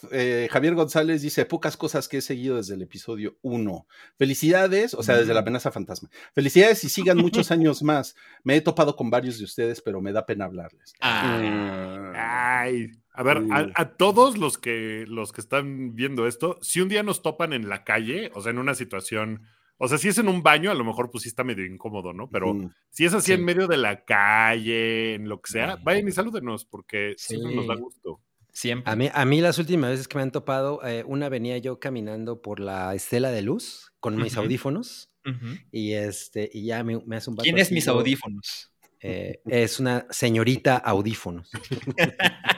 Javier 0.51 0.75
González 0.75 1.21
dice: 1.21 1.45
Pocas 1.45 1.77
cosas 1.77 2.09
que 2.09 2.17
he 2.17 2.21
seguido 2.23 2.57
desde 2.57 2.73
el 2.75 2.81
episodio 2.81 3.37
1. 3.43 3.87
Felicidades, 4.17 4.95
o 4.95 5.03
sea, 5.03 5.19
desde 5.19 5.35
la 5.35 5.41
amenaza 5.41 5.71
fantasma. 5.71 6.09
Felicidades 6.35 6.83
y 6.85 6.89
sigan 6.89 7.19
muchos 7.45 7.51
años 7.51 7.83
más. 7.83 8.17
Me 8.43 8.57
he 8.57 8.63
topado 8.63 8.97
con 8.97 9.11
varios 9.11 9.37
de 9.39 9.45
ustedes, 9.45 9.83
pero 9.83 10.01
me 10.01 10.13
da 10.13 10.25
pena 10.25 10.47
hablarles. 10.47 10.95
Ah. 11.03 12.61
Ay, 12.63 12.91
a 13.13 13.23
ver, 13.23 13.43
a, 13.51 13.67
a 13.75 13.97
todos 13.97 14.39
los 14.39 14.57
que, 14.57 15.05
los 15.07 15.33
que 15.33 15.43
están 15.43 15.95
viendo 15.95 16.27
esto, 16.27 16.59
si 16.63 16.81
un 16.81 16.89
día 16.89 17.03
nos 17.03 17.21
topan 17.21 17.53
en 17.53 17.69
la 17.69 17.85
calle, 17.85 18.31
o 18.35 18.41
sea, 18.41 18.51
en 18.51 18.59
una 18.59 18.75
situación, 18.75 19.43
o 19.79 19.89
sea, 19.89 19.99
si 19.99 20.09
es 20.09 20.19
en 20.19 20.29
un 20.29 20.43
baño, 20.43 20.71
a 20.71 20.75
lo 20.75 20.85
mejor 20.85 21.11
pues 21.11 21.23
sí 21.23 21.29
está 21.29 21.45
medio 21.45 21.65
incómodo, 21.67 22.12
¿no? 22.12 22.29
Pero 22.31 22.55
Mm. 22.55 22.71
si 22.91 23.05
es 23.05 23.15
así 23.15 23.27
Sí. 23.27 23.33
en 23.35 23.45
medio 23.45 23.67
de 23.67 23.77
la 23.77 24.05
calle, 24.05 25.15
en 25.15 25.29
lo 25.29 25.41
que 25.41 25.53
sea, 25.53 25.77
vayan 25.83 26.09
y 26.09 26.12
salúdenos, 26.12 26.65
porque 26.65 27.15
siempre 27.19 27.55
nos 27.55 27.67
da 27.67 27.75
gusto. 27.75 28.21
Siempre. 28.53 28.91
A 28.91 28.97
mí, 28.97 29.11
a 29.12 29.25
mí 29.27 29.43
las 29.43 29.59
últimas 29.59 29.91
veces 29.91 30.09
que 30.09 30.17
me 30.17 30.23
han 30.23 30.33
topado, 30.33 30.81
eh, 30.87 31.05
una 31.07 31.29
venía 31.29 31.59
yo 31.59 31.79
caminando 31.79 32.41
por 32.41 32.59
la 32.59 32.95
estela 32.95 33.31
de 33.31 33.43
luz 33.43 33.93
con 34.01 34.17
mis 34.17 34.37
audífonos 34.39 35.11
y 35.73 35.93
este 35.93 36.49
y 36.53 36.67
ya 36.67 36.83
me, 36.85 37.03
me 37.05 37.17
hace 37.17 37.29
un 37.31 37.37
vato 37.37 37.43
¿Quién 37.45 37.59
es 37.59 37.71
mis 37.73 37.87
audífonos? 37.89 38.73
eh, 39.01 39.41
es 39.45 39.79
una 39.79 40.07
señorita 40.09 40.77
audífonos. 40.79 41.51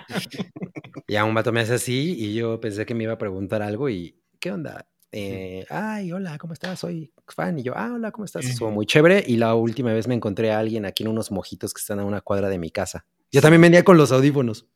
ya 1.08 1.24
un 1.24 1.34
vato 1.34 1.52
me 1.52 1.60
hace 1.60 1.74
así 1.74 2.14
y 2.16 2.34
yo 2.34 2.60
pensé 2.60 2.86
que 2.86 2.94
me 2.94 3.04
iba 3.04 3.14
a 3.14 3.18
preguntar 3.18 3.62
algo 3.62 3.88
y 3.88 4.16
¿qué 4.40 4.52
onda? 4.52 4.88
Eh, 5.10 5.64
Ay, 5.70 6.12
hola, 6.12 6.36
¿cómo 6.38 6.52
estás? 6.52 6.80
Soy 6.80 7.12
fan. 7.26 7.58
Y 7.58 7.62
yo, 7.62 7.72
ah, 7.76 7.92
hola, 7.94 8.10
¿cómo 8.10 8.24
estás? 8.24 8.44
Estuvo 8.44 8.70
muy 8.70 8.84
chévere. 8.86 9.24
Y 9.26 9.36
la 9.36 9.54
última 9.54 9.92
vez 9.92 10.06
me 10.06 10.14
encontré 10.14 10.52
a 10.52 10.58
alguien 10.58 10.84
aquí 10.84 11.02
en 11.02 11.08
unos 11.08 11.30
mojitos 11.30 11.72
que 11.72 11.80
están 11.80 11.98
a 12.00 12.04
una 12.04 12.20
cuadra 12.20 12.48
de 12.48 12.58
mi 12.58 12.70
casa. 12.70 13.06
Yo 13.32 13.40
también 13.40 13.60
venía 13.62 13.84
con 13.84 13.96
los 13.96 14.12
audífonos. 14.12 14.66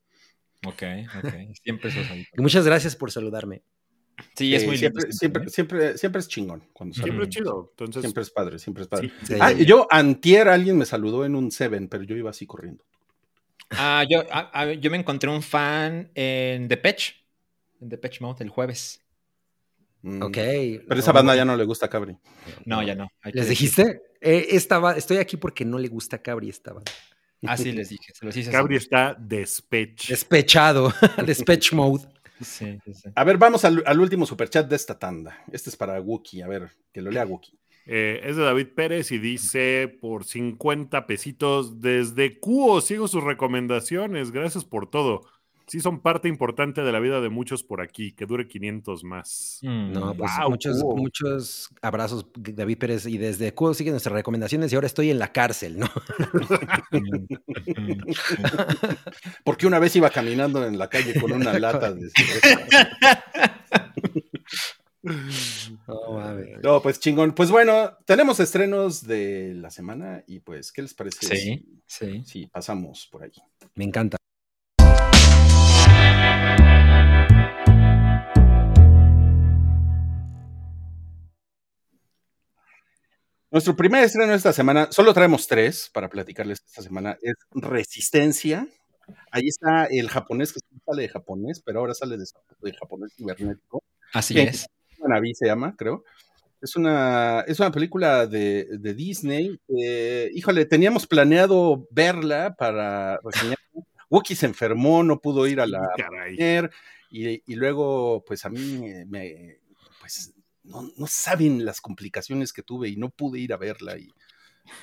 Ok, 0.66 0.83
ok. 1.18 1.33
Siempre 1.62 1.90
esos 1.90 2.07
Y 2.07 2.11
audífonos. 2.11 2.42
muchas 2.42 2.64
gracias 2.64 2.97
por 2.97 3.11
saludarme. 3.11 3.62
Sí, 4.37 4.55
es 4.55 4.66
muy 4.66 4.77
lindo. 4.77 5.01
siempre, 5.01 5.12
siempre, 5.12 5.49
siempre, 5.49 5.99
siempre 5.99 6.21
es 6.21 6.29
chingón. 6.29 6.68
Cuando. 6.73 6.95
Siempre 6.95 7.25
es 7.25 7.31
chido. 7.31 7.68
Entonces, 7.71 8.03
Siempre 8.03 8.23
es 8.23 8.31
padre, 8.31 8.59
siempre 8.59 8.83
es 8.83 8.88
padre. 8.88 9.11
sí, 9.23 9.35
Sí. 9.35 9.35
Ah, 9.40 9.53
yo, 9.53 9.87
antier, 9.90 10.49
alguien 10.49 10.77
me 10.79 10.87
saludó 10.87 11.25
en 11.25 11.35
un 11.35 11.51
Seven, 11.51 11.88
pero 11.88 12.05
yo 12.05 12.16
iba 12.16 12.31
así 12.31 12.47
corriendo. 12.47 12.85
Ah, 13.71 14.05
yo, 14.09 14.23
ah, 14.31 14.51
ah, 14.53 14.73
yo 14.73 14.90
me 14.90 14.99
encontré 14.99 15.31
un 15.31 15.42
fan 15.42 16.11
en 16.14 16.68
Depeche, 16.68 17.14
en 17.81 17.88
Depeche 17.88 18.18
Mode 18.21 18.45
el 18.45 18.51
jueves. 18.51 19.01
Mm. 20.02 20.22
Ok. 20.22 20.34
Pero 20.34 21.00
esa 21.00 21.12
banda 21.12 21.34
ya 21.34 21.44
no 21.44 21.56
le 21.56 21.64
gusta 21.64 21.86
a 21.86 21.88
Cabri. 21.88 22.16
No, 22.64 22.82
ya 22.82 22.94
no. 22.94 23.08
¿Les 23.32 23.48
dijiste? 23.48 24.02
Eh, 24.20 24.48
estaba, 24.50 24.96
estoy 24.96 25.18
aquí 25.18 25.36
porque 25.36 25.64
no 25.64 25.78
le 25.78 25.88
gusta 25.88 26.16
a 26.16 26.22
Cabri 26.22 26.48
estaba 26.48 26.82
Ah, 27.44 27.56
sí, 27.56 27.72
les 27.72 27.88
dije. 27.88 28.12
Se 28.14 28.24
los 28.24 28.36
hice. 28.36 28.52
Cabri 28.52 28.76
está 28.76 29.16
despech. 29.18 30.06
despechado, 30.06 30.92
despech 31.26 31.72
mode. 31.72 32.06
Sí, 32.40 32.78
sí, 32.84 32.94
sí. 32.94 33.08
A 33.14 33.24
ver, 33.24 33.36
vamos 33.36 33.64
al, 33.64 33.82
al 33.84 34.00
último 34.00 34.26
superchat 34.26 34.68
de 34.68 34.76
esta 34.76 34.96
tanda. 34.98 35.42
Este 35.50 35.70
es 35.70 35.76
para 35.76 36.00
Wookie. 36.00 36.42
A 36.42 36.48
ver, 36.48 36.70
que 36.92 37.02
lo 37.02 37.10
lea 37.10 37.24
Wookie. 37.24 37.58
Eh, 37.86 38.20
es 38.24 38.36
de 38.36 38.44
David 38.44 38.68
Pérez 38.76 39.10
y 39.10 39.18
dice 39.18 39.88
por 40.00 40.24
50 40.24 41.04
pesitos 41.06 41.80
desde 41.80 42.38
Cuo 42.38 42.80
sigo 42.80 43.08
sus 43.08 43.24
recomendaciones, 43.24 44.30
gracias 44.30 44.64
por 44.64 44.88
todo. 44.88 45.22
Sí 45.66 45.81
son 45.81 46.01
parte 46.01 46.29
importante 46.29 46.83
de 46.83 46.92
la 46.92 47.01
vida 47.01 47.20
de 47.20 47.29
muchos 47.29 47.62
por 47.62 47.81
aquí, 47.81 48.12
que 48.12 48.27
dure 48.27 48.48
500 48.48 49.05
más. 49.05 49.59
Mm. 49.62 49.92
No, 49.92 50.14
pues 50.14 50.31
Wow, 50.38 50.51
muchos, 50.51 50.83
muchos 50.85 51.68
abrazos, 51.81 52.27
David 52.37 52.79
Pérez. 52.79 53.07
Y 53.07 53.18
desde 53.18 53.55
Cubo 53.55 53.75
sigue 53.75 53.90
nuestras 53.90 54.14
recomendaciones 54.14 54.72
y 54.72 54.75
ahora 54.75 54.87
estoy 54.87 55.11
en 55.11 55.18
la 55.18 55.33
cárcel, 55.33 55.79
¿no? 55.79 55.88
Porque 59.44 59.66
una 59.66 59.79
vez 59.79 59.94
iba 59.96 60.11
caminando 60.11 60.64
en 60.66 60.79
la 60.79 60.88
calle 60.88 61.18
con 61.20 61.33
una 61.33 61.59
lata 61.59 61.92
de 61.92 62.11
cerveza. 62.11 62.68
No, 66.62 66.81
pues 66.81 67.01
chingón. 67.01 67.33
Pues 67.35 67.51
bueno, 67.51 67.90
tenemos 68.07 68.38
estrenos 68.38 69.05
de 69.05 69.53
la 69.55 69.68
semana 69.70 70.22
y 70.29 70.38
pues, 70.38 70.70
¿qué 70.70 70.83
les 70.83 70.94
parece? 70.94 71.27
Sí, 71.27 71.37
si- 71.37 71.83
sí. 71.87 72.22
Si 72.25 72.46
pasamos 72.46 73.09
por 73.11 73.25
ahí. 73.25 73.33
Me 73.75 73.83
encanta. 73.85 74.16
Nuestro 83.53 83.76
primer 83.76 84.03
estreno 84.03 84.32
esta 84.32 84.55
semana, 84.55 84.88
solo 84.90 85.12
traemos 85.12 85.46
tres 85.46 85.90
para 85.92 86.09
platicarles 86.09 86.62
esta 86.66 86.80
semana, 86.80 87.18
es 87.20 87.34
Resistencia. 87.50 88.66
Ahí 89.30 89.46
está 89.46 89.84
el 89.84 90.09
japonés, 90.09 90.55
que 90.55 90.61
sale 90.86 91.03
de 91.03 91.09
japonés, 91.11 91.61
pero 91.62 91.80
ahora 91.80 91.92
sale 91.92 92.16
de, 92.16 92.24
de 92.62 92.72
japonés 92.72 93.12
cibernético. 93.14 93.82
Así 94.14 94.40
es. 94.40 94.66
Naví 95.07 95.34
se 95.34 95.46
llama, 95.46 95.76
creo. 95.76 96.03
Es 96.62 96.76
una, 96.76 97.44
es 97.46 97.61
una 97.61 97.70
película 97.70 98.26
de, 98.26 98.68
de 98.78 98.94
Disney. 98.94 99.61
eh, 99.68 100.30
híjole, 100.32 100.64
teníamos 100.64 101.07
planeado 101.07 101.86
verla 101.90 102.55
para 102.57 103.18
reseñar. 103.22 103.59
Wookie 104.09 104.34
se 104.34 104.46
enfermó, 104.46 105.05
no 105.05 105.20
pudo 105.20 105.46
ir 105.46 105.61
a 105.61 105.66
la 105.66 105.90
Caray. 105.94 106.36
premier, 106.36 106.70
y, 107.11 107.53
y 107.53 107.55
luego, 107.57 108.24
pues 108.26 108.46
a 108.46 108.48
mí 108.48 108.80
me, 109.07 109.59
pues 110.00 110.32
no, 110.64 110.90
no 110.96 111.06
saben 111.06 111.64
las 111.64 111.80
complicaciones 111.80 112.52
que 112.52 112.62
tuve 112.62 112.88
y 112.88 112.96
no 112.96 113.10
pude 113.10 113.40
ir 113.40 113.52
a 113.52 113.56
verla. 113.56 113.98
Y, 113.98 114.12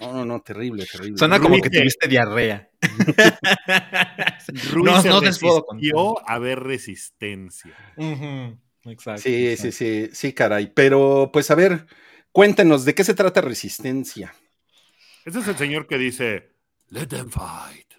no, 0.01 0.13
no, 0.13 0.25
no, 0.25 0.41
terrible, 0.41 0.85
terrible. 0.85 1.17
Suena 1.17 1.39
como 1.39 1.59
que 1.61 1.69
tuviste 1.69 2.07
diarrea. 2.07 2.69
Ruiz 4.71 4.85
no, 4.85 5.01
se 5.01 5.09
no 5.09 5.19
puedo 5.19 5.65
resistió 5.69 6.29
a 6.29 6.39
ver 6.39 6.59
resistencia. 6.59 7.75
Exacto. 8.85 9.21
Sí, 9.21 9.55
sí, 9.57 9.71
sí, 9.71 10.09
sí, 10.11 10.33
caray. 10.33 10.71
Pero, 10.73 11.29
pues 11.31 11.51
a 11.51 11.55
ver, 11.55 11.85
cuéntenos, 12.31 12.85
¿de 12.85 12.95
qué 12.95 13.03
se 13.03 13.13
trata 13.13 13.41
Resistencia? 13.41 14.33
Ese 15.25 15.39
es 15.39 15.47
el 15.47 15.57
señor 15.57 15.87
que 15.87 15.97
dice, 15.97 16.53
let 16.89 17.07
them 17.07 17.29
fight. 17.29 17.93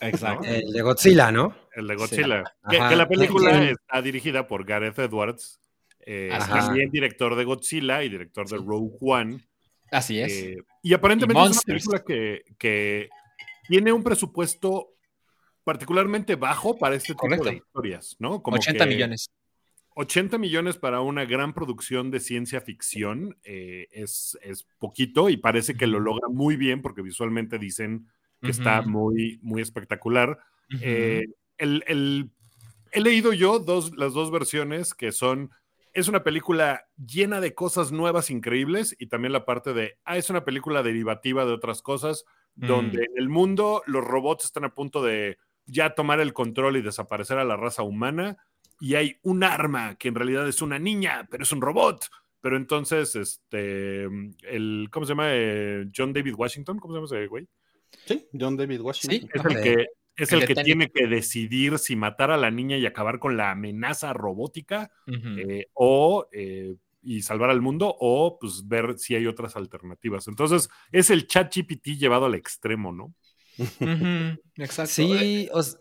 Exacto. 0.00 0.46
El 0.46 0.72
de 0.72 0.82
Godzilla, 0.82 1.30
¿no? 1.30 1.54
El 1.74 1.86
de 1.86 1.94
Godzilla. 1.94 2.44
Que, 2.68 2.96
la 2.96 3.06
película 3.06 3.58
Sí. 3.60 3.68
está 3.68 4.02
dirigida 4.02 4.46
por 4.46 4.64
Gareth 4.64 4.98
Edwards, 4.98 5.60
eh, 6.06 6.30
también 6.48 6.90
director 6.90 7.34
de 7.34 7.44
Godzilla 7.44 8.02
y 8.02 8.08
director 8.08 8.48
de 8.48 8.56
Rogue 8.58 8.96
One. 9.00 9.44
Así 9.90 10.18
es. 10.20 10.32
Eh, 10.32 10.56
y 10.82 10.92
aparentemente 10.92 11.40
Y 11.40 11.44
es 11.46 11.50
una 11.52 11.60
película 11.66 12.04
que, 12.04 12.42
que 12.58 13.08
tiene 13.68 13.92
un 13.92 14.02
presupuesto 14.02 14.90
particularmente 15.62 16.34
bajo 16.36 16.76
para 16.78 16.94
este 16.96 17.08
tipo 17.14 17.20
Correcto. 17.20 17.48
de 17.48 17.56
historias, 17.56 18.16
¿no? 18.18 18.42
Como 18.42 18.56
80 18.58 18.84
que 18.84 18.90
millones. 18.94 19.30
80 19.96 20.38
millones 20.38 20.76
para 20.76 21.00
una 21.00 21.24
gran 21.24 21.54
producción 21.54 22.10
de 22.10 22.18
ciencia 22.20 22.60
ficción 22.60 23.38
eh, 23.44 23.86
es, 23.92 24.36
es 24.42 24.66
poquito 24.78 25.28
y 25.30 25.36
parece 25.36 25.76
que 25.76 25.86
lo 25.86 26.00
logra 26.00 26.28
muy 26.28 26.56
bien 26.56 26.82
porque 26.82 27.00
visualmente 27.00 27.58
dicen 27.58 28.08
que 28.42 28.50
está 28.50 28.82
muy, 28.82 29.38
muy 29.42 29.62
espectacular. 29.62 30.38
Eh, 30.82 31.24
el- 31.56 31.82
el- 31.86 32.30
he 32.92 33.00
leído 33.00 33.32
yo 33.32 33.58
dos, 33.58 33.96
las 33.96 34.12
dos 34.12 34.30
versiones 34.30 34.92
que 34.92 35.12
son, 35.12 35.50
es 35.94 36.08
una 36.08 36.22
película 36.22 36.86
llena 36.96 37.40
de 37.40 37.54
cosas 37.54 37.92
nuevas 37.92 38.30
increíbles 38.30 38.94
y 38.98 39.06
también 39.06 39.32
la 39.32 39.44
parte 39.44 39.72
de, 39.72 39.98
ah, 40.04 40.16
es 40.16 40.28
una 40.28 40.44
película 40.44 40.82
derivativa 40.82 41.44
de 41.44 41.52
otras 41.52 41.80
cosas, 41.82 42.24
Mm. 42.56 42.66
donde 42.66 43.04
en 43.04 43.18
el 43.18 43.28
mundo 43.28 43.82
los 43.86 44.04
robots 44.04 44.44
están 44.44 44.64
a 44.64 44.74
punto 44.74 45.02
de 45.02 45.38
ya 45.66 45.94
tomar 45.94 46.20
el 46.20 46.32
control 46.32 46.76
y 46.76 46.82
desaparecer 46.82 47.38
a 47.38 47.44
la 47.44 47.56
raza 47.56 47.82
humana 47.82 48.36
y 48.80 48.94
hay 48.94 49.18
un 49.22 49.42
arma 49.44 49.96
que 49.96 50.08
en 50.08 50.14
realidad 50.14 50.46
es 50.46 50.62
una 50.62 50.78
niña, 50.78 51.26
pero 51.30 51.42
es 51.42 51.52
un 51.52 51.60
robot. 51.60 52.06
Pero 52.40 52.56
entonces, 52.56 53.16
este, 53.16 54.02
el, 54.02 54.88
¿cómo 54.90 55.06
se 55.06 55.12
llama? 55.12 55.28
Eh, 55.30 55.86
John 55.96 56.12
David 56.12 56.34
Washington, 56.36 56.78
¿cómo 56.78 56.92
se 56.92 56.98
llama 56.98 57.06
ese 57.06 57.26
güey? 57.26 57.48
Sí, 58.04 58.28
John 58.38 58.56
David 58.56 58.82
Washington. 58.82 59.20
Sí. 59.20 59.28
Es 59.32 59.44
el 59.44 59.62
que, 59.62 59.86
es 60.16 60.32
El 60.32 60.46
que 60.46 60.54
tiene 60.54 60.90
que 60.90 61.06
decidir 61.06 61.78
si 61.78 61.96
matar 61.96 62.30
a 62.30 62.36
la 62.36 62.50
niña 62.50 62.76
y 62.76 62.86
acabar 62.86 63.18
con 63.18 63.36
la 63.36 63.50
amenaza 63.50 64.12
robótica 64.12 64.90
eh, 65.38 65.66
o 65.74 66.26
eh, 66.32 66.76
y 67.02 67.22
salvar 67.22 67.50
al 67.50 67.60
mundo 67.60 67.94
o 68.00 68.38
pues 68.38 68.66
ver 68.66 68.98
si 68.98 69.14
hay 69.14 69.26
otras 69.26 69.56
alternativas. 69.56 70.26
Entonces 70.28 70.68
es 70.92 71.10
el 71.10 71.26
chat 71.26 71.52
GPT 71.54 71.98
llevado 71.98 72.26
al 72.26 72.34
extremo, 72.34 72.92
¿no? 72.92 73.14
Exacto. 74.56 74.82
Eh, 74.84 74.86
Sí, 74.86 75.48
os- 75.52 75.78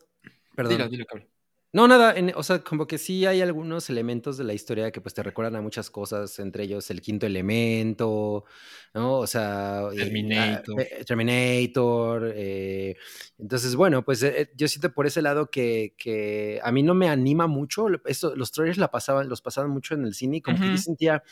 perdón. 0.55 0.77
Dilo, 0.77 0.89
dilo, 0.89 1.05
cabrón. 1.05 1.27
No, 1.75 1.87
nada, 1.87 2.13
en- 2.15 2.33
o 2.35 2.43
sea, 2.43 2.59
como 2.63 2.85
que 2.85 2.99
sí 2.99 3.25
hay 3.25 3.41
algunos 3.41 3.89
elementos 3.89 4.37
de 4.37 4.43
la 4.43 4.53
historia 4.53 4.91
que 4.91 5.01
pues 5.01 5.15
te 5.15 5.23
recuerdan 5.23 5.55
a 5.55 5.61
muchas 5.61 5.89
cosas, 5.89 6.37
entre 6.37 6.65
ellos 6.65 6.91
el 6.91 7.01
quinto 7.01 7.25
elemento, 7.25 8.45
¿no? 8.93 9.17
O 9.17 9.25
sea, 9.25 9.81
eh, 9.91 9.97
Terminator. 9.97 10.79
eh, 10.81 11.03
Terminator. 11.03 12.31
eh, 12.35 12.95
entonces, 13.39 13.75
bueno, 13.75 14.05
pues 14.05 14.21
eh, 14.21 14.51
yo 14.55 14.67
siento 14.67 14.93
por 14.93 15.07
ese 15.07 15.23
lado 15.23 15.49
que, 15.49 15.95
que 15.97 16.59
a 16.63 16.71
mí 16.71 16.83
no 16.83 16.93
me 16.93 17.09
anima 17.09 17.47
mucho. 17.47 17.87
Esto, 18.05 18.35
los 18.35 18.51
trailers 18.51 18.77
la 18.77 18.91
pasaban, 18.91 19.27
los 19.27 19.41
pasaban 19.41 19.71
mucho 19.71 19.95
en 19.95 20.05
el 20.05 20.13
cine 20.13 20.37
y 20.37 20.41
como 20.41 20.59
que 20.59 20.69
yo 20.69 20.77
sentía, 20.77 21.23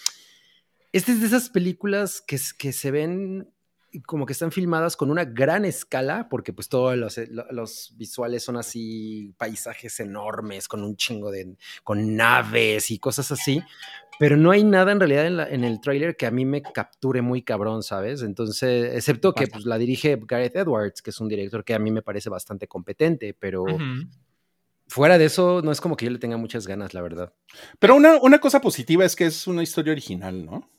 esta 0.91 1.11
es 1.11 1.21
de 1.21 1.27
esas 1.27 1.49
películas 1.49 2.21
que, 2.21 2.39
que 2.57 2.73
se 2.73 2.91
ven 2.91 3.49
como 4.05 4.25
que 4.25 4.33
están 4.33 4.51
filmadas 4.51 4.95
con 4.95 5.11
una 5.11 5.25
gran 5.25 5.65
escala, 5.65 6.27
porque 6.29 6.53
pues 6.53 6.69
todos 6.69 6.95
los, 6.97 7.17
eh, 7.17 7.27
lo- 7.29 7.51
los 7.51 7.93
visuales 7.97 8.43
son 8.43 8.57
así, 8.57 9.33
paisajes 9.37 9.99
enormes, 9.99 10.67
con 10.67 10.83
un 10.83 10.95
chingo 10.95 11.29
de, 11.31 11.55
con 11.83 12.15
naves 12.15 12.89
y 12.91 12.99
cosas 12.99 13.31
así, 13.31 13.61
pero 14.19 14.37
no 14.37 14.51
hay 14.51 14.63
nada 14.63 14.91
en 14.91 14.99
realidad 14.99 15.25
en, 15.25 15.37
la- 15.37 15.49
en 15.49 15.63
el 15.63 15.81
tráiler 15.81 16.15
que 16.15 16.25
a 16.25 16.31
mí 16.31 16.45
me 16.45 16.61
capture 16.61 17.21
muy 17.21 17.41
cabrón, 17.41 17.83
¿sabes? 17.83 18.21
Entonces, 18.21 18.93
excepto 18.95 19.33
que 19.33 19.45
pues 19.51 19.65
la 19.65 19.77
dirige 19.77 20.17
Gareth 20.25 20.55
Edwards, 20.55 21.01
que 21.01 21.09
es 21.09 21.19
un 21.19 21.27
director 21.27 21.63
que 21.65 21.73
a 21.73 21.79
mí 21.79 21.91
me 21.91 22.01
parece 22.01 22.29
bastante 22.29 22.67
competente, 22.67 23.33
pero 23.33 23.65
fuera 24.87 25.17
de 25.17 25.25
eso, 25.25 25.61
no 25.63 25.71
es 25.71 25.79
como 25.81 25.95
que 25.95 26.05
yo 26.05 26.11
le 26.11 26.19
tenga 26.19 26.37
muchas 26.37 26.67
ganas, 26.67 26.93
la 26.93 27.01
verdad. 27.01 27.33
Pero 27.79 27.95
una, 27.95 28.17
una 28.21 28.39
cosa 28.39 28.59
positiva 28.61 29.05
es 29.05 29.15
que 29.15 29.25
es 29.25 29.47
una 29.47 29.63
historia 29.63 29.93
original, 29.93 30.45
¿no? 30.45 30.69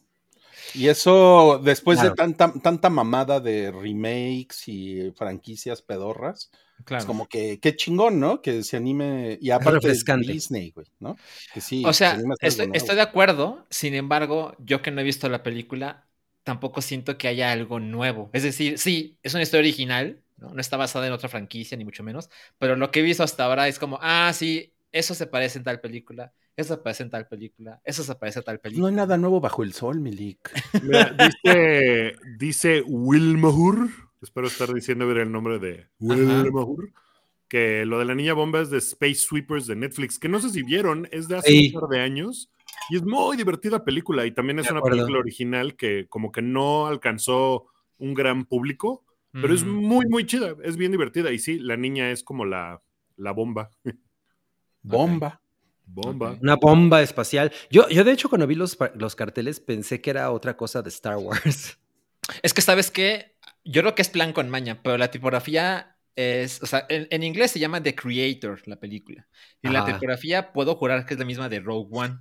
Y 0.74 0.88
eso, 0.88 1.60
después 1.62 1.98
Claro. 1.98 2.10
de 2.10 2.16
tanta, 2.16 2.52
tanta 2.62 2.90
mamada 2.90 3.40
de 3.40 3.70
remakes 3.70 4.68
y 4.68 5.10
franquicias 5.12 5.82
pedorras, 5.82 6.50
Claro. 6.84 7.00
es 7.02 7.06
como 7.06 7.28
que 7.28 7.60
qué 7.60 7.76
chingón, 7.76 8.18
¿no? 8.18 8.42
Que 8.42 8.62
se 8.64 8.76
anime. 8.76 9.38
Y 9.40 9.50
aparte 9.50 9.80
refrescante. 9.80 10.32
Disney, 10.32 10.70
güey, 10.72 10.86
¿no? 10.98 11.16
Que 11.52 11.60
sí. 11.60 11.84
O 11.86 11.92
se 11.92 11.98
sea, 11.98 12.22
estoy, 12.40 12.66
nuevo. 12.68 12.74
estoy 12.76 12.96
de 12.96 13.02
acuerdo, 13.02 13.66
sin 13.70 13.94
embargo, 13.94 14.56
yo 14.58 14.82
que 14.82 14.90
no 14.90 15.00
he 15.00 15.04
visto 15.04 15.28
la 15.28 15.42
película, 15.42 16.08
tampoco 16.42 16.82
siento 16.82 17.16
que 17.18 17.28
haya 17.28 17.52
algo 17.52 17.78
nuevo. 17.78 18.30
Es 18.32 18.42
decir, 18.42 18.78
sí, 18.78 19.18
es 19.22 19.34
una 19.34 19.42
historia 19.44 19.60
original, 19.60 20.20
¿no? 20.38 20.50
No 20.54 20.60
está 20.60 20.76
basada 20.76 21.06
en 21.06 21.12
otra 21.12 21.28
franquicia, 21.28 21.76
ni 21.76 21.84
mucho 21.84 22.02
menos, 22.02 22.30
pero 22.58 22.74
lo 22.76 22.90
que 22.90 22.98
he 23.00 23.02
visto 23.02 23.22
hasta 23.22 23.44
ahora 23.44 23.68
es 23.68 23.78
como, 23.78 23.98
ah, 24.02 24.32
sí, 24.34 24.74
eso 24.90 25.14
se 25.14 25.26
parece 25.28 25.58
en 25.58 25.64
tal 25.64 25.80
película, 25.80 26.32
eso 26.56 26.74
se 26.74 26.80
parece 26.82 27.02
en 27.04 27.10
tal 27.10 27.26
película, 27.28 27.80
eso 27.84 28.02
se 28.02 28.14
parece 28.14 28.40
a 28.40 28.42
tal 28.42 28.60
película. 28.60 28.82
No 28.82 28.88
hay 28.88 28.94
nada 28.94 29.16
nuevo 29.18 29.40
bajo 29.40 29.62
el 29.62 29.72
sol, 29.72 30.00
Milik. 30.00 30.50
Mira, 30.82 31.12
dice, 31.18 32.16
dice 32.38 32.82
Wilmahur, 32.86 33.88
espero 34.20 34.46
estar 34.46 34.72
diciendo 34.72 35.06
bien 35.06 35.18
el 35.18 35.32
nombre 35.32 35.58
de 35.58 35.88
Wilmahur, 36.00 36.92
que 37.48 37.84
lo 37.84 37.98
de 37.98 38.04
la 38.06 38.14
niña 38.14 38.34
bomba 38.34 38.60
es 38.60 38.70
de 38.70 38.78
Space 38.78 39.16
Sweepers 39.16 39.66
de 39.66 39.76
Netflix, 39.76 40.18
que 40.18 40.28
no 40.28 40.40
sé 40.40 40.50
si 40.50 40.62
vieron, 40.62 41.08
es 41.12 41.28
de 41.28 41.36
hace 41.36 41.50
Sí. 41.50 41.72
un 41.74 41.80
par 41.80 41.88
de 41.90 42.00
años 42.00 42.50
y 42.90 42.96
es 42.96 43.02
muy 43.04 43.36
divertida 43.36 43.84
película 43.84 44.24
y 44.26 44.32
también 44.32 44.58
es 44.58 44.66
De 44.66 44.72
una 44.72 44.78
acuerdo. 44.80 44.96
película 44.98 45.18
original 45.20 45.76
que 45.76 46.06
como 46.08 46.32
que 46.32 46.42
no 46.42 46.86
alcanzó 46.86 47.66
un 47.98 48.14
gran 48.14 48.44
público, 48.46 49.04
pero 49.32 49.54
es 49.54 49.62
Ujú. 49.62 49.70
muy, 49.72 50.06
muy 50.06 50.26
chida, 50.26 50.56
es 50.62 50.76
bien 50.76 50.92
divertida 50.92 51.30
y 51.30 51.38
sí, 51.38 51.58
la 51.58 51.76
niña 51.76 52.10
es 52.10 52.22
como 52.24 52.44
la, 52.44 52.82
la 53.16 53.32
bomba. 53.32 53.70
Bomba. 54.82 55.41
Bomba. 55.86 56.38
Una 56.40 56.56
bomba 56.56 57.02
espacial. 57.02 57.52
Yo, 57.70 57.88
yo 57.88 58.04
de 58.04 58.12
hecho, 58.12 58.28
cuando 58.28 58.46
vi 58.46 58.54
los, 58.54 58.78
los 58.94 59.14
carteles, 59.14 59.60
pensé 59.60 60.00
que 60.00 60.10
era 60.10 60.30
otra 60.30 60.56
cosa 60.56 60.82
de 60.82 60.88
Star 60.88 61.16
Wars. 61.16 61.78
Es 62.42 62.54
que, 62.54 62.62
¿sabes 62.62 62.92
qué? 62.92 63.34
Yo 63.64 63.82
creo 63.82 63.96
que 63.96 64.02
es 64.02 64.08
plan 64.08 64.32
con 64.32 64.48
maña, 64.48 64.80
pero 64.80 64.96
la 64.96 65.10
tipografía 65.10 65.96
es, 66.14 66.62
o 66.62 66.66
sea, 66.66 66.86
en, 66.88 67.08
en 67.10 67.24
inglés 67.24 67.50
se 67.50 67.58
llama 67.58 67.82
The 67.82 67.96
Creator, 67.96 68.62
la 68.66 68.76
película. 68.76 69.26
Y 69.60 69.68
la 69.68 69.84
tipografía 69.84 70.52
puedo 70.52 70.76
jurar 70.76 71.04
que 71.04 71.14
es 71.14 71.20
la 71.20 71.26
misma 71.26 71.48
de 71.48 71.58
Rogue 71.58 71.88
One. 71.90 72.18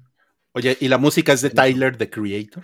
Oye, 0.53 0.77
¿y 0.81 0.87
la 0.87 0.97
música 0.97 1.33
es 1.33 1.41
de 1.41 1.49
Tyler, 1.49 1.97
the 1.97 2.09
Creator? 2.09 2.63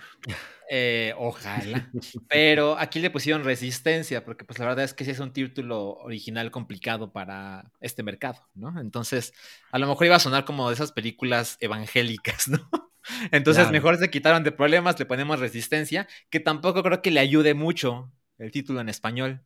Eh, 0.70 1.14
ojalá. 1.16 1.90
Pero 2.28 2.76
aquí 2.78 3.00
le 3.00 3.10
pusieron 3.10 3.44
resistencia, 3.44 4.24
porque 4.24 4.44
pues 4.44 4.58
la 4.58 4.66
verdad 4.66 4.84
es 4.84 4.92
que 4.92 5.04
sí 5.04 5.10
es 5.12 5.18
un 5.20 5.32
título 5.32 5.94
original 5.96 6.50
complicado 6.50 7.10
para 7.12 7.72
este 7.80 8.02
mercado, 8.02 8.46
¿no? 8.54 8.78
Entonces, 8.78 9.32
a 9.72 9.78
lo 9.78 9.86
mejor 9.86 10.06
iba 10.06 10.16
a 10.16 10.20
sonar 10.20 10.44
como 10.44 10.68
de 10.68 10.74
esas 10.74 10.92
películas 10.92 11.56
evangélicas, 11.60 12.48
¿no? 12.48 12.68
Entonces, 13.32 13.62
Claro. 13.62 13.72
mejor 13.72 13.96
se 13.96 14.10
quitaron 14.10 14.44
de 14.44 14.52
problemas, 14.52 14.98
le 14.98 15.06
ponemos 15.06 15.40
resistencia, 15.40 16.06
que 16.28 16.40
tampoco 16.40 16.82
creo 16.82 17.00
que 17.00 17.10
le 17.10 17.20
ayude 17.20 17.54
mucho 17.54 18.12
el 18.36 18.50
título 18.50 18.80
en 18.80 18.90
español. 18.90 19.42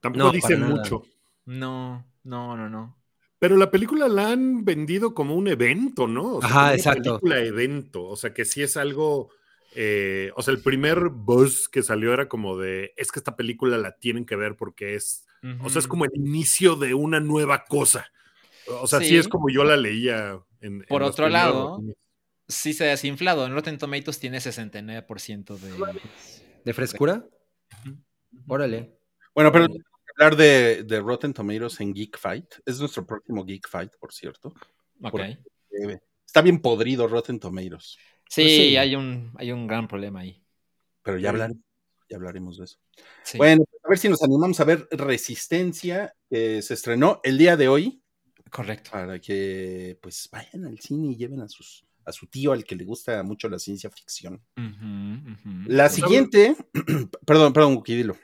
Tampoco 0.00 0.26
No, 0.26 0.32
dice 0.32 0.56
mucho. 0.56 1.04
No, 1.44 2.04
no, 2.24 2.56
no, 2.56 2.68
no. 2.68 2.99
Pero 3.40 3.56
la 3.56 3.70
película 3.72 4.06
la 4.06 4.30
han 4.30 4.64
vendido 4.64 5.14
como 5.14 5.34
un 5.34 5.48
evento, 5.48 6.06
¿no? 6.06 6.34
O 6.36 6.40
sea, 6.40 6.48
Ajá, 6.48 6.54
como 6.58 6.66
una 6.66 6.74
exacto. 6.76 7.02
película 7.02 7.38
evento. 7.40 8.04
O 8.04 8.14
sea, 8.16 8.32
que 8.32 8.44
sí 8.44 8.62
es 8.62 8.76
algo. 8.76 9.30
eh, 9.74 10.30
o 10.36 10.42
sea, 10.42 10.52
el 10.54 10.62
primer 10.62 11.08
buzz 11.08 11.68
que 11.68 11.82
salió 11.82 12.12
era 12.12 12.28
como 12.28 12.56
de. 12.56 12.92
Es 12.96 13.10
que 13.10 13.18
esta 13.18 13.34
película 13.36 13.78
la 13.78 13.96
tienen 13.98 14.24
que 14.26 14.36
ver 14.36 14.56
porque 14.56 14.94
es. 14.94 15.26
O 15.64 15.70
sea, 15.70 15.80
es 15.80 15.88
como 15.88 16.04
el 16.04 16.10
inicio 16.14 16.76
de 16.76 16.92
una 16.94 17.18
nueva 17.18 17.64
cosa. 17.64 18.12
O 18.82 18.86
sea, 18.86 19.00
sí, 19.00 19.06
Sí. 19.06 19.16
es 19.16 19.26
como 19.26 19.48
yo 19.48 19.64
la 19.64 19.76
leía. 19.76 20.38
En, 20.60 20.82
Por 20.82 21.00
en 21.02 21.08
otro 21.08 21.28
lado. 21.30 21.80
Sí 22.46 22.74
se 22.74 22.84
ha 22.84 22.88
desinflado. 22.90 23.46
En 23.46 23.54
Rotten 23.54 23.78
Tomatoes 23.78 24.18
tiene 24.20 24.38
69% 24.38 25.56
de... 25.56 25.72
¿De 26.64 26.74
frescura? 26.74 27.24
Órale. 28.46 28.98
Bueno, 29.34 29.50
pero 29.52 29.66
hablar 30.20 30.36
de, 30.36 30.82
de 30.84 31.00
Rotten 31.00 31.32
Tomatoes 31.32 31.80
en 31.80 31.94
Geek 31.94 32.18
Fight. 32.18 32.46
Es 32.66 32.78
nuestro 32.78 33.06
próximo 33.06 33.44
Geek 33.44 33.68
Fight, 33.68 33.92
por 33.98 34.12
cierto. 34.12 34.52
Eh, 35.02 35.98
Está 36.26 36.42
bien 36.42 36.60
podrido 36.60 37.08
Rotten 37.08 37.40
Tomatoes, 37.40 37.96
Sí, 38.28 38.42
Pues 38.42 38.54
sí. 38.54 38.76
Hay, 38.76 38.94
un, 38.94 39.32
hay 39.36 39.50
un 39.50 39.66
gran 39.66 39.88
problema 39.88 40.20
ahí. 40.20 40.40
pero 41.02 41.16
ya, 41.18 41.22
Sí. 41.22 41.26
hablar- 41.28 41.54
ya 42.08 42.16
hablaremos 42.16 42.58
de 42.58 42.64
eso. 42.64 42.78
Sí. 43.24 43.38
Bueno, 43.38 43.64
a 43.84 43.88
ver 43.88 43.98
si 43.98 44.08
nos 44.08 44.22
animamos 44.22 44.60
a 44.60 44.64
ver 44.64 44.86
Resistencia, 44.92 46.14
que 46.28 46.60
se 46.62 46.74
estrenó 46.74 47.20
el 47.24 47.38
día 47.38 47.56
de 47.56 47.68
hoy, 47.68 48.02
Correcto. 48.50 48.90
para 48.92 49.18
que 49.20 49.98
pues 50.02 50.28
vayan 50.30 50.66
al 50.66 50.78
cine 50.80 51.08
y 51.12 51.16
lleven 51.16 51.40
a 51.40 51.48
sus, 51.48 51.84
a 52.04 52.12
su 52.12 52.26
tío 52.26 52.52
al 52.52 52.62
que 52.64 52.76
le 52.76 52.84
gusta 52.84 53.22
mucho 53.22 53.48
la 53.48 53.58
ciencia 53.58 53.90
ficción. 53.90 54.40
La 55.66 55.88
siguiente, 55.88 56.54
perdón, 57.26 57.52
perdón, 57.52 57.74
Guki, 57.76 57.94
dilo. 57.96 58.16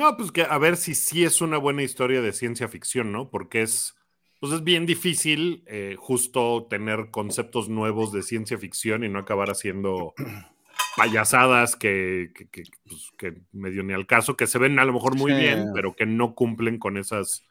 No, 0.00 0.16
pues 0.16 0.32
que 0.32 0.42
a 0.42 0.56
ver 0.58 0.76
si 0.78 0.94
sí 0.94 1.24
es 1.24 1.40
una 1.42 1.58
buena 1.58 1.82
historia 1.82 2.22
de 2.22 2.32
ciencia 2.32 2.68
ficción, 2.68 3.12
¿no? 3.12 3.28
Porque 3.30 3.60
es, 3.62 3.94
pues 4.40 4.52
es 4.54 4.64
bien 4.64 4.86
difícil 4.86 5.62
eh, 5.66 5.94
justo 5.98 6.66
tener 6.70 7.10
conceptos 7.10 7.68
nuevos 7.68 8.10
de 8.12 8.22
ciencia 8.22 8.56
ficción 8.56 9.04
y 9.04 9.08
no 9.10 9.18
acabar 9.18 9.50
haciendo 9.50 10.14
payasadas 10.96 11.76
que, 11.76 12.30
que, 12.34 12.48
que, 12.48 12.62
pues, 12.88 13.10
que 13.18 13.34
medio 13.52 13.82
ni 13.82 13.92
al 13.92 14.06
caso, 14.06 14.36
que 14.36 14.46
se 14.46 14.58
ven 14.58 14.78
a 14.78 14.84
lo 14.84 14.92
mejor 14.92 15.16
muy 15.16 15.32
Sí. 15.32 15.38
bien, 15.38 15.66
pero 15.74 15.94
que 15.94 16.06
no 16.06 16.34
cumplen 16.34 16.78
con 16.78 16.96
esas 16.96 17.44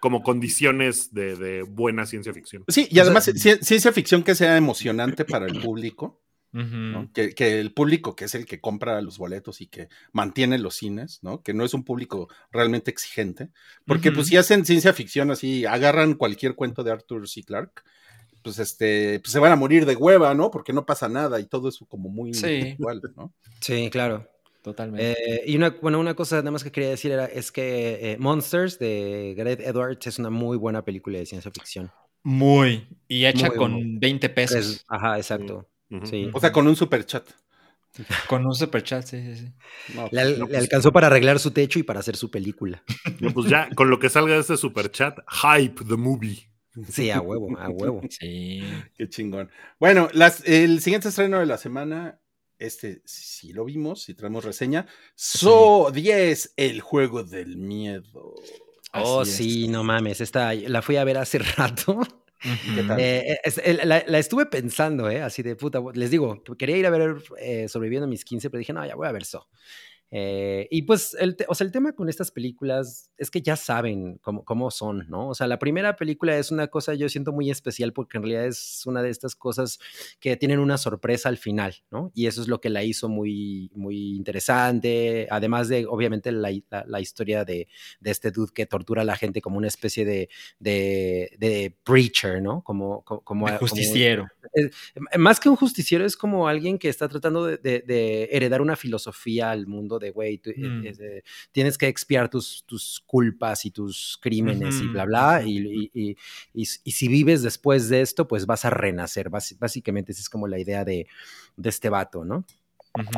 como 0.00 0.22
condiciones 0.22 1.12
de, 1.12 1.34
de 1.36 1.62
buena 1.62 2.06
ciencia 2.06 2.32
ficción. 2.32 2.64
Sí, 2.68 2.86
y 2.90 2.98
O 2.98 3.02
además 3.02 3.24
sea- 3.24 3.34
ci- 3.34 3.62
ciencia 3.62 3.92
ficción 3.92 4.22
que 4.22 4.34
sea 4.34 4.56
emocionante 4.56 5.24
para 5.24 5.46
el 5.46 5.60
público, 5.60 6.20
Que, 7.12 7.34
que 7.34 7.60
el 7.60 7.72
público 7.72 8.16
que 8.16 8.24
es 8.24 8.34
el 8.34 8.46
que 8.46 8.60
compra 8.60 9.00
los 9.02 9.18
boletos 9.18 9.60
y 9.60 9.66
que 9.66 9.88
mantiene 10.12 10.58
los 10.58 10.76
cines, 10.76 11.18
¿no? 11.22 11.42
Que 11.42 11.52
no 11.54 11.64
es 11.64 11.74
un 11.74 11.84
público 11.84 12.28
realmente 12.50 12.90
exigente, 12.90 13.48
porque 13.86 14.10
pues 14.12 14.28
si 14.28 14.36
hacen 14.36 14.64
ciencia 14.64 14.92
ficción 14.92 15.30
así, 15.30 15.66
agarran 15.66 16.14
cualquier 16.14 16.54
cuento 16.54 16.82
de 16.82 16.92
Arthur 16.92 17.28
C. 17.28 17.42
Clarke, 17.44 17.82
pues 18.42 18.58
este, 18.58 19.20
pues 19.20 19.32
se 19.32 19.38
van 19.40 19.52
a 19.52 19.56
morir 19.56 19.84
de 19.84 19.94
hueva, 19.96 20.32
¿no? 20.34 20.50
Porque 20.50 20.72
no 20.72 20.86
pasa 20.86 21.08
nada 21.08 21.38
y 21.40 21.44
todo 21.46 21.68
eso 21.68 21.84
como 21.86 22.08
muy 22.08 22.32
Sí. 22.34 22.74
igual, 22.78 23.02
¿no? 23.16 23.32
Sí, 23.60 23.88
claro. 23.90 24.26
Totalmente. 24.62 25.12
Eh, 25.12 25.42
y 25.46 25.56
una, 25.56 25.70
bueno, 25.80 25.98
una 26.00 26.14
cosa 26.14 26.36
nada 26.36 26.50
más 26.50 26.64
que 26.64 26.72
quería 26.72 26.90
decir 26.90 27.12
era, 27.12 27.26
es 27.26 27.52
que 27.52 28.12
eh, 28.12 28.16
Monsters 28.18 28.78
de 28.78 29.34
Gareth 29.36 29.60
Edwards 29.60 30.06
es 30.06 30.18
una 30.18 30.30
muy 30.30 30.56
buena 30.56 30.84
película 30.84 31.18
de 31.18 31.26
ciencia 31.26 31.50
ficción. 31.50 31.90
muy. 32.22 32.86
Y 33.06 33.24
hecha 33.26 33.48
muy, 33.48 33.56
con 33.56 33.72
muy. 33.72 33.98
20 33.98 34.28
pesos. 34.28 34.56
Es- 34.66 34.84
ajá, 34.88 35.16
exacto. 35.16 35.68
Sí. 36.04 36.30
O 36.32 36.40
sea, 36.40 36.52
con 36.52 36.66
un 36.66 36.76
super 36.76 37.04
chat. 37.06 37.28
Con 38.28 38.46
un 38.46 38.54
super 38.54 38.82
chat, 38.82 39.04
sí, 39.04 39.20
sí, 39.22 39.36
sí. 39.36 39.52
No, 39.94 40.08
Le, 40.12 40.24
no, 40.24 40.30
le 40.30 40.46
pues, 40.46 40.58
alcanzó 40.58 40.92
para 40.92 41.06
arreglar 41.08 41.38
su 41.38 41.50
techo 41.50 41.78
y 41.78 41.82
para 41.82 42.00
hacer 42.00 42.16
su 42.16 42.30
película. 42.30 42.82
No, 43.20 43.32
pues 43.32 43.48
ya, 43.50 43.68
con 43.74 43.90
lo 43.90 43.98
que 43.98 44.08
salga 44.08 44.34
de 44.34 44.40
este 44.40 44.56
super 44.56 44.90
chat, 44.90 45.18
hype 45.28 45.84
the 45.84 45.96
movie. 45.96 46.48
Sí, 46.88 47.10
a 47.10 47.20
huevo, 47.20 47.58
a 47.58 47.68
huevo. 47.68 48.02
Sí. 48.10 48.62
Qué 48.96 49.08
chingón. 49.08 49.50
Bueno, 49.80 50.08
las, 50.12 50.46
el 50.46 50.80
siguiente 50.80 51.08
estreno 51.08 51.40
de 51.40 51.46
la 51.46 51.58
semana, 51.58 52.20
este 52.58 53.02
sí 53.04 53.52
lo 53.52 53.64
vimos, 53.64 54.02
si 54.02 54.14
traemos 54.14 54.44
reseña. 54.44 54.86
So 55.16 55.90
10, 55.92 56.54
el 56.56 56.80
juego 56.80 57.24
del 57.24 57.56
miedo. 57.56 58.34
Oh, 58.92 59.22
Así 59.22 59.30
es. 59.30 59.36
sí, 59.36 59.68
no 59.68 59.82
mames. 59.82 60.20
Esta 60.20 60.54
la 60.54 60.82
fui 60.82 60.96
a 60.96 61.04
ver 61.04 61.18
hace 61.18 61.38
rato. 61.56 62.00
¿Qué 62.40 62.82
tal? 62.84 62.98
Eh, 63.00 63.38
es- 63.44 63.58
el- 63.58 63.80
la, 63.88 64.02
la 64.06 64.18
estuve 64.18 64.46
pensando, 64.46 65.10
¿eh? 65.10 65.22
Así 65.22 65.42
de 65.42 65.56
puta. 65.56 65.80
Les 65.94 66.10
digo, 66.10 66.42
quería 66.58 66.76
ir 66.76 66.86
a 66.86 66.90
ver 66.90 67.16
eh, 67.38 67.68
Sobreviviendo 67.68 68.06
a 68.06 68.08
mis 68.08 68.24
15, 68.24 68.50
pero 68.50 68.58
dije, 68.58 68.72
no, 68.72 68.86
ya 68.86 68.94
voy 68.94 69.08
a 69.08 69.12
ver 69.12 69.24
So. 69.24 69.48
Eh, 70.10 70.66
y 70.70 70.82
pues, 70.82 71.14
el, 71.20 71.36
o 71.48 71.54
sea, 71.54 71.66
el 71.66 71.70
tema 71.72 71.92
con 71.92 72.08
estas 72.08 72.30
películas 72.30 73.10
es 73.18 73.30
que 73.30 73.42
ya 73.42 73.56
saben 73.56 74.18
cómo, 74.22 74.44
cómo 74.44 74.70
son, 74.70 75.04
¿no? 75.08 75.28
O 75.28 75.34
sea, 75.34 75.46
la 75.46 75.58
primera 75.58 75.96
película 75.96 76.38
es 76.38 76.50
una 76.50 76.68
cosa, 76.68 76.94
yo 76.94 77.08
siento 77.10 77.30
muy 77.32 77.50
especial 77.50 77.92
porque 77.92 78.16
en 78.16 78.22
realidad 78.22 78.46
es 78.46 78.82
una 78.86 79.02
de 79.02 79.10
estas 79.10 79.34
cosas 79.36 79.78
que 80.18 80.36
tienen 80.36 80.60
una 80.60 80.78
sorpresa 80.78 81.28
al 81.28 81.36
final, 81.36 81.74
¿no? 81.90 82.10
Y 82.14 82.26
eso 82.26 82.40
es 82.40 82.48
lo 82.48 82.60
que 82.60 82.70
la 82.70 82.82
hizo 82.84 83.08
muy, 83.10 83.70
muy 83.74 84.16
interesante, 84.16 85.26
además 85.30 85.68
de, 85.68 85.84
obviamente, 85.86 86.32
la, 86.32 86.50
la- 86.70 86.84
la 86.86 87.00
historia 87.00 87.44
de, 87.44 87.68
de 88.00 88.10
este 88.10 88.30
dude 88.30 88.52
que 88.54 88.64
tortura 88.66 89.02
a 89.02 89.04
la 89.04 89.16
gente 89.16 89.42
como 89.42 89.58
una 89.58 89.68
especie 89.68 90.04
de, 90.06 90.28
de, 90.58 91.36
de 91.38 91.76
preacher, 91.84 92.40
¿no? 92.40 92.62
Como, 92.62 93.02
como, 93.02 93.20
como- 93.22 93.46
De 93.46 93.58
como- 93.58 93.68
justiciero. 93.68 94.26
más 95.18 95.38
que 95.40 95.48
un 95.48 95.56
justiciero, 95.56 96.04
es 96.06 96.16
como 96.16 96.48
alguien 96.48 96.78
que 96.78 96.88
está 96.88 97.08
tratando 97.08 97.44
de 97.46 98.28
heredar 98.32 98.62
una 98.62 98.76
filosofía 98.76 99.50
al 99.50 99.66
mundo 99.66 99.97
de, 99.98 100.10
güey, 100.10 100.40
eh, 100.44 100.68
Mm. 100.68 100.86
es 100.86 100.98
de- 100.98 101.24
tienes 101.52 101.76
que 101.78 101.88
expiar 101.88 102.28
tus, 102.28 102.64
tus 102.66 103.02
culpas 103.06 103.64
y 103.64 103.70
tus 103.70 104.18
crímenes 104.20 104.80
y 104.80 104.88
bla, 104.88 105.04
bla, 105.04 105.42
y, 105.44 105.90
y- 105.94 106.16
y- 106.54 106.64
si 106.92 107.08
vives 107.08 107.42
después 107.42 107.88
de 107.88 108.00
esto, 108.00 108.26
pues 108.28 108.46
vas 108.46 108.64
a 108.64 108.70
renacer. 108.70 109.30
Básicamente 109.30 110.12
esa 110.12 110.20
es 110.20 110.28
como 110.28 110.46
la 110.48 110.58
idea 110.58 110.84
de, 110.84 111.06
de 111.56 111.68
este 111.68 111.88
vato, 111.88 112.24
¿no? 112.24 112.44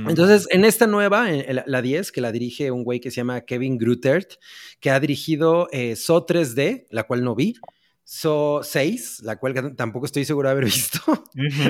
Entonces, 0.09 0.47
en 0.51 0.65
esta 0.65 0.87
nueva, 0.87 1.33
en- 1.33 1.63
la 1.65 1.81
10, 1.83 2.13
que 2.13 2.21
la 2.21 2.33
dirige 2.33 2.71
un 2.71 2.85
güey 2.85 3.01
que 3.01 3.11
se 3.11 3.17
llama 3.17 3.41
Kevin 3.43 3.79
Grutert, 3.79 4.33
que 4.79 4.91
ha 4.91 5.01
dirigido 5.01 5.69
eh, 5.73 5.97
So 5.97 6.27
3D, 6.27 6.87
la 6.91 7.05
cual 7.05 7.25
no 7.25 7.35
vi, 7.35 7.55
So 8.13 8.61
6, 8.65 9.21
la 9.23 9.37
cual 9.39 9.77
tampoco 9.77 10.05
estoy 10.05 10.25
seguro 10.25 10.49
de 10.49 10.53
haber 10.53 10.65
visto. 10.99 10.99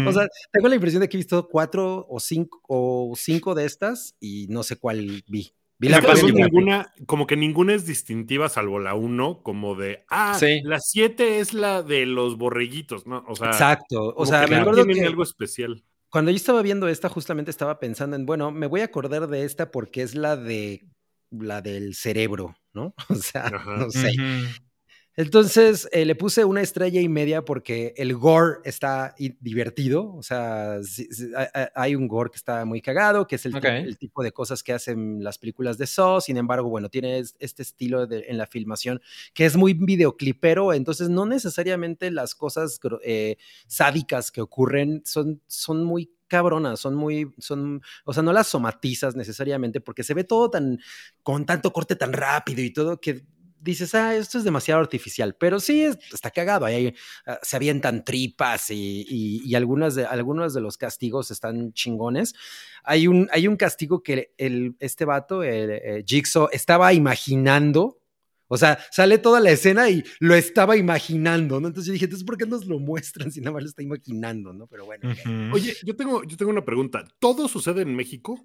O 0.07 0.13
sea, 0.13 0.27
tengo 0.51 0.69
la 0.69 0.75
impresión 0.75 1.03
de 1.03 1.09
que 1.11 1.19
he 1.19 1.21
visto 1.21 1.47
cuatro 1.49 2.07
o 2.09 2.19
cinco, 2.19 2.63
o 2.67 3.13
cinco 3.15 3.55
de 3.55 3.67
estas 3.67 4.17
y 4.21 4.47
no 4.49 4.63
sé 4.63 4.77
cuál 4.77 5.23
vi. 5.29 5.53
Vi 5.79 5.89
la 5.91 6.01
que 6.01 6.33
ninguna, 6.33 6.95
como 7.05 7.27
que 7.27 7.37
ninguna 7.37 7.75
es 7.75 7.85
distintiva 7.85 8.49
salvo 8.49 8.79
la 8.79 8.95
1, 8.95 9.43
como 9.43 9.75
de, 9.75 10.05
ah, 10.09 10.35
Sí. 10.39 10.63
la 10.65 10.81
7 10.81 11.41
es 11.41 11.53
la 11.53 11.83
de 11.83 12.07
los 12.07 12.39
borreguitos, 12.39 13.07
¿no? 13.07 13.23
O 13.29 13.37
sea, 13.37 13.49
Exacto. 13.49 14.15
O 14.17 14.25
sea, 14.25 14.47
que 14.47 14.51
me 14.53 14.57
acuerdo 14.61 14.85
tienen 14.85 15.03
que 15.03 15.09
algo 15.09 15.23
especial. 15.23 15.85
cuando 16.09 16.31
yo 16.31 16.37
estaba 16.39 16.63
viendo 16.63 16.89
esta, 16.89 17.11
justamente 17.11 17.51
estaba 17.51 17.79
pensando 17.81 18.17
en, 18.17 18.25
bueno, 18.25 18.51
me 18.51 18.67
voy 18.67 18.81
a 18.81 18.85
acordar 18.85 19.27
de 19.29 19.45
esta 19.45 19.71
porque 19.71 20.01
es 20.01 20.15
la 20.15 20.37
de 20.37 20.87
la 21.31 21.61
del 21.61 21.95
cerebro, 21.95 22.57
¿no? 22.73 22.95
O 23.11 23.15
sea, 23.15 23.47
Ajá. 23.47 23.77
no 23.77 23.91
sé. 23.91 24.11
Entonces 25.17 25.89
eh, 25.93 26.05
le 26.05 26.15
puse 26.15 26.45
una 26.45 26.63
estrella 26.63 27.01
y 27.01 27.09
media 27.09 27.45
porque 27.45 27.95
el 27.97 28.15
gore 28.15 28.59
está 28.65 29.15
divertido. 29.41 30.15
O 30.15 30.23
sea, 30.23 30.79
hay 31.75 31.95
un 31.95 32.09
gore 32.09 32.31
que 32.31 32.37
está 32.37 32.65
muy 32.65 32.81
cagado, 32.81 33.27
que 33.27 33.37
es 33.37 33.45
el, 33.47 33.99
tipo 33.99 34.23
de 34.23 34.33
cosas 34.33 34.63
que 34.63 34.73
hacen 34.73 35.23
las 35.23 35.39
películas 35.39 35.79
de 35.79 35.87
Saw. 35.87 36.21
Sin 36.21 36.37
embargo, 36.37 36.69
bueno, 36.69 36.89
tiene 36.89 37.19
es- 37.19 37.35
este 37.39 37.63
estilo 37.63 38.07
de- 38.07 38.27
en 38.29 38.39
la 38.39 38.47
filmación 38.47 39.01
que 39.35 39.45
es 39.45 39.57
muy 39.57 39.75
videoclipero. 39.75 40.73
Entonces, 40.73 41.09
no 41.09 41.27
necesariamente 41.27 42.11
las 42.11 42.35
cosas 42.35 42.79
eh, 43.03 43.37
sádicas 43.67 44.31
que 44.31 44.41
ocurren 44.41 45.03
son, 45.05 45.43
son 45.47 45.85
muy 45.85 46.11
cabronas, 46.29 46.79
son 46.79 46.95
muy, 46.95 47.35
son, 47.39 47.83
o 48.05 48.15
sea, 48.15 48.23
no 48.23 48.33
las 48.33 48.47
somatizas 48.47 49.17
necesariamente 49.17 49.81
porque 49.81 50.05
se 50.05 50.15
ve 50.15 50.25
todo 50.25 50.49
tan, 50.49 50.79
con 51.23 51.45
tanto 51.45 51.73
corte 51.73 51.97
tan 51.97 52.13
rápido 52.13 52.63
y 52.63 52.73
todo 52.73 53.01
que 53.01 53.25
dices, 53.61 53.95
ah, 53.95 54.17
esto 54.17 54.39
es 54.39 54.45
demasiado 54.45 54.81
artificial, 54.81 55.37
pero 55.39 55.61
sí 55.61 55.83
es- 55.83 55.99
está 56.13 56.31
cagado. 56.31 56.65
Ahí 56.67 56.95
ah, 57.27 57.39
se 57.43 57.57
avientan 57.57 58.05
tripas 58.05 58.71
y, 58.71 59.07
y- 59.09 59.43
y 59.45 59.55
algunas 59.55 59.95
de, 59.95 60.07
algunos 60.07 60.55
de 60.55 60.61
los 60.61 60.77
castigos 60.77 61.31
están 61.31 61.73
chingones. 61.73 62.35
Hay 62.85 63.07
un, 63.07 63.29
hay 63.33 63.47
un 63.47 63.57
castigo 63.57 64.03
que 64.03 64.33
el, 64.39 64.75
este 64.81 65.05
vato, 65.05 65.43
el, 65.43 65.71
eh, 65.71 66.05
Jigsaw, 66.07 66.49
estaba 66.53 66.93
imaginando. 66.95 67.99
O 68.53 68.57
sea, 68.59 68.81
sale 68.91 69.19
toda 69.19 69.39
la 69.39 69.51
escena 69.53 69.89
y 69.89 70.03
lo 70.19 70.35
estaba 70.35 70.77
imaginando, 70.77 71.61
¿no? 71.61 71.69
Entonces 71.69 71.87
yo 71.87 71.93
dije, 71.93 72.07
entonces, 72.07 72.27
¿por 72.27 72.37
qué 72.37 72.47
nos 72.47 72.67
lo 72.67 72.81
muestran 72.81 73.31
si 73.31 73.41
nada 73.41 73.53
más 73.53 73.63
lo 73.63 73.69
está 73.69 73.83
imaginando, 73.83 74.53
¿no? 74.53 74.67
Pero 74.67 74.87
bueno. 74.87 75.09
ok. 75.09 75.19
Ujú. 75.25 75.55
Oye, 75.55 75.77
yo 75.85 75.95
tengo, 75.95 76.25
yo 76.25 76.37
tengo 76.37 76.51
una 76.51 76.65
pregunta. 76.65 77.05
¿Todo 77.21 77.47
sucede 77.47 77.83
en 77.83 77.95
México? 77.95 78.45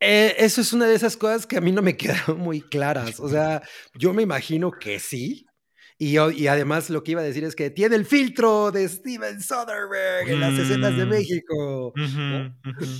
Eh, 0.00 0.34
eso 0.38 0.62
es 0.62 0.72
una 0.72 0.86
de 0.86 0.94
esas 0.94 1.16
cosas 1.16 1.46
que 1.46 1.58
a 1.58 1.60
mí 1.60 1.72
no 1.72 1.82
me 1.82 1.96
quedaron 1.98 2.38
muy 2.38 2.60
claras. 2.62 3.20
O 3.20 3.28
sea, 3.28 3.62
yo 3.94 4.12
me 4.12 4.22
imagino 4.22 4.70
que 4.72 4.98
sí. 4.98 5.46
Y, 6.02 6.12
yo- 6.12 6.30
y 6.30 6.46
además 6.46 6.88
lo 6.88 7.04
que 7.04 7.10
iba 7.12 7.20
a 7.20 7.24
decir 7.24 7.44
es 7.44 7.54
que 7.54 7.68
tiene 7.68 7.94
el 7.94 8.06
filtro 8.06 8.70
de 8.70 8.88
Steven 8.88 9.38
Soderbergh 9.42 10.30
en 10.30 10.40
las 10.40 10.54
escenas 10.58 10.96
de 10.96 11.04
Mm. 11.04 11.08
México. 11.10 11.92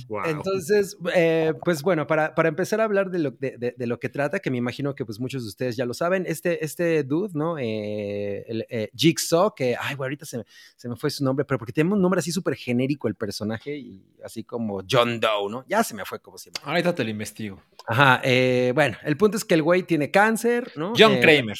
Wow. 0.07 0.21
Entonces, 0.25 0.95
eh, 1.15 1.53
pues 1.65 1.81
bueno, 1.81 2.05
para, 2.05 2.35
para 2.35 2.49
empezar 2.49 2.79
a 2.79 2.83
hablar 2.83 3.09
de 3.09 3.17
lo, 3.19 3.31
de, 3.31 3.57
de- 3.57 3.73
de 3.75 3.87
lo 3.87 3.99
que 3.99 4.09
trata, 4.09 4.39
que 4.39 4.51
me 4.51 4.57
imagino 4.57 4.93
que 4.93 5.03
pues 5.03 5.19
muchos 5.19 5.41
de 5.43 5.49
ustedes 5.49 5.75
ya 5.75 5.85
lo 5.85 5.93
saben, 5.95 6.25
este, 6.27 6.63
este 6.63 7.03
dude, 7.03 7.31
¿no? 7.33 7.57
Eh, 7.57 8.45
el, 8.47 8.65
eh, 8.69 8.91
Jigsaw, 8.95 9.55
que, 9.55 9.75
ay, 9.79 9.95
güey, 9.95 10.05
ahorita 10.07 10.25
se, 10.25 10.37
me- 10.37 10.45
se 10.75 10.87
me 10.87 10.95
fue 10.95 11.09
su 11.09 11.23
nombre, 11.23 11.43
pero 11.43 11.57
porque 11.57 11.73
tiene 11.73 11.91
un 11.91 12.01
nombre 12.01 12.19
así 12.19 12.31
súper 12.31 12.55
genérico 12.55 13.07
el 13.07 13.15
personaje 13.15 13.75
y 13.77 14.03
así 14.23 14.43
como 14.43 14.83
John 14.89 15.19
Doe, 15.19 15.49
¿no? 15.49 15.65
Ya 15.67 15.83
se 15.83 15.95
me 15.95 16.05
fue 16.05 16.19
como 16.19 16.37
se 16.37 16.51
llama. 16.51 16.69
Ahorita 16.69 16.93
te 16.93 17.03
lo 17.03 17.09
investigo. 17.09 17.59
Ajá, 17.87 18.21
eh, 18.23 18.71
bueno, 18.75 18.95
el 19.03 19.17
punto 19.17 19.37
es 19.37 19.43
que 19.45 19.55
el 19.55 19.63
güey 19.63 19.81
tiene 19.83 20.11
cáncer, 20.11 20.71
¿no? 20.75 20.93
John 20.95 21.13
Eh, 21.13 21.19
Kramer. 21.21 21.57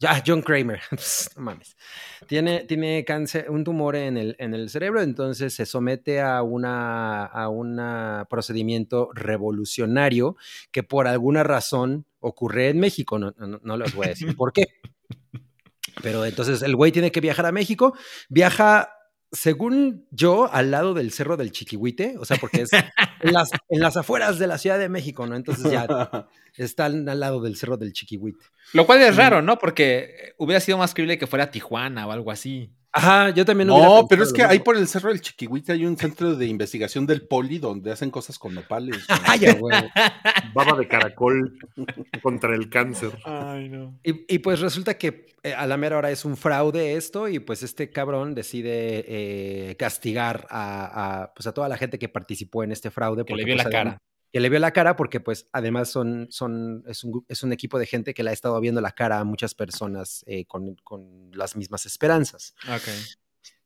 Ya, 0.00 0.22
John 0.24 0.42
Kramer. 0.42 0.80
Pss, 0.96 1.30
no 1.36 1.42
mames. 1.42 1.76
Tiene, 2.26 2.64
tiene 2.64 3.04
cáncer, 3.04 3.50
un 3.50 3.64
tumor 3.64 3.96
en 3.96 4.16
el, 4.16 4.36
en 4.38 4.54
el 4.54 4.70
cerebro, 4.70 5.02
entonces 5.02 5.54
se 5.54 5.66
somete 5.66 6.20
a 6.20 6.42
una 6.42 7.24
a 7.24 7.48
un 7.48 7.80
procedimiento 8.28 9.10
revolucionario 9.12 10.36
que 10.70 10.82
por 10.82 11.08
alguna 11.08 11.42
razón 11.42 12.06
ocurre 12.20 12.68
en 12.68 12.78
México. 12.78 13.18
No, 13.18 13.34
no, 13.38 13.60
no 13.62 13.76
les 13.76 13.94
voy 13.94 14.06
a 14.06 14.10
decir 14.10 14.36
por 14.36 14.52
qué. 14.52 14.66
Pero 16.02 16.24
entonces 16.24 16.62
el 16.62 16.76
güey 16.76 16.92
tiene 16.92 17.10
que 17.10 17.20
viajar 17.20 17.46
a 17.46 17.52
México. 17.52 17.94
Viaja, 18.28 18.90
según 19.32 20.06
yo, 20.10 20.52
al 20.52 20.70
lado 20.70 20.94
del 20.94 21.12
cerro 21.12 21.36
del 21.36 21.52
Chiquihuite, 21.52 22.16
o 22.18 22.24
sea, 22.24 22.38
porque 22.38 22.62
es 22.62 22.70
en 22.72 23.32
las, 23.32 23.50
en 23.68 23.80
las 23.80 23.96
afueras 23.96 24.38
de 24.38 24.46
la 24.46 24.58
Ciudad 24.58 24.78
de 24.78 24.88
México, 24.88 25.26
¿no? 25.26 25.36
Entonces 25.36 25.70
ya 25.70 25.86
están 26.56 27.08
al 27.08 27.20
lado 27.20 27.40
del 27.40 27.56
cerro 27.56 27.76
del 27.76 27.92
Chiquihuite. 27.92 28.44
Lo 28.72 28.86
cual 28.86 29.02
es 29.02 29.16
raro, 29.16 29.42
¿no? 29.42 29.58
Porque 29.58 30.34
hubiera 30.38 30.60
sido 30.60 30.78
más 30.78 30.94
creíble 30.94 31.18
que 31.18 31.26
fuera 31.26 31.50
Tijuana 31.50 32.06
o 32.06 32.12
algo 32.12 32.30
así. 32.30 32.72
Ajá, 32.92 33.30
yo 33.30 33.44
también 33.44 33.68
No, 33.68 34.06
pero 34.08 34.22
es 34.22 34.32
que 34.32 34.42
ahí 34.42 34.60
por 34.60 34.76
el 34.76 34.88
cerro 34.88 35.10
del 35.10 35.20
Chiquihuite 35.20 35.72
hay 35.72 35.84
un 35.84 35.96
centro 35.96 36.34
de 36.34 36.46
investigación 36.46 37.06
del 37.06 37.26
poli 37.26 37.58
donde 37.58 37.92
hacen 37.92 38.10
cosas 38.10 38.38
con 38.38 38.54
nopales. 38.54 39.04
a 39.08 39.36
huevo. 39.36 39.88
Baba 40.54 40.78
de 40.78 40.88
caracol 40.88 41.58
contra 42.22 42.54
el 42.54 42.70
cáncer. 42.70 43.10
Ay, 43.24 43.68
no. 43.68 43.98
Y, 44.02 44.34
y 44.34 44.38
pues 44.38 44.60
resulta 44.60 44.96
que 44.96 45.26
eh, 45.42 45.54
a 45.54 45.66
la 45.66 45.76
mera 45.76 45.98
hora 45.98 46.10
es 46.10 46.24
un 46.24 46.36
fraude 46.36 46.96
esto 46.96 47.28
y 47.28 47.38
pues 47.38 47.62
este 47.62 47.90
cabrón 47.90 48.34
decide 48.34 49.04
eh, 49.06 49.76
castigar 49.76 50.46
a, 50.50 51.22
a, 51.22 51.34
pues 51.34 51.46
a 51.46 51.52
toda 51.52 51.68
la 51.68 51.76
gente 51.76 51.98
que 51.98 52.08
participó 52.08 52.64
en 52.64 52.72
este 52.72 52.90
fraude. 52.90 53.24
Que 53.24 53.34
le 53.34 53.42
porque, 53.42 53.44
vio 53.44 53.54
pues, 53.54 53.64
la 53.64 53.70
cara. 53.70 53.98
Que 54.30 54.40
le 54.40 54.50
vio 54.50 54.58
la 54.58 54.72
cara 54.72 54.94
porque 54.94 55.20
pues 55.20 55.48
además 55.52 55.90
son, 55.90 56.26
son, 56.30 56.84
es, 56.86 57.02
un, 57.02 57.24
es 57.28 57.42
un 57.42 57.52
equipo 57.52 57.78
de 57.78 57.86
gente 57.86 58.12
que 58.12 58.22
le 58.22 58.30
ha 58.30 58.34
estado 58.34 58.60
viendo 58.60 58.80
la 58.80 58.92
cara 58.92 59.20
a 59.20 59.24
muchas 59.24 59.54
personas 59.54 60.22
eh, 60.26 60.44
con, 60.44 60.74
con 60.84 61.30
las 61.32 61.56
mismas 61.56 61.86
esperanzas. 61.86 62.54
Ok. 62.68 62.88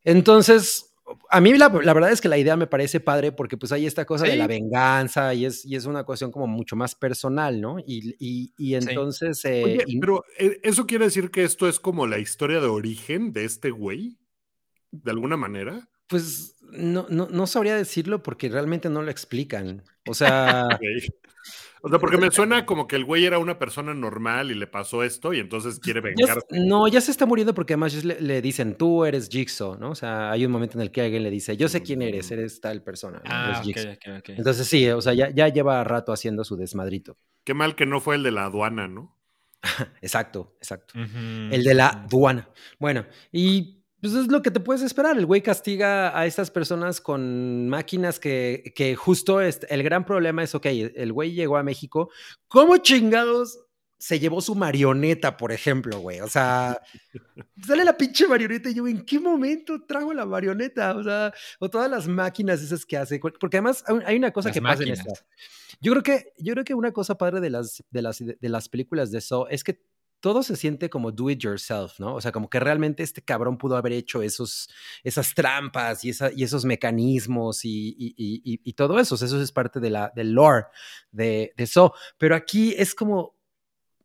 Entonces, 0.05 0.95
a 1.31 1.41
mí 1.41 1.53
la, 1.59 1.69
la 1.69 1.93
verdad 1.95 2.13
es 2.13 2.21
que 2.21 2.29
la 2.29 2.39
idea 2.39 2.57
me 2.57 2.69
parece 2.69 3.01
padre 3.01 3.33
porque 3.33 3.57
pues 3.57 3.73
hay 3.73 3.87
esta 3.87 4.05
cosa 4.05 4.25
de 4.25 4.37
la 4.37 4.47
venganza 4.47 5.35
y 5.35 5.47
es, 5.47 5.65
y 5.65 5.75
es 5.75 5.85
una 5.85 6.05
cuestión 6.05 6.31
como 6.31 6.47
mucho 6.47 6.77
más 6.77 6.95
personal, 6.95 7.61
¿no? 7.61 7.79
Y, 7.81 8.15
y, 8.21 8.53
y 8.57 8.75
entonces... 8.77 9.45
eh, 9.45 9.65
Oye, 9.65 9.85
pero 10.01 10.25
eh, 10.39 10.61
¿eso 10.63 10.87
quiere 10.87 11.07
decir 11.07 11.31
que 11.31 11.43
esto 11.43 11.69
es 11.69 11.81
como 11.81 12.07
la 12.07 12.19
historia 12.19 12.61
de 12.61 12.69
origen 12.69 13.33
de 13.33 13.45
este 13.45 13.71
güey? 13.71 14.17
¿De 14.93 15.11
alguna 15.11 15.37
manera? 15.37 15.89
Pues 16.07 16.57
no, 16.73 17.07
no, 17.09 17.29
no 17.31 17.47
sabría 17.47 17.77
decirlo 17.77 18.23
porque 18.23 18.49
realmente 18.49 18.89
no 18.89 19.03
lo 19.03 19.11
explican. 19.11 19.83
O 20.07 20.15
sea. 20.15 20.69
O 21.85 21.89
sea, 21.89 21.99
porque 21.99 22.17
me 22.17 22.31
suena 22.31 22.65
como 22.65 22.87
que 22.87 22.95
el 22.95 23.05
güey 23.05 23.25
era 23.25 23.41
una 23.41 23.59
persona 23.59 23.93
normal 23.93 24.53
y 24.53 24.55
le 24.55 24.69
pasó 24.69 25.03
esto 25.03 25.33
y 25.33 25.41
entonces 25.41 25.81
quiere 25.81 26.01
vengarse. 26.01 26.47
no, 26.51 26.87
ya 26.87 27.01
se 27.01 27.11
está 27.11 27.27
muriendo 27.27 27.55
porque 27.55 27.73
además 27.73 28.05
le, 28.05 28.21
le 28.21 28.41
dicen, 28.41 28.77
tú 28.77 29.05
eres 29.05 29.29
Jigsaw, 29.29 29.77
¿no? 29.77 29.91
O 29.91 29.95
sea, 29.97 30.31
hay 30.31 30.47
un 30.47 30.53
momento 30.53 30.79
en 30.79 30.83
el 30.83 30.93
que 30.93 31.01
alguien 31.01 31.25
le 31.25 31.31
dice, 31.31 31.57
yo 31.57 31.69
sé 31.69 31.83
quién 31.83 32.01
eres, 32.03 32.31
eres 32.31 32.61
tal 32.61 32.85
persona. 32.85 33.19
¿no? 33.19 33.25
Ah, 33.25 33.47
Eres 33.47 33.59
ok, 33.59 33.65
Jigsaw". 33.65 33.93
ok, 33.95 34.19
ok. 34.21 34.29
Entonces 34.39 34.69
sí, 34.69 34.89
o 34.91 35.01
sea, 35.01 35.13
ya, 35.13 35.31
ya 35.31 35.49
lleva 35.49 35.83
rato 35.83 36.13
haciendo 36.13 36.45
su 36.45 36.57
desmadrito. 36.57 37.19
Qué 37.43 37.53
mal 37.53 37.75
que 37.75 37.85
no 37.85 37.99
fue 37.99 38.15
el 38.15 38.23
de 38.23 38.31
la 38.31 38.45
aduana, 38.45 38.87
¿no? 38.87 39.19
Exacto, 40.03 40.55
exacto. 40.59 40.95
El 40.97 41.65
de 41.65 41.75
la 41.75 41.89
aduana. 41.89 42.49
Bueno, 42.79 43.07
y 43.33 43.82
pues 44.03 44.13
es 44.15 44.27
lo 44.27 44.43
que 44.43 44.51
te 44.51 44.61
puedes 44.61 44.83
esperar. 44.83 45.17
El 45.17 45.25
güey 45.27 45.41
castiga 45.43 46.19
a 46.19 46.27
estas 46.27 46.51
personas 46.51 47.01
con 47.01 47.69
máquinas 47.69 48.19
que, 48.21 48.73
que 48.77 48.95
justo 48.97 49.41
es- 49.41 49.61
el 49.71 49.83
gran 49.83 50.05
problema 50.05 50.43
es, 50.43 50.55
ok, 50.55 50.67
el 50.67 51.13
güey 51.13 51.33
llegó 51.33 51.57
a 51.57 51.63
México. 51.63 52.11
¿Cómo 52.49 52.77
chingados 52.79 53.59
se 53.99 54.19
llevó 54.19 54.41
su 54.41 54.57
marioneta, 54.57 55.37
por 55.37 55.53
ejemplo, 55.53 56.01
güey? 56.01 56.21
O 56.21 56.27
sea, 56.29 56.81
sale 57.65 57.85
la 57.85 57.97
pinche 57.97 58.27
marioneta 58.27 58.69
y 58.69 58.75
yo, 58.75 58.89
¿en 58.89 59.05
qué 59.05 59.21
momento 59.21 59.81
trago 59.87 60.13
la 60.13 60.27
marioneta? 60.27 60.97
O 60.97 61.03
sea, 61.05 61.33
o 61.61 61.71
todas 61.71 61.89
las 61.89 62.09
máquinas 62.09 62.61
esas 62.61 62.85
que 62.85 62.97
hace. 62.97 63.21
Porque 63.21 63.59
además 63.59 63.85
hay- 64.05 64.17
una 64.17 64.33
cosa 64.33 64.49
Las 64.49 64.55
que 64.55 64.63
pasa 64.63 64.83
en 64.83 64.89
máquinas. 64.91 65.07
esta. 65.07 65.27
Yo 65.81 65.93
creo 65.93 66.03
que, 66.03 66.33
yo 66.39 66.53
creo 66.55 66.65
que 66.65 66.75
una 66.75 66.93
cosa 66.93 67.17
padre 67.17 67.41
de 67.41 67.51
las, 67.51 67.83
de 67.91 68.03
las, 68.03 68.19
de 68.19 68.49
las 68.49 68.69
películas 68.69 69.11
de 69.13 69.21
Saw 69.21 69.47
es 69.49 69.63
que 69.65 69.81
todo 70.23 70.43
se 70.43 70.57
siente 70.57 70.89
como 70.89 71.11
do 71.13 71.29
it 71.29 71.41
yourself, 71.41 71.99
¿no? 71.99 72.15
O 72.15 72.21
sea, 72.21 72.33
como 72.33 72.49
que 72.49 72.61
realmente 72.61 73.03
este 73.03 73.21
cabrón 73.23 73.59
pudo 73.59 73.77
haber 73.77 73.93
hecho 73.93 74.23
esos, 74.23 74.71
esas 75.05 75.35
trampas 75.35 76.05
y, 76.05 76.11
esa, 76.11 76.31
y 76.33 76.45
esos 76.45 76.65
mecanismos 76.65 77.65
y, 77.65 77.95
y- 77.99 78.15
y- 78.65 78.73
todo 78.73 78.99
eso. 79.01 79.17
O 79.17 79.19
sea, 79.19 79.27
eso 79.27 79.43
es 79.43 79.53
parte 79.53 79.81
de 79.81 79.91
la, 79.91 80.13
del 80.17 80.33
lore 80.33 80.67
de, 81.11 81.53
de 81.57 81.67
Saw. 81.67 81.91
Pero 82.19 82.37
aquí 82.37 82.73
es 82.79 82.95
como, 82.95 83.37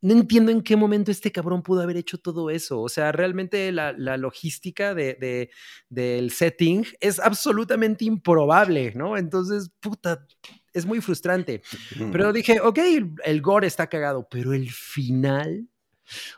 no 0.01 0.13
entiendo 0.13 0.51
en 0.51 0.61
qué 0.61 0.75
momento 0.75 1.11
este 1.11 1.31
cabrón 1.31 1.61
pudo 1.63 1.81
haber 1.81 1.97
hecho 1.97 2.17
todo 2.17 2.49
eso. 2.49 2.81
O 2.81 2.89
sea, 2.89 3.11
realmente 3.11 3.71
la, 3.71 3.93
la 3.93 4.17
logística 4.17 4.93
de, 4.95 5.13
de- 5.15 5.49
del 5.89 6.31
setting 6.31 6.83
es 6.99 7.19
absolutamente 7.19 8.05
improbable, 8.05 8.91
¿no? 8.95 9.17
Entonces, 9.17 9.69
puta, 9.79 10.25
es 10.73 10.85
muy 10.85 10.99
frustrante. 11.01 11.61
Pero 12.11 12.33
dije, 12.33 12.59
ok, 12.59 12.79
el 13.23 13.41
gore 13.41 13.67
está 13.67 13.87
cagado, 13.87 14.27
pero 14.29 14.53
el 14.53 14.69
final. 14.71 15.67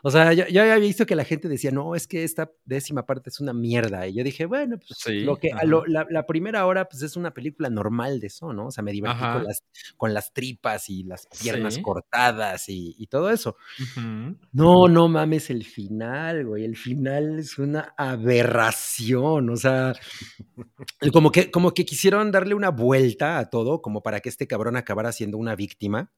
O 0.02 0.10
sea, 0.10 0.32
yo, 0.32 0.46
yo 0.48 0.62
había 0.62 0.76
visto 0.78 1.06
que 1.06 1.14
la 1.14 1.24
gente 1.24 1.48
decía, 1.48 1.70
no, 1.70 1.94
es 1.94 2.06
que 2.06 2.24
esta 2.24 2.50
décima 2.64 3.06
parte 3.06 3.30
es 3.30 3.40
una 3.40 3.52
mierda. 3.52 4.06
Y 4.06 4.14
yo 4.14 4.24
dije, 4.24 4.46
bueno, 4.46 4.76
pues 4.78 4.98
Sí, 4.98 5.20
lo 5.20 5.36
que, 5.36 5.50
lo- 5.64 5.84
la, 5.86 6.06
la 6.10 6.26
primera 6.26 6.66
hora, 6.66 6.88
pues 6.88 7.02
es 7.02 7.16
una 7.16 7.32
película 7.32 7.70
normal 7.70 8.20
de 8.20 8.26
eso, 8.28 8.52
¿no? 8.52 8.66
O 8.66 8.70
sea, 8.70 8.82
me 8.82 8.92
divertí 8.92 9.20
con 9.20 9.44
las, 9.44 9.64
con 9.96 10.14
las 10.14 10.32
tripas 10.32 10.88
y 10.90 11.04
las 11.04 11.26
piernas 11.42 11.74
Sí. 11.74 11.82
cortadas 11.82 12.68
y, 12.68 12.94
y 12.98 13.06
todo 13.06 13.30
eso. 13.30 13.56
No, 14.52 14.88
no 14.88 15.08
mames 15.08 15.50
el 15.50 15.64
final, 15.64 16.46
güey. 16.46 16.64
El 16.64 16.76
final 16.76 17.38
es 17.38 17.58
una 17.58 17.94
aberración. 17.96 19.50
O 19.50 19.56
sea, 19.56 19.94
como 21.12 21.30
que, 21.30 21.50
como 21.50 21.72
que 21.72 21.84
quisieron 21.84 22.30
darle 22.30 22.54
una 22.54 22.70
vuelta 22.70 23.38
a 23.38 23.48
todo, 23.50 23.80
como 23.82 24.02
para 24.02 24.20
que 24.20 24.28
este 24.28 24.46
cabrón 24.46 24.76
acabara 24.76 25.12
siendo 25.12 25.38
una 25.38 25.54
víctima. 25.56 26.10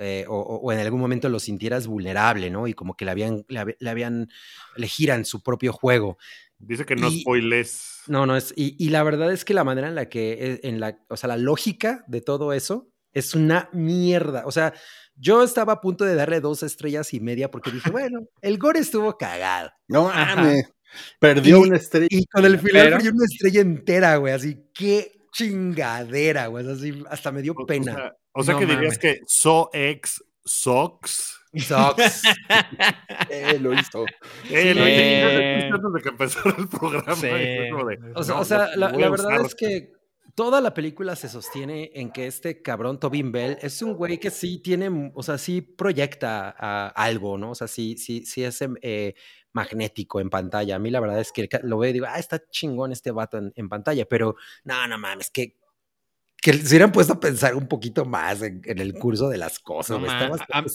Eh, 0.00 0.24
o, 0.28 0.72
en 0.72 0.78
algún 0.80 0.98
momento 1.00 1.28
lo 1.28 1.38
sintieras 1.38 1.86
vulnerable, 1.86 2.50
¿no? 2.50 2.66
Y 2.66 2.74
como 2.74 2.94
que 2.96 3.04
le 3.04 3.10
habían, 3.12 3.44
le, 3.48 3.76
le 3.78 3.90
habían, 3.90 4.28
le 4.76 4.86
giran 4.88 5.24
su 5.24 5.42
propio 5.42 5.72
juego. 5.72 6.18
Dice 6.58 6.84
que 6.84 6.96
no 6.96 7.08
Y- 7.08 7.20
spoiles. 7.20 7.86
No, 8.06 8.26
no 8.26 8.36
es. 8.36 8.52
Y, 8.56 8.74
y 8.84 8.88
la 8.90 9.02
verdad 9.02 9.32
es 9.32 9.44
que 9.44 9.54
la 9.54 9.62
manera 9.64 9.88
en 9.88 9.94
la 9.94 10.08
que, 10.08 10.32
eh, 10.32 10.60
en 10.64 10.80
la, 10.80 10.98
o 11.08 11.16
sea, 11.16 11.28
la 11.28 11.36
lógica 11.36 12.04
de 12.08 12.20
todo 12.22 12.52
eso 12.52 12.88
es 13.12 13.34
una 13.34 13.68
mierda. 13.72 14.42
O 14.46 14.50
sea, 14.52 14.72
yo 15.16 15.42
estaba 15.42 15.74
a 15.74 15.80
punto 15.80 16.04
de 16.04 16.14
darle 16.14 16.40
dos 16.40 16.62
estrellas 16.62 17.12
y 17.14 17.20
media 17.20 17.50
porque 17.50 17.70
dije, 17.70 17.90
bueno, 17.92 18.20
el 18.42 18.58
gore 18.58 18.80
estuvo 18.80 19.16
cagado. 19.18 19.70
No 19.88 20.04
mames. 20.04 20.64
Perdió 21.20 21.58
Y- 21.58 21.68
una 21.68 21.76
estrella. 21.76 22.08
Y 22.10 22.24
con 22.26 22.44
el 22.44 22.58
final 22.58 22.84
Pero- 22.84 22.96
perdió 22.96 23.12
una 23.12 23.24
estrella 23.26 23.60
entera, 23.60 24.16
güey. 24.16 24.32
Así, 24.34 24.64
qué 24.74 25.12
chingadera, 25.32 26.46
güey. 26.48 26.68
Así, 26.68 27.02
hasta 27.08 27.32
me 27.32 27.42
dio 27.42 27.52
O- 27.56 27.66
pena. 27.66 27.92
O 27.92 27.96
sea, 27.96 28.16
o 28.32 28.42
sea 28.42 28.54
No 28.54 28.60
que 28.60 28.66
dirías 28.66 28.82
mames. 28.82 28.98
que 28.98 29.20
So 29.26 29.70
X 29.72 30.22
Sox. 30.44 31.40
Sucks. 31.54 32.22
Eh, 33.30 33.58
lo 33.60 33.72
hizo. 33.72 34.04
Eh, 34.50 34.74
lo 34.74 34.84
dije 34.84 35.70
antes 35.72 35.92
de 35.92 36.02
que 36.02 36.08
empezara 36.08 36.54
el 36.58 36.68
programa. 36.68 37.14
Sí. 37.14 37.26
de, 37.26 38.12
O 38.14 38.22
sea, 38.24 38.34
no, 38.34 38.40
o 38.40 38.44
sea, 38.44 38.76
la, 38.76 38.88
verdad 39.08 39.40
es 39.44 39.54
que 39.54 39.92
toda 40.34 40.60
la 40.60 40.74
película 40.74 41.14
se 41.14 41.28
sostiene 41.28 41.90
en 41.94 42.10
que 42.10 42.26
este 42.26 42.60
cabrón 42.62 42.98
Tobin 42.98 43.30
Bell 43.30 43.58
es 43.60 43.82
un 43.82 43.94
güey 43.94 44.18
que 44.18 44.30
sí 44.30 44.58
tiene, 44.58 45.12
o 45.14 45.22
sea, 45.22 45.38
sí 45.38 45.60
proyecta 45.60 46.54
a 46.56 46.88
algo, 46.88 47.38
¿no? 47.38 47.52
O 47.52 47.54
sea, 47.54 47.68
sí, 47.68 47.96
sí, 47.96 48.24
sí 48.26 48.42
es 48.42 48.64
eh, 48.82 49.14
magnético 49.52 50.20
en 50.20 50.30
pantalla. 50.30 50.76
A 50.76 50.78
mí 50.80 50.90
la 50.90 51.00
verdad 51.00 51.20
es 51.20 51.30
que 51.30 51.48
lo 51.62 51.78
veo 51.78 51.90
y 51.90 51.94
digo, 51.94 52.06
ah, 52.08 52.18
está 52.18 52.42
chingón 52.50 52.90
este 52.92 53.12
vato 53.12 53.38
en, 53.38 53.52
en 53.54 53.68
pantalla, 53.68 54.06
pero 54.06 54.34
no, 54.64 54.86
no 54.88 54.98
mames, 54.98 55.30
que, 55.30 55.59
que 56.40 56.52
se 56.54 56.68
hubieran 56.68 56.92
puesto 56.92 57.14
a 57.14 57.20
pensar 57.20 57.54
un 57.54 57.66
poquito 57.68 58.04
más 58.04 58.42
en, 58.42 58.62
en 58.64 58.78
el 58.78 58.94
curso 58.94 59.28
de 59.28 59.38
las 59.38 59.58
cosas. 59.58 60.00
No, 60.00 60.08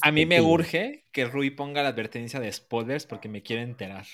a, 0.02 0.12
mí 0.12 0.26
me 0.26 0.42
urge 0.42 1.06
que 1.12 1.26
Rui 1.26 1.50
ponga 1.50 1.82
la 1.82 1.90
advertencia 1.90 2.40
de 2.40 2.52
spoilers 2.52 3.06
porque 3.06 3.30
me 3.30 3.42
quiere 3.42 3.64
enterar. 3.64 4.06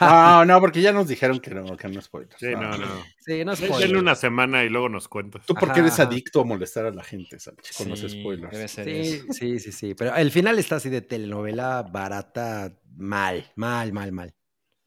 No, 0.00 0.44
no, 0.44 0.60
porque 0.60 0.82
ya 0.82 0.92
nos 0.92 1.08
dijeron 1.08 1.40
que 1.40 1.50
no, 1.50 1.76
que 1.76 1.88
no 1.88 2.00
spoilers. 2.00 2.36
Sí, 2.38 2.48
no, 2.52 2.76
no. 2.76 2.86
sí, 3.18 3.44
no 3.44 3.54
Denle 3.54 3.68
spoilers. 3.68 3.92
una 4.00 4.14
semana 4.14 4.64
y 4.64 4.68
luego 4.68 4.88
nos 4.88 5.08
cuentas. 5.08 5.46
Tú 5.46 5.54
porque 5.54 5.80
Ajá, 5.80 5.80
eres 5.80 6.00
adicto 6.00 6.40
a 6.40 6.44
molestar 6.44 6.86
a 6.86 6.90
la 6.90 7.02
gente, 7.04 7.38
Sánchez, 7.38 7.76
con 7.76 7.88
los 7.88 8.00
spoilers. 8.00 8.50
Debe 8.52 8.68
ser 8.68 8.84
Sí, 8.84 9.00
eso. 9.00 9.24
sí, 9.32 9.58
sí, 9.58 9.72
sí. 9.72 9.94
Pero 9.94 10.14
el 10.14 10.30
final 10.30 10.58
está 10.58 10.76
así 10.76 10.90
de 10.90 11.00
telenovela 11.02 11.82
barata, 11.82 12.72
mal, 12.96 13.50
mal, 13.56 13.92
mal, 13.92 14.12
mal. 14.12 14.34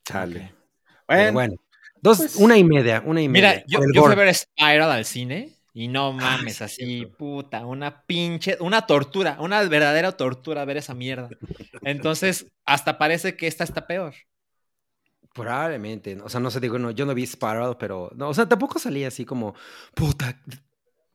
Chale. 0.05 0.53
Bueno, 1.07 1.55
dos, 2.03 2.17
pues- 2.17 2.35
una 2.35 2.57
y 2.57 2.63
media, 2.63 3.01
una 3.05 3.21
y 3.21 3.29
media. 3.29 3.49
Mira, 3.49 3.65
yo, 3.67 3.79
yo 3.93 4.03
fui 4.03 4.11
a 4.11 4.15
ver 4.15 4.35
Spiral 4.35 4.91
al 4.91 5.05
cine 5.05 5.57
y 5.73 5.87
no 5.87 6.11
mames, 6.13 6.57
sí, 6.57 6.63
así, 6.63 6.85
cierto. 6.85 7.17
puta, 7.17 7.65
una 7.65 8.03
pinche, 8.03 8.57
una 8.59 8.85
tortura, 8.85 9.37
una 9.39 9.63
verdadera 9.63 10.11
tortura 10.11 10.65
ver 10.65 10.77
esa 10.77 10.93
mierda. 10.93 11.29
Entonces, 11.81 12.45
hasta 12.65 12.97
parece 12.97 13.35
que 13.35 13.47
esta 13.47 13.63
está 13.63 13.87
peor. 13.87 14.13
Probablemente, 15.33 16.15
o 16.21 16.29
sea, 16.29 16.39
no 16.39 16.51
sé, 16.51 16.59
digo, 16.59 16.77
no, 16.77 16.91
yo 16.91 17.07
no 17.07 17.15
vi 17.15 17.25
Spiral, 17.25 17.77
pero, 17.79 18.11
no, 18.15 18.29
o 18.29 18.33
sea, 18.35 18.47
tampoco 18.47 18.77
salí 18.77 19.03
así 19.03 19.25
como, 19.25 19.55
puta, 19.95 20.39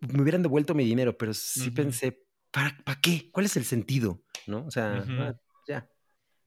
me 0.01 0.23
hubieran 0.23 0.43
devuelto 0.43 0.75
mi 0.75 0.85
dinero, 0.85 1.17
pero 1.17 1.33
sí 1.35 1.71
pensé, 1.71 2.25
¿para, 2.51 2.77
¿para 2.85 3.01
qué? 3.01 3.31
¿Cuál 3.31 3.47
es 3.47 3.57
el 3.57 3.65
sentido? 3.65 4.23
¿No? 4.47 4.65
O 4.67 4.71
sea, 4.73 5.05
ah, 5.07 5.35
ya. 5.69 5.89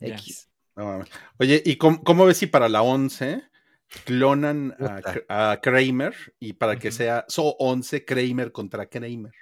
X. 0.01 0.49
no 0.75 0.85
mames. 0.85 1.09
Oye, 1.37 1.61
¿y 1.63 1.77
cómo, 1.77 2.03
cómo 2.03 2.25
ves 2.25 2.37
si 2.37 2.47
para 2.47 2.67
la 2.67 2.81
11 2.81 3.50
clonan 4.05 4.75
a, 5.27 5.59
Kramer 5.61 6.15
y 6.39 6.53
para 6.53 6.77
que 6.77 6.91
sea 6.91 7.25
So 7.27 7.55
11 7.59 8.05
Kramer 8.05 8.51
contra 8.51 8.85
Kramer? 8.87 9.33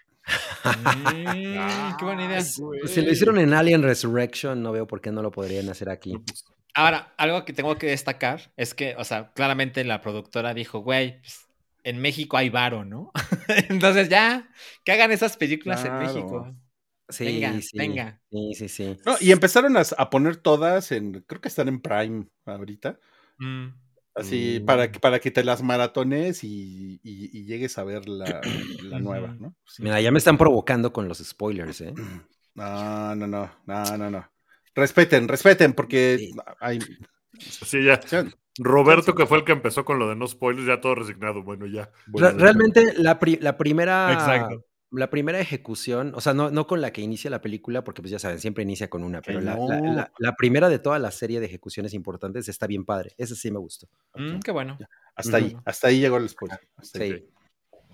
Mm, 0.63 1.97
qué 1.97 2.05
buena 2.05 2.25
idea. 2.25 2.41
Si 2.85 3.01
lo 3.01 3.11
hicieron 3.11 3.39
en 3.39 3.53
Alien 3.53 3.83
Resurrection, 3.83 4.61
no 4.61 4.71
veo 4.71 4.87
por 4.87 5.01
qué 5.01 5.11
no 5.11 5.21
lo 5.21 5.31
podrían 5.31 5.69
hacer 5.69 5.89
aquí. 5.89 6.15
Ahora, 6.73 7.13
algo 7.17 7.45
que 7.45 7.53
tengo 7.53 7.77
que 7.77 7.87
destacar 7.87 8.51
es 8.55 8.73
que, 8.73 8.95
o 8.97 9.03
sea, 9.03 9.31
claramente 9.33 9.83
la 9.83 10.01
productora 10.01 10.53
dijo, 10.53 10.79
güey, 10.79 11.19
pues, 11.21 11.47
en 11.83 11.99
México 11.99 12.37
hay 12.37 12.49
varo, 12.49 12.85
¿no? 12.85 13.11
Entonces 13.69 14.09
ya, 14.09 14.49
que 14.83 14.91
hagan 14.91 15.11
esas 15.11 15.37
películas 15.37 15.81
Claro. 15.81 16.01
en 16.01 16.07
México. 16.07 16.55
Sí, 17.09 17.25
Venga, 17.25 17.61
sí. 17.61 17.77
venga. 17.77 18.21
Sí, 18.29 18.53
sí, 18.53 18.69
sí. 18.69 18.97
No, 19.03 19.15
y 19.19 19.31
empezaron 19.31 19.75
a, 19.77 19.81
a 19.97 20.09
poner 20.11 20.37
todas 20.37 20.91
en, 20.91 21.23
creo 21.25 21.41
que 21.41 21.47
están 21.47 21.67
en 21.67 21.81
Prime 21.81 22.27
ahorita. 22.45 22.99
Mm. 23.39 23.69
Así, 24.15 24.59
Mm. 24.61 24.65
para, 24.65 24.91
que- 24.91 24.99
para 24.99 25.19
que 25.19 25.31
te 25.31 25.43
las 25.43 25.61
maratones 25.63 26.43
y, 26.43 26.99
y- 27.03 27.29
y 27.37 27.45
llegues 27.45 27.77
a 27.77 27.83
ver 27.83 28.07
la, 28.09 28.41
la 28.83 28.99
nueva. 28.99 29.35
¿no? 29.39 29.55
Sí. 29.65 29.83
Mira, 29.83 30.01
ya 30.01 30.11
me 30.11 30.17
están 30.17 30.37
provocando 30.37 30.91
con 30.91 31.07
los 31.07 31.19
spoilers, 31.19 31.81
¿eh? 31.81 31.93
No, 32.55 33.15
no, 33.15 33.27
no, 33.27 33.49
no, 33.67 33.97
no, 33.97 34.09
no. 34.11 34.29
Respeten, 34.75 35.27
respeten, 35.27 35.71
porque 35.73 36.17
Sí. 36.19 36.31
hay... 36.59 36.79
Sí, 37.39 37.83
ya. 37.85 38.01
Roberto, 38.57 39.15
que 39.15 39.25
fue 39.25 39.37
el 39.37 39.45
que 39.45 39.53
empezó 39.53 39.85
con 39.85 39.97
lo 39.99 40.09
de 40.09 40.15
no 40.17 40.27
spoilers, 40.27 40.67
ya 40.67 40.81
todo 40.81 40.95
resignado. 40.95 41.41
Bueno, 41.43 41.65
ya. 41.67 41.89
Re- 42.07 42.33
realmente 42.33 42.93
la, 42.97 43.17
pri- 43.19 43.37
la 43.39 43.55
primera 43.57 44.11
Exacto. 44.11 44.65
La 44.91 45.09
primera 45.09 45.39
ejecución, 45.39 46.13
o 46.15 46.21
sea, 46.21 46.33
no, 46.33 46.49
no 46.51 46.65
con 46.67 46.81
la 46.81 46.91
que 46.91 47.01
inicia 47.01 47.29
la 47.29 47.41
película, 47.41 47.83
porque 47.83 48.01
pues 48.01 48.11
ya 48.11 48.19
saben, 48.19 48.39
siempre 48.39 48.63
inicia 48.63 48.89
con 48.89 49.03
una, 49.03 49.21
Que 49.21 49.31
pero 49.33 49.41
la, 49.41 49.55
la- 49.57 49.79
no. 49.81 49.93
la- 49.93 50.11
la 50.17 50.35
primera 50.35 50.67
de 50.69 50.79
toda 50.79 50.97
la 50.99 51.11
serie 51.11 51.39
de 51.39 51.45
ejecuciones 51.45 51.93
importantes 51.93 52.47
está 52.49 52.65
bien 52.67 52.85
padre. 52.85 53.13
Esa 53.17 53.35
sí 53.35 53.51
me 53.51 53.59
gustó. 53.59 53.87
Mm, 54.15 54.39
qué 54.39 54.51
bueno. 54.51 54.77
Hasta 55.15 55.37
ahí, 55.37 55.55
hasta 55.65 55.87
ahí 55.89 55.99
llegó 55.99 56.17
el 56.17 56.27
spoiler. 56.29 56.59
Hasta 56.77 57.03
ahí. 57.03 57.13
Sí. 57.13 57.29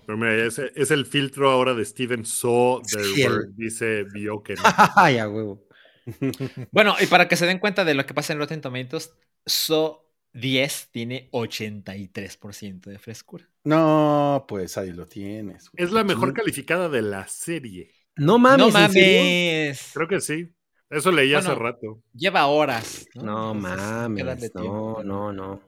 Pero 0.06 0.16
mira, 0.18 0.34
ese 0.46 0.70
es 0.76 0.90
el 0.92 1.04
filtro 1.04 1.50
ahora 1.50 1.74
de 1.74 1.84
Steven 1.84 2.24
Soderbergh, 2.24 3.14
Sí, 3.14 3.22
el- 3.22 3.56
dice 3.56 4.04
Bioken. 4.04 4.56
Ay, 4.96 5.18
a 5.18 5.28
huevo. 5.28 5.64
Bueno, 6.70 6.94
y 7.00 7.06
para 7.06 7.26
que 7.28 7.36
se 7.36 7.46
den 7.46 7.58
cuenta 7.58 7.84
de 7.84 7.94
lo 7.94 8.06
que 8.06 8.14
pasa 8.14 8.32
en 8.32 8.38
Rotten 8.38 8.60
Tomatoes, 8.60 9.12
So 9.44 10.05
10 10.36 10.88
tiene 10.90 11.28
83% 11.32 12.90
de 12.90 12.98
frescura. 12.98 13.48
No, 13.64 14.44
pues 14.46 14.76
ahí 14.76 14.92
lo 14.92 15.06
tienes. 15.06 15.70
Es 15.74 15.90
la 15.92 16.04
mejor 16.04 16.34
calificada 16.34 16.88
de 16.88 17.02
la 17.02 17.26
serie. 17.26 17.90
No 18.16 18.38
mames, 18.38 18.66
no 18.66 18.72
mames. 18.72 19.90
Creo 19.94 20.08
que 20.08 20.20
sí. 20.20 20.52
Eso 20.90 21.10
leí 21.10 21.34
hace 21.34 21.54
rato. 21.54 22.02
Lleva 22.12 22.46
horas. 22.46 23.06
No, 23.14 23.54
mames, 23.54 24.52
no, 24.54 25.02
no, 25.02 25.32
no. 25.32 25.60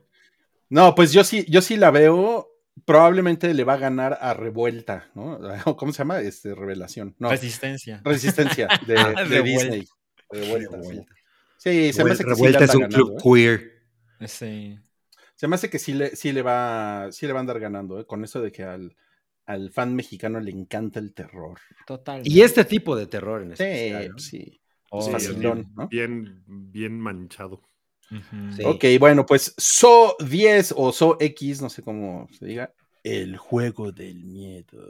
No, 0.71 0.95
pues 0.95 1.13
yo 1.13 1.25
sí, 1.25 1.45
yo 1.49 1.63
sí 1.63 1.77
la 1.77 1.91
veo. 1.91 2.49
Probablemente 2.85 3.53
le 3.55 3.65
va 3.65 3.75
a 3.75 3.79
ganar 3.79 4.19
a 4.21 4.35
Revuelta, 4.35 5.11
¿no? 5.15 5.41
¿Cómo 5.77 5.93
se 5.93 5.99
llama? 5.99 6.21
Este, 6.21 6.55
Revelación. 6.55 7.17
No, 7.19 7.31
Resistencia. 7.31 8.01
Resistencia 8.05 8.69
de, 8.87 8.95
de 8.95 9.15
Revuelta. 9.25 9.43
Disney. 9.43 9.89
Revuelta, 10.31 10.83
sí. 10.83 11.01
Sí, 11.57 11.93
se 11.93 12.05
me 12.05 12.13
hace 12.13 12.23
que 12.23 12.35
sí 12.35 12.37
Revuelta 12.37 12.65
es 12.65 12.75
un 12.75 12.87
club 12.87 13.17
¿eh? 13.17 13.23
queer. 13.23 13.78
Sí. 14.27 14.79
Se 15.35 15.47
me 15.49 15.55
hace 15.55 15.71
que 15.71 15.79
sí 15.79 15.93
le, 15.95 16.17
sí 16.17 16.33
le 16.33 16.43
va, 16.43 17.09
sí 17.13 17.27
le 17.27 17.33
va 17.33 17.39
a 17.39 17.43
andar 17.43 17.61
ganando, 17.61 18.01
¿eh? 18.01 18.07
Con 18.07 18.25
eso 18.25 18.41
de 18.41 18.51
que 18.51 18.65
al, 18.65 18.97
al 19.47 19.71
fan 19.71 19.95
mexicano 19.95 20.41
le 20.41 20.51
encanta 20.51 20.99
el 20.99 21.15
terror. 21.15 21.59
Total. 21.87 22.23
Y 22.25 22.43
este 22.43 22.65
tipo 22.65 22.97
de 22.97 23.07
terror 23.07 23.43
en 23.43 23.57
Sí, 23.57 23.63
especial. 23.63 24.09
¿no? 24.11 24.19
sí. 24.19 24.61
Oh, 24.91 25.03
Sí, 25.03 25.11
facilón, 25.13 25.59
bien, 25.59 25.75
¿no? 25.77 25.89
bien, 25.89 26.43
bien 26.47 26.99
manchado. 27.01 27.63
Sí. 28.57 28.63
Ok, 28.65 28.85
bueno, 28.99 29.27
pues 29.27 29.55
So 29.59 30.17
10 30.19 30.73
o 30.77 30.93
So 30.93 31.19
X, 31.21 31.61
no 31.61 31.69
sé 31.69 31.83
cómo 31.83 32.27
se 32.33 32.47
diga, 32.47 32.73
el 33.05 33.37
juego 33.37 33.93
del 33.93 34.25
miedo. 34.25 34.83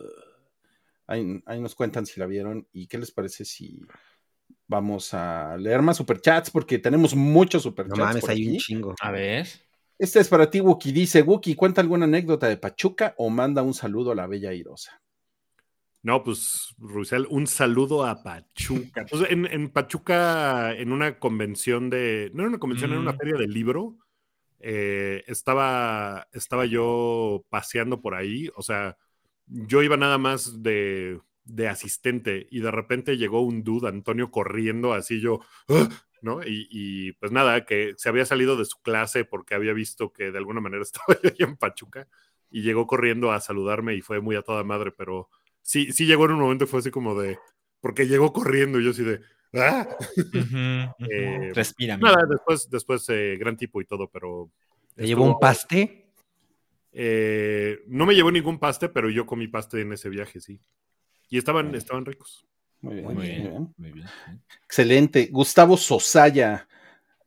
Ahí, 1.09 1.43
ahí 1.47 1.61
nos 1.61 1.75
cuentan 1.75 2.07
si 2.07 2.21
la 2.21 2.27
vieron 2.27 2.69
y 2.73 2.87
qué 2.87 2.97
les 2.99 3.11
parece 3.11 3.45
si 3.45 3.81
vamos 4.69 5.13
a 5.15 5.57
leer 5.57 5.83
más 5.83 5.97
superchats 5.97 6.51
porque 6.51 6.79
tenemos 6.79 7.15
muchos 7.17 7.65
No 7.65 7.71
superchats. 7.71 7.99
mames, 7.99 8.21
por 8.21 8.31
hay 8.31 8.47
un 8.49 8.57
chingo. 8.59 8.95
A 9.01 9.11
ver. 9.11 9.47
Este 9.99 10.21
es 10.21 10.29
para 10.29 10.49
ti, 10.49 10.61
Wookie. 10.61 10.93
Dice, 10.93 11.23
Wookie, 11.23 11.57
¿cuenta 11.57 11.81
alguna 11.81 12.05
anécdota 12.05 12.47
de 12.47 12.57
Pachuca 12.57 13.15
o 13.17 13.31
manda 13.31 13.63
un 13.63 13.75
saludo 13.75 14.13
a 14.13 14.15
la 14.15 14.27
bella 14.29 14.53
Irosa? 14.53 15.03
No, 16.03 16.23
pues, 16.23 16.75
Ruisel, 16.79 17.27
un 17.29 17.49
saludo 17.49 18.07
a 18.07 18.23
Pachuca. 18.23 19.01
Entonces, 19.01 19.31
en, 19.33 19.47
en 19.47 19.69
Pachuca, 19.71 20.73
en 20.75 20.93
una 20.93 21.19
convención 21.19 21.91
de. 21.91 22.31
No 22.35 22.43
era 22.43 22.51
una 22.51 22.59
convención, 22.59 22.93
era 22.93 23.01
una 23.01 23.13
Mm. 23.13 23.19
feria 23.19 23.37
del 23.39 23.51
libro. 23.53 23.97
eh, 24.61 25.23
estaba, 25.29 26.27
estaba 26.33 26.67
yo 26.67 27.45
paseando 27.49 28.01
por 28.01 28.15
ahí. 28.17 28.49
O 28.57 28.63
sea, 28.63 28.97
yo 29.47 29.83
iba 29.85 29.97
nada 29.97 30.19
más 30.19 30.63
de, 30.65 31.21
de 31.49 31.67
asistente 31.69 32.47
y 32.51 32.61
de 32.61 32.71
repente 32.71 33.17
llegó 33.17 33.41
un 33.41 33.65
dude, 33.65 33.89
Antonio, 33.89 34.31
corriendo 34.31 34.93
así 34.93 35.21
yo. 35.21 35.41
"Ah", 35.69 35.89
¿No? 36.21 36.43
Y, 36.43 36.67
y, 36.71 37.13
pues 37.13 37.31
nada, 37.31 37.65
que 37.65 37.95
se 37.97 38.09
había 38.09 38.25
salido 38.25 38.57
de 38.57 38.65
su 38.65 38.83
clase 38.83 39.25
porque 39.25 39.55
había 39.55 39.73
visto 39.73 40.13
que 40.13 40.33
de 40.33 40.39
alguna 40.39 40.61
manera 40.61 40.83
estaba 41.17 41.17
yo 41.23 41.31
ahí 41.31 41.37
en 41.39 41.57
Pachuca 41.57 42.09
y 42.51 42.63
llegó 42.63 42.87
corriendo 42.87 43.31
a 43.31 43.41
saludarme 43.41 43.95
y 43.95 44.01
fue 44.01 44.21
muy 44.21 44.35
a 44.37 44.43
toda 44.43 44.65
madre, 44.65 44.91
pero 44.91 45.29
sí, 45.63 45.93
sí 45.93 46.07
llegó 46.07 46.25
en 46.27 46.33
un 46.33 46.41
momento 46.41 46.67
fue 46.67 46.81
así 46.81 46.91
como 46.91 47.15
de, 47.21 47.39
porque 47.81 48.07
llegó 48.09 48.33
corriendo 48.33 48.81
y 48.81 48.85
yo 48.85 48.91
así 48.91 49.05
de, 49.05 49.21
¡ah! 49.55 49.87
Eh, 51.11 51.53
Respira. 51.55 51.95
amigo. 51.95 52.09
Nada, 52.09 52.27
después, 52.29 52.69
después 52.69 53.09
eh, 53.11 53.37
gran 53.39 53.57
tipo 53.57 53.81
y 53.81 53.85
todo, 53.85 54.11
pero... 54.11 54.51
¿Te 54.95 55.07
llevó 55.07 55.25
un 55.25 55.39
paste? 55.39 56.11
eh, 56.93 57.79
no 57.87 58.05
me 58.05 58.15
llevó 58.15 58.33
ningún 58.33 58.59
paste, 58.59 58.89
pero 58.89 59.09
yo 59.09 59.25
comí 59.25 59.47
paste 59.47 59.81
en 59.81 59.93
ese 59.93 60.09
viaje, 60.09 60.41
sí. 60.41 60.61
Y 61.29 61.39
estaban, 61.39 61.75
estaban 61.75 62.05
ricos. 62.05 62.45
Muy 62.81 62.95
bien, 62.95 63.05
Muy 63.07 63.15
muy 63.15 63.27
bien. 63.27 63.75
Muy 63.77 63.93
bien. 63.93 64.07
Excelente. 64.65 65.27
Gustavo 65.33 65.77
Sosaya 65.77 66.69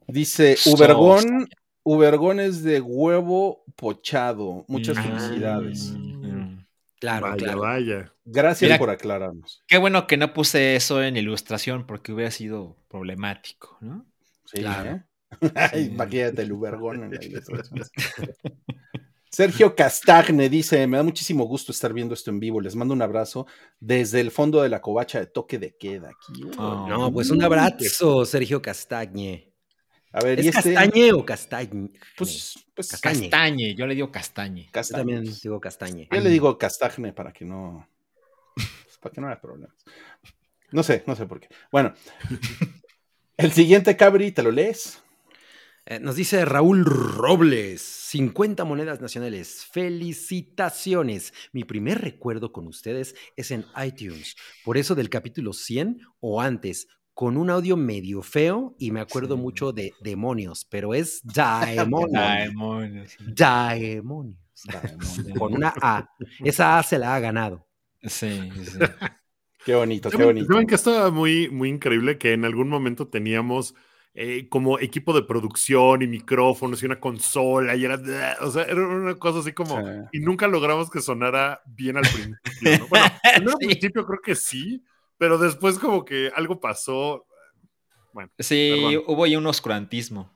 dice, 0.07 0.55
Ubergón, 0.65 1.49
Ubergón 1.83 2.39
es 2.39 2.63
de 2.63 2.79
huevo 2.81 3.63
pochado. 3.75 4.65
Muchas 4.67 4.97
Mm. 4.97 5.01
felicidades. 5.03 5.91
Mm. 5.95 6.59
Claro, 6.99 7.27
vaya, 7.27 7.37
claro. 7.37 7.59
vaya. 7.61 8.13
Gracias 8.25 8.69
Mira- 8.69 8.77
por 8.79 8.89
aclararnos. 8.91 9.63
Qué 9.67 9.77
bueno 9.79 10.05
que 10.07 10.17
no 10.17 10.33
puse 10.33 10.75
eso 10.75 11.01
en 11.03 11.17
ilustración 11.17 11.85
porque 11.87 12.13
hubiera 12.13 12.29
sido 12.31 12.77
problemático, 12.87 13.77
¿no? 13.81 14.05
Sí, 14.45 14.59
Claro. 14.59 14.91
¿eh? 14.91 15.03
Ay, 15.55 15.85
Imagínate 15.93 16.43
el 16.43 16.51
Ubergón 16.51 17.03
en 17.05 17.11
la 17.11 17.23
ilustración. 17.25 17.79
Sergio 19.32 19.75
Castagne 19.75 20.49
dice: 20.49 20.86
Me 20.88 20.97
da 20.97 21.03
muchísimo 21.03 21.45
gusto 21.45 21.71
estar 21.71 21.93
viendo 21.93 22.13
esto 22.13 22.29
en 22.32 22.39
vivo. 22.39 22.59
Les 22.59 22.75
mando 22.75 22.93
un 22.93 23.01
abrazo 23.01 23.47
desde 23.79 24.19
el 24.19 24.29
fondo 24.29 24.61
de 24.61 24.69
la 24.69 24.82
covacha 24.82 25.19
de 25.19 25.27
toque 25.27 25.57
de 25.57 25.77
queda 25.77 26.09
aquí. 26.09 26.43
Oh. 26.57 26.86
No, 26.89 27.13
pues 27.13 27.29
un 27.29 27.41
abrazo, 27.41 28.25
Sergio 28.25 28.61
Castañe. 28.61 29.53
A 30.11 30.21
ver, 30.21 30.39
¿Es 30.39 30.45
y 30.45 30.49
este. 30.49 30.73
Castañe 30.73 31.13
o 31.13 31.25
Castañe? 31.25 31.91
Pues, 32.17 32.59
pues 32.75 32.89
Castañe. 32.89 33.29
Castañe, 33.29 33.73
yo 33.73 33.88
le 33.88 33.95
digo 33.95 34.11
castañe. 34.11 34.65
Yo 34.65 34.71
Castagne. 34.71 34.99
también 34.99 35.38
digo 35.41 35.61
Castañe. 35.61 36.09
Yo 36.11 36.19
le 36.19 36.29
digo 36.29 36.57
Castagne 36.57 37.13
para 37.13 37.32
que 37.32 37.45
no. 37.45 37.88
pues, 38.55 38.97
para 38.99 39.13
que 39.13 39.21
no 39.21 39.27
haya 39.27 39.39
problemas. 39.39 39.77
No 40.71 40.84
sé, 40.84 41.03
no 41.07 41.15
sé 41.15 41.25
por 41.25 41.39
qué. 41.39 41.47
Bueno, 41.71 41.93
el 43.38 43.53
siguiente 43.53 43.95
Cabri, 43.95 44.32
¿te 44.32 44.43
lo 44.43 44.51
lees? 44.51 45.01
Eh, 45.91 45.99
nos 45.99 46.15
dice 46.15 46.45
Raúl 46.45 46.85
Robles, 46.85 47.81
50 47.81 48.63
monedas 48.63 49.01
nacionales. 49.01 49.67
Felicitaciones. 49.73 51.33
Mi 51.51 51.65
primer 51.65 51.99
recuerdo 51.99 52.53
con 52.53 52.65
ustedes 52.67 53.13
es 53.35 53.51
en 53.51 53.65
iTunes. 53.85 54.37
Por 54.63 54.77
eso 54.77 54.95
del 54.95 55.09
capítulo 55.09 55.51
100 55.51 55.99
o 56.21 56.39
antes, 56.39 56.87
con 57.13 57.35
un 57.35 57.49
audio 57.49 57.75
medio 57.75 58.21
feo 58.21 58.73
y 58.79 58.91
me 58.91 59.01
acuerdo 59.01 59.35
Sí. 59.35 59.41
mucho 59.41 59.73
de 59.73 59.91
demonios, 59.99 60.65
pero 60.69 60.93
es 60.93 61.19
Daemonios. 61.25 62.11
Demonios. 62.47 63.17
Daemonios. 63.19 64.39
Con 65.37 65.55
una 65.55 65.73
A. 65.81 66.07
Esa 66.45 66.79
A 66.79 66.83
se 66.83 66.99
la 66.99 67.15
ha 67.15 67.19
ganado. 67.19 67.67
Sí, 68.03 68.49
sí. 68.63 68.79
Qué 69.65 69.75
bonito, 69.75 70.09
qué 70.09 70.15
¿Saben, 70.15 70.35
bonito. 70.35 70.53
saben 70.53 70.67
que 70.67 70.75
estaba 70.75 71.11
muy, 71.11 71.49
muy 71.49 71.67
increíble 71.67 72.17
que 72.17 72.31
en 72.31 72.45
algún 72.45 72.69
momento 72.69 73.09
teníamos 73.09 73.75
eh, 74.14 74.47
como 74.49 74.78
equipo 74.80 75.14
de 75.14 75.24
producción 75.24 76.01
y 76.01 76.07
micrófonos 76.07 76.84
y 76.84 76.86
una 76.86 76.99
consola 76.99 77.76
y 77.76 77.86
era, 77.86 77.99
o 78.41 78.51
sea, 78.51 78.64
era 78.64 78.76
una 78.86 79.16
cosa 79.16 79.39
así 79.39 79.53
como, 79.53 79.78
Sí. 79.80 79.91
y 80.14 80.20
nunca 80.20 80.47
logramos 80.47 80.89
que 80.91 80.99
sonara 81.01 81.62
bien 81.66 81.97
al 81.97 82.03
principio. 82.03 82.38
¿no? 82.80 82.88
Bueno, 82.88 83.05
al 83.24 83.59
Sí. 83.62 83.68
principio 83.68 84.05
creo 84.05 84.20
que 84.22 84.36
sí, 84.36 84.84
pero 85.18 85.38
después 85.38 85.80
como 85.80 86.03
que 86.03 86.32
algo 86.36 86.59
pasó. 86.59 87.26
Sí, 88.39 88.74
Perdón. 88.76 89.03
hubo 89.07 89.24
ahí 89.24 89.36
un 89.36 89.47
oscurantismo. 89.47 90.32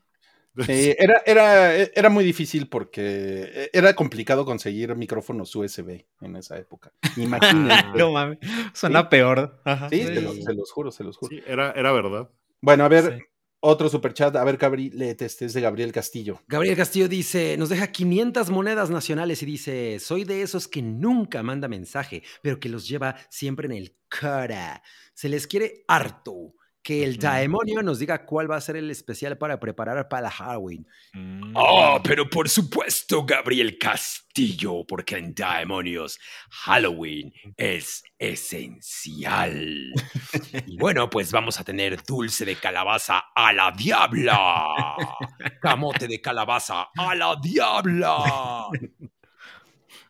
Eh, 0.70 0.96
era, 0.98 1.22
era, 1.26 1.76
era 1.76 2.10
muy 2.10 2.24
difícil 2.24 2.70
porque 2.70 3.70
era 3.74 3.94
complicado 3.94 4.46
conseguir 4.46 4.96
micrófonos 4.96 5.54
USB 5.54 6.06
en 6.22 6.38
esa 6.38 6.58
época. 6.58 6.94
Imagínate. 7.18 7.88
No 8.08 8.14
mames, 8.14 8.38
suena 8.74 9.10
peor. 9.10 9.60
Ajá. 9.66 9.90
Sí, 9.90 10.02
se 10.04 10.22
los, 10.22 10.42
se 10.46 10.54
los 10.54 10.72
juro, 10.72 10.92
se 10.92 11.04
los 11.04 11.18
juro. 11.18 11.30
Sí, 11.36 11.44
era, 11.46 11.72
era 11.72 11.92
verdad. 11.92 12.30
Bueno, 12.62 12.86
a 12.86 12.88
ver, 12.88 13.18
Sí. 13.18 13.24
Otro 13.66 13.90
superchat. 13.90 14.36
A 14.36 14.44
ver, 14.44 14.58
Cabri, 14.58 14.92
léete 14.92 15.26
este, 15.26 15.46
es 15.46 15.54
de 15.54 15.62
Gabriel 15.62 15.92
Castillo. 15.92 16.42
Gabriel 16.48 16.78
Castillo 16.78 17.08
dice, 17.08 17.58
nos 17.58 17.70
deja 17.70 17.88
500 17.88 18.50
monedas 18.50 18.90
nacionales 18.90 19.42
y 19.42 19.46
dice, 19.46 20.00
soy 20.00 20.24
de 20.24 20.42
esos 20.44 20.68
que 20.68 20.82
nunca 20.82 21.42
manda 21.42 21.68
mensaje, 21.68 22.22
pero 22.42 22.60
que 22.60 22.70
los 22.70 22.88
lleva 22.88 23.16
siempre 23.30 23.66
en 23.66 23.74
el 23.74 23.96
cara. 24.08 24.84
Se 25.14 25.30
les 25.30 25.48
quiere 25.48 25.84
harto. 25.88 26.54
Que 26.86 27.04
el 27.04 27.18
demonio 27.18 27.82
nos 27.82 27.98
diga 27.98 28.28
cuál 28.28 28.50
va 28.50 28.58
a 28.58 28.62
ser 28.62 28.76
el 28.76 28.92
especial 28.92 29.40
para 29.40 29.60
preparar 29.60 30.08
para 30.08 30.30
Halloween. 30.30 30.86
Mm. 31.14 31.54
Oh, 31.56 32.00
pero 32.04 32.30
por 32.30 32.48
supuesto, 32.48 33.26
Gabriel 33.26 33.80
Castillo, 33.80 34.86
porque 34.88 35.18
en 35.18 35.34
Demonios 35.34 36.20
Halloween 36.52 37.34
es 37.58 38.04
esencial. 38.20 39.94
Y 40.68 40.78
bueno, 40.78 41.10
pues 41.10 41.32
vamos 41.32 41.60
a 41.60 41.64
tener 41.64 42.04
dulce 42.04 42.46
de 42.46 42.56
calabaza 42.56 43.24
a 43.36 43.52
la 43.52 43.72
diabla. 43.72 44.96
Camote 45.62 46.08
de 46.08 46.22
calabaza 46.22 46.90
a 46.96 47.16
la 47.16 47.36
diabla. 47.42 48.68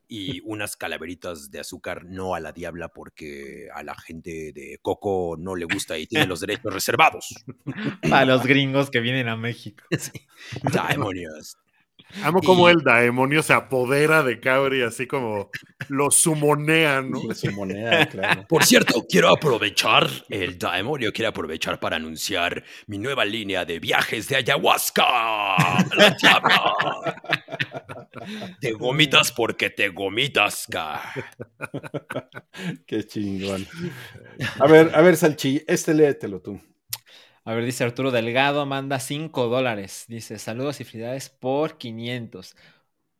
Y 0.08 0.42
unas 0.46 0.76
calaveritas 0.78 1.50
de 1.50 1.60
azúcar 1.60 2.06
no 2.06 2.36
a 2.36 2.40
la 2.40 2.52
diabla 2.52 2.90
porque 2.90 3.70
a 3.74 3.84
la 3.84 3.96
gente 3.96 4.52
de 4.54 4.78
Coco 4.82 5.36
no 5.38 5.56
le 5.56 5.66
gusta 5.66 5.98
y 5.98 6.08
tiene 6.08 6.28
los 6.28 6.42
derechos 6.42 6.74
reservados. 6.74 7.34
Para 8.10 8.26
los 8.26 8.44
gringos 8.44 8.90
que 8.90 9.00
vienen 9.00 9.28
a 9.28 9.36
México. 9.36 9.84
Demonios. 10.90 11.58
Amo 12.24 12.42
como 12.42 12.70
el 12.70 12.78
demonio 12.78 13.44
se 13.44 13.54
apodera 13.54 14.24
de 14.24 14.40
Cabri, 14.40 14.82
así 14.84 15.06
como 15.06 15.50
lo 15.90 16.12
sumonea, 16.12 17.02
¿no? 17.02 17.20
De 17.22 17.36
su 17.36 17.52
moneda, 17.52 18.08
claro. 18.08 18.46
Por 18.48 18.64
cierto, 18.64 19.06
quiero 19.10 19.30
aprovechar, 19.30 20.08
el 20.30 20.58
demonio 20.58 21.12
quiere 21.12 21.28
aprovechar 21.28 21.80
para 21.80 21.98
anunciar 21.98 22.64
mi 22.88 22.98
nueva 22.98 23.26
línea 23.26 23.66
de 23.66 23.80
viajes 23.80 24.30
de 24.30 24.38
ayahuasca. 24.38 25.04
¡La 25.96 26.16
diabla! 26.22 26.74
Te 28.62 28.72
gomitas 28.72 29.32
porque 29.32 29.70
te 29.70 29.90
gomitas, 29.90 30.68
ca. 30.70 31.02
Qué 32.86 33.04
chingón. 33.06 33.68
A 34.60 34.68
ver, 34.68 34.92
a 34.94 35.02
ver, 35.02 35.18
Salchi, 35.18 35.64
este 35.68 35.94
léetelo 35.94 36.42
tú. 36.42 36.62
A 37.48 37.54
ver, 37.54 37.64
dice 37.64 37.84
Arturo 37.84 38.12
Delgado, 38.12 38.66
manda 38.66 39.00
5 39.00 39.48
dólares. 39.48 40.06
Dice, 40.08 40.40
saludos 40.40 40.82
y 40.82 40.84
felicidades 40.84 41.30
por 41.30 41.78
500. 41.78 42.56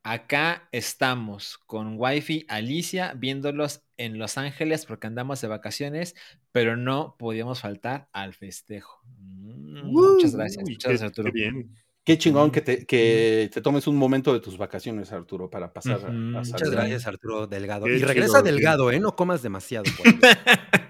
Acá 0.04 0.68
estamos 0.72 1.58
con 1.66 1.96
Wifi 1.98 2.46
Alicia 2.48 3.14
viéndolos 3.16 3.82
en 3.98 4.18
Los 4.18 4.38
Ángeles 4.38 4.86
porque 4.86 5.08
andamos 5.08 5.42
de 5.42 5.48
vacaciones, 5.48 6.16
pero 6.52 6.76
no 6.76 7.16
podíamos 7.18 7.62
faltar 7.62 8.08
al 8.14 8.34
festejo. 8.34 9.02
Mm, 9.20 9.92
muchas 9.92 10.36
gracias, 10.36 10.64
Uy, 10.64 10.74
muchas 10.74 10.84
qué- 10.84 10.90
gracias 10.90 11.10
Arturo. 11.10 11.32
qué 11.32 11.40
bien. 11.40 11.76
Qué 12.04 12.20
chingón 12.20 12.52
que 12.52 12.62
te, 12.62 12.86
que 12.86 13.50
te 13.52 13.62
tomes 13.62 13.88
un 13.88 13.96
momento 13.96 14.32
de 14.32 14.40
tus 14.40 14.60
vacaciones, 14.60 15.12
Arturo, 15.12 15.50
para 15.50 15.74
pasar 15.74 16.00
a, 16.06 16.08
a 16.10 16.12
muchas 16.12 16.70
gracias, 16.70 17.08
Arturo 17.08 17.48
Delgado. 17.48 17.86
Qué 17.86 17.96
y 17.96 18.00
regresa. 18.04 18.44
Delgado, 18.44 18.92
¿eh? 18.92 19.00
No 19.00 19.16
comas 19.16 19.42
demasiado. 19.42 19.86
por. 19.98 20.06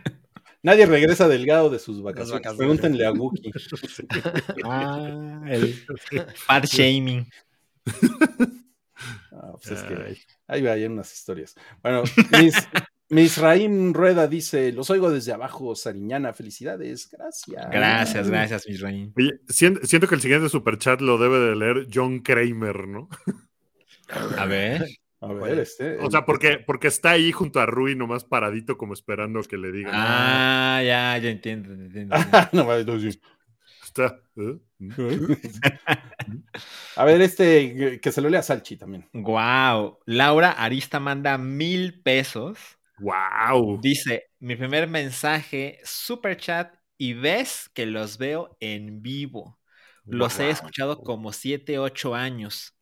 Nadie 0.66 0.88
regresa 0.88 1.28
delgado 1.28 1.70
de 1.70 1.78
sus 1.78 2.02
vacaciones. 2.02 2.32
vacaciones. 2.44 2.58
Pregúntenle 2.58 3.06
a 3.06 3.12
Wookie. 3.14 3.52
Ah, 4.64 5.42
el 5.48 5.76
fat 6.36 6.66
shaming. 6.66 7.30
Ah, 9.32 9.52
pues 9.62 9.72
es 9.72 9.84
que 9.84 10.18
ahí 10.48 10.62
va, 10.62 10.72
hay 10.72 10.86
unas 10.86 11.14
historias. 11.14 11.54
Bueno, 11.84 12.04
Miss, 12.42 12.56
Misraim 13.10 13.94
Rueda 13.94 14.28
dice: 14.28 14.72
Los 14.72 14.90
oigo 14.90 15.12
desde 15.12 15.34
abajo, 15.34 15.76
Sariñana. 15.76 16.34
Felicidades, 16.34 17.10
gracias. 17.12 17.68
Gracias, 17.70 18.30
gracias, 18.30 18.66
Misraim. 18.68 19.12
Oye, 19.18 19.34
sien- 19.50 19.80
siento 19.84 20.08
que 20.08 20.16
el 20.16 20.22
siguiente 20.22 20.48
superchat 20.50 21.02
lo 21.02 21.18
debe 21.18 21.40
de 21.40 21.56
leer 21.58 21.88
John 21.94 22.20
Kramer, 22.22 22.88
¿no? 22.88 23.10
A 24.38 24.46
ver. 24.46 24.86
A 25.26 25.34
ver, 25.34 25.60
este. 25.60 25.98
O 26.00 26.12
sea, 26.12 26.26
porque, 26.26 26.58
porque 26.66 26.88
está 26.88 27.12
ahí 27.12 27.32
junto 27.32 27.60
a 27.60 27.66
Rui 27.66 27.96
nomás 27.96 28.24
paradito 28.24 28.78
como 28.78 28.94
esperando 28.94 29.42
que 29.44 29.58
le 29.58 29.72
digan. 29.72 29.92
Ah, 29.94 30.82
ya, 30.84 31.18
ya 31.18 31.30
entiendo. 31.30 31.74
entiendo. 31.74 32.16
no. 32.52 32.66
Está, 33.84 34.20
¿eh? 34.36 34.58
A 36.96 37.06
ver, 37.06 37.22
este 37.22 38.00
que 38.02 38.12
se 38.12 38.22
lo 38.22 38.30
lea 38.30 38.44
Salchi 38.44 38.78
también. 38.78 39.08
Wow. 39.14 40.00
Laura 40.06 40.52
Arista 40.52 41.00
manda 41.00 41.38
mil 41.38 42.02
pesos. 42.02 42.58
¡Wow! 43.00 43.80
Dice, 43.82 44.32
mi 44.40 44.56
primer 44.56 44.88
mensaje, 44.88 45.80
super 45.84 46.38
chat, 46.38 46.74
y 46.98 47.14
ves 47.14 47.70
que 47.74 47.86
los 47.86 48.18
veo 48.18 48.56
en 48.60 49.02
vivo. 49.02 49.60
Los 50.06 50.40
he 50.40 50.50
escuchado 50.50 51.02
como 51.02 51.34
7, 51.34 51.80
8 51.80 52.16
años. 52.16 52.75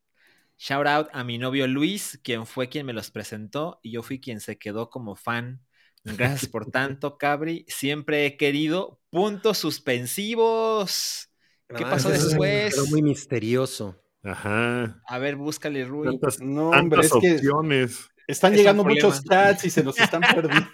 Shout 0.64 0.88
out 0.88 1.08
a 1.12 1.26
mi 1.26 1.38
novio 1.38 1.68
Luis, 1.68 2.18
quien 2.24 2.46
fue 2.46 2.70
quien 2.70 2.86
me 2.86 2.94
los 2.94 3.12
presentó 3.12 3.82
y 3.84 3.92
yo 3.92 4.02
fui 4.02 4.22
quien 4.22 4.40
se 4.40 4.58
quedó 4.58 4.90
como 4.90 5.18
fan. 5.18 5.60
Gracias 6.06 6.50
por 6.50 6.66
tanto, 6.72 7.18
Cabri. 7.18 7.66
Siempre 7.68 8.26
he 8.26 8.38
querido 8.38 9.02
puntos 9.10 9.58
suspensivos. 9.58 11.30
¿Qué 11.68 11.84
pasó 11.84 12.08
después? 12.08 12.76
Pero 12.76 12.86
muy 12.88 13.02
misterioso. 13.02 14.02
Ajá. 14.24 15.04
A 15.06 15.20
ver, 15.20 15.36
búscale, 15.36 15.84
Rui. 15.84 16.08
Tantas, 16.08 16.40
No, 16.40 16.70
hombre, 16.70 17.02
tantas 17.02 17.18
es 17.18 17.22
que 17.22 17.36
opciones. 17.36 18.10
están 18.26 18.54
Es 18.54 18.60
llegando 18.60 18.86
muchos 18.86 19.22
chats 19.26 19.66
y 19.66 19.70
se 19.70 19.84
nos 19.84 20.00
están 20.00 20.22
perdiendo. 20.34 20.70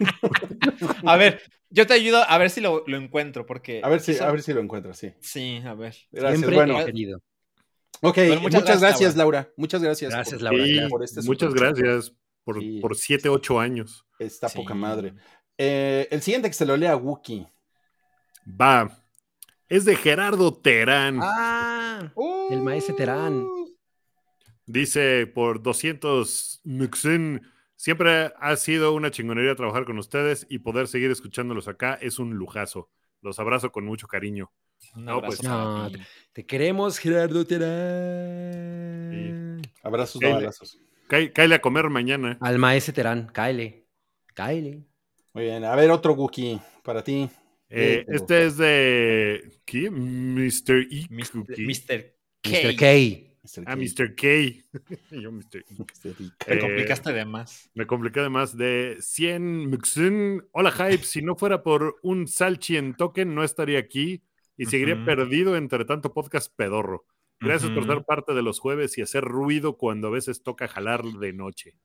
A 1.03 1.17
ver, 1.17 1.41
yo 1.71 1.87
te 1.87 1.95
ayudo 1.95 2.23
a 2.29 2.37
ver 2.37 2.51
si 2.51 2.61
lo, 2.61 2.83
lo 2.85 2.97
encuentro, 2.97 3.47
porque... 3.47 3.81
A 3.83 3.89
ver 3.89 4.01
si, 4.01 4.11
eso- 4.11 4.23
a 4.23 4.31
ver 4.31 4.43
si 4.43 4.53
lo 4.53 4.59
encuentras, 4.61 4.99
sí. 4.99 5.11
Sí, 5.19 5.63
a 5.65 5.73
ver. 5.73 5.95
Gracias. 6.11 6.41
Siempre 6.41 6.55
bueno, 6.57 6.79
he 6.79 6.85
querido. 6.85 7.23
Ok, 8.01 8.15
Bueno, 8.15 8.41
muchas, 8.41 8.41
muchas 8.41 8.63
gracias, 8.63 8.79
gracias, 8.81 9.15
Laura. 9.15 9.49
Muchas 9.57 9.81
gracias. 9.81 10.11
Gracias, 10.11 10.41
por- 10.41 10.43
Laura. 10.43 10.65
Sí, 10.65 10.79
por 10.89 11.03
este 11.03 11.21
muchas 11.23 11.53
gracias 11.53 12.13
por, 12.43 12.59
Sí. 12.59 12.79
por 12.81 12.95
7, 12.95 13.29
8 13.29 13.59
años. 13.59 14.05
Está 14.17 14.49
Sí. 14.49 14.57
poca 14.57 14.73
madre. 14.73 15.13
Eh, 15.57 16.07
el 16.11 16.21
siguiente 16.21 16.47
que 16.49 16.53
se 16.53 16.65
lo 16.65 16.77
lea 16.77 16.95
Wookie. 16.95 17.47
Va. 18.49 18.89
Es 19.67 19.85
de 19.85 19.95
Gerardo 19.95 20.53
Terán. 20.53 21.19
Ah, 21.21 22.11
el 22.49 22.61
maestro 22.61 22.95
Terán. 22.95 23.45
Dice 24.65 25.27
por 25.27 25.61
200 25.61 26.61
Muxin. 26.63 27.41
Siempre 27.75 28.33
ha 28.39 28.55
sido 28.55 28.93
una 28.93 29.09
chingonería 29.09 29.55
trabajar 29.55 29.85
con 29.85 29.97
ustedes 29.97 30.45
y 30.49 30.59
poder 30.59 30.87
seguir 30.87 31.11
escuchándolos 31.11 31.67
acá 31.67 31.93
es 32.01 32.19
un 32.19 32.33
lujazo. 32.35 32.89
Los 33.21 33.39
abrazo 33.39 33.71
con 33.71 33.85
mucho 33.85 34.07
cariño. 34.07 34.51
Un 34.95 35.05
No, 35.05 35.21
pues, 35.21 35.43
no. 35.43 35.89
Te 36.33 36.45
queremos, 36.45 36.97
Gerardo 36.97 37.45
Terán. 37.45 37.69
Abrazos, 39.83 40.21
Él- 40.21 40.29
no 40.29 40.35
abrazos. 40.37 40.79
Cáele 41.07 41.55
a 41.55 41.61
comer 41.61 41.89
mañana. 41.89 42.37
Al 42.39 42.57
maestro 42.59 42.93
Terán, 42.93 43.27
cáele. 43.33 43.85
Cáele. 44.33 44.83
Muy 45.33 45.43
bien, 45.45 45.63
a 45.65 45.75
ver 45.75 45.91
otro 45.91 46.13
Wookie 46.13 46.59
para 46.83 47.03
ti. 47.03 47.29
Eh, 47.69 48.05
este 48.07 48.45
es 48.45 48.57
de. 48.57 49.59
¿Qué? 49.65 49.89
Mr. 49.91 50.87
E. 50.89 51.05
Mr. 51.09 51.45
K. 51.45 51.53
Mr. 52.49 52.75
K. 52.75 52.85
Mr. 53.57 53.65
K. 53.65 53.75
Mr. 53.75 54.15
K. 54.15 54.27
Yo, 55.11 55.31
Mr. 55.31 55.63
Mr. 55.77 56.13
K. 56.37 56.45
Te 56.45 56.53
Eh, 56.55 56.59
complicaste 56.59 57.13
de 57.13 57.25
más. 57.25 57.69
Me 57.73 57.87
compliqué 57.87 58.19
además 58.19 58.55
de 58.57 58.97
100 58.99 59.69
Muxin. 59.69 60.43
Hola, 60.51 60.71
Hype. 60.71 61.03
Si 61.03 61.21
no 61.21 61.35
fuera 61.35 61.63
por 61.63 61.97
un 62.03 62.27
Salchi 62.27 62.77
en 62.77 62.95
token, 62.95 63.33
no 63.33 63.43
estaría 63.43 63.79
aquí 63.79 64.21
y 64.57 64.65
seguiría 64.65 65.03
perdido 65.05 65.55
entre 65.55 65.85
tanto 65.85 66.13
podcast 66.13 66.53
pedorro. 66.55 67.05
Gracias 67.39 67.71
por 67.71 67.85
ser 67.85 68.03
parte 68.03 68.33
de 68.33 68.41
los 68.41 68.59
jueves 68.59 68.97
y 68.97 69.01
hacer 69.01 69.23
ruido 69.23 69.77
cuando 69.77 70.09
a 70.09 70.11
veces 70.11 70.43
toca 70.43 70.67
jalar 70.67 71.03
de 71.05 71.31
noche. 71.31 71.77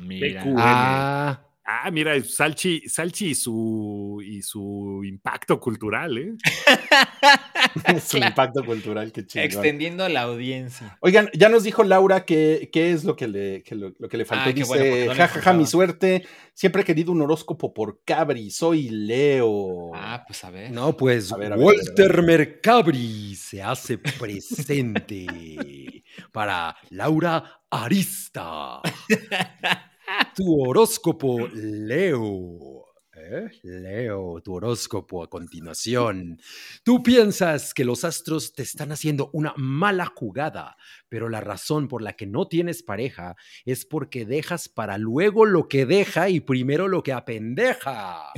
Mira. 0.00 0.44
Ah, 0.56 1.44
Ah, 1.68 1.90
mira, 1.90 2.12
Salchi, 2.22 2.88
Salchi 2.88 3.30
y 3.30 3.34
su, 3.34 4.22
y 4.24 4.40
su 4.42 5.02
impacto 5.04 5.58
cultural, 5.58 6.16
¿eh? 6.16 6.34
Su 8.06 8.18
impacto 8.18 8.64
cultural, 8.64 9.12
qué 9.12 9.26
chingón. 9.26 9.46
Extendiendo 9.46 10.08
la 10.08 10.22
audiencia. 10.22 10.96
Oigan, 11.00 11.28
ya 11.34 11.48
nos 11.48 11.64
dijo 11.64 11.82
Laura 11.84 12.24
que 12.24 12.70
qué 12.72 12.92
es 12.92 13.04
lo 13.04 13.16
que 13.16 13.28
le, 13.28 13.62
que 13.62 13.74
lo, 13.74 13.92
lo 13.98 14.08
que 14.08 14.16
le 14.16 14.24
faltó. 14.24 14.50
Ah, 14.50 14.54
qué 14.54 14.60
Dice, 14.60 14.68
bueno, 14.68 14.84
porque 14.84 15.06
no 15.06 15.12
le 15.12 15.16
jajaja, 15.16 15.38
importaba". 15.38 15.56
mi 15.58 15.66
suerte. 15.66 16.26
Siempre 16.54 16.82
he 16.82 16.84
querido 16.84 17.12
un 17.12 17.20
horóscopo 17.22 17.74
por 17.74 18.02
Cabri. 18.04 18.50
Soy 18.50 18.88
Leo. 18.88 19.92
Ah, 19.94 20.24
pues 20.26 20.44
a 20.44 20.50
ver. 20.50 20.70
no, 20.70 20.96
pues 20.96 21.32
A 21.32 21.36
ver, 21.36 21.52
a 21.52 21.56
ver, 21.56 21.62
a 21.62 21.66
Walter 21.66 22.12
ver, 22.16 22.22
Mercabri 22.22 23.34
se 23.34 23.62
hace 23.62 23.98
presente 23.98 25.26
para 26.32 26.76
Laura 26.90 27.60
Arista. 27.70 28.80
Tu 30.34 30.60
horóscopo, 30.60 31.48
Leo. 31.48 32.84
¿Eh? 33.18 33.48
Leo, 33.62 34.40
tu 34.42 34.54
horóscopo 34.54 35.22
a 35.22 35.30
continuación. 35.30 36.38
Tú 36.84 37.02
piensas 37.02 37.72
que 37.72 37.84
los 37.84 38.04
astros 38.04 38.52
te 38.52 38.62
están 38.62 38.92
haciendo 38.92 39.30
una 39.32 39.54
mala 39.56 40.06
jugada, 40.14 40.76
pero 41.08 41.28
la 41.28 41.40
razón 41.40 41.88
por 41.88 42.02
la 42.02 42.12
que 42.12 42.26
no 42.26 42.46
tienes 42.46 42.82
pareja 42.82 43.34
es 43.64 43.86
porque 43.86 44.26
dejas 44.26 44.68
para 44.68 44.98
luego 44.98 45.46
lo 45.46 45.66
que 45.66 45.86
deja 45.86 46.28
y 46.28 46.40
primero 46.40 46.88
lo 46.88 47.02
que 47.02 47.14
apendeja. 47.14 48.32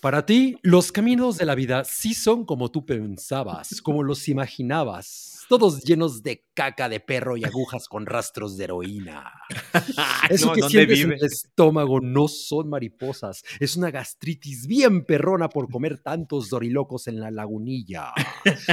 Para 0.00 0.26
ti, 0.26 0.58
los 0.62 0.92
caminos 0.92 1.38
de 1.38 1.46
la 1.46 1.54
vida 1.54 1.84
sí 1.84 2.14
son 2.14 2.44
como 2.44 2.70
tú 2.70 2.84
pensabas, 2.84 3.80
como 3.80 4.02
los 4.02 4.28
imaginabas. 4.28 5.33
Todos 5.48 5.82
llenos 5.84 6.22
de 6.22 6.46
caca 6.54 6.88
de 6.88 7.00
perro 7.00 7.36
y 7.36 7.44
agujas 7.44 7.88
con 7.88 8.06
rastros 8.06 8.56
de 8.56 8.64
heroína. 8.64 9.32
Eso 10.30 10.46
No, 10.46 10.52
que 10.52 10.60
¿dónde 10.60 10.86
sientes 10.86 11.00
en 11.00 11.10
vive? 11.10 11.16
el 11.20 11.26
estómago 11.26 12.00
no 12.00 12.28
son 12.28 12.68
mariposas, 12.68 13.42
es 13.60 13.76
una 13.76 13.90
gastritis 13.90 14.66
bien 14.66 15.04
perrona 15.04 15.48
por 15.48 15.70
comer 15.70 15.98
tantos 15.98 16.48
dorilocos 16.50 17.06
en 17.08 17.20
la 17.20 17.30
lagunilla. 17.30 18.12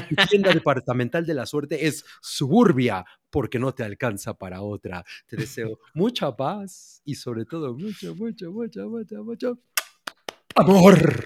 Tu 0.09 0.15
tienda 0.29 0.51
departamental 0.53 1.25
de 1.25 1.33
la 1.33 1.45
suerte 1.45 1.87
es 1.87 2.05
Suburbia, 2.21 3.05
porque 3.29 3.59
no 3.59 3.73
te 3.73 3.83
alcanza 3.83 4.33
para 4.33 4.61
otra. 4.61 5.03
Te 5.27 5.37
deseo 5.37 5.79
mucha 5.93 6.35
paz 6.35 7.01
y 7.05 7.15
sobre 7.15 7.45
todo 7.45 7.73
mucho, 7.73 8.15
mucho, 8.15 8.51
mucho, 8.51 8.89
mucho, 8.89 9.23
mucho 9.23 9.59
amor. 10.55 11.23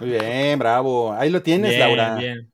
Muy 0.00 0.10
bien, 0.10 0.58
bravo. 0.58 1.12
Ahí 1.12 1.30
lo 1.30 1.42
tienes, 1.42 1.70
Bien, 1.70 1.80
Laura. 1.80 2.16
bien. 2.18 2.52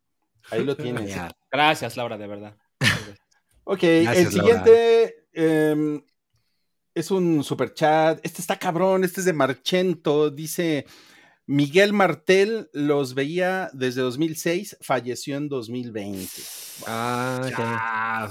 Ahí 0.51 0.64
lo 0.64 0.76
tienes. 0.76 1.09
Ya. 1.09 1.30
Gracias, 1.53 1.96
Laura, 1.96 2.16
de 2.16 2.26
verdad. 2.26 2.57
Ok, 3.64 3.84
el 3.84 4.28
siguiente 4.28 5.28
em, 5.32 6.03
es 6.96 7.12
un 7.12 7.44
super 7.44 7.72
chat. 7.72 8.18
Este 8.24 8.40
está 8.40 8.59
cabrón, 8.59 9.05
este 9.05 9.20
es 9.20 9.24
de 9.24 9.32
Marchento. 9.32 10.30
Dice 10.30 10.84
Miguel 11.46 11.92
Martel 11.92 12.70
los 12.72 13.14
veía 13.14 13.70
desde 13.72 14.00
2006, 14.00 14.78
falleció 14.80 15.36
en 15.36 15.48
2020. 15.48 16.26
Ah. 16.88 18.28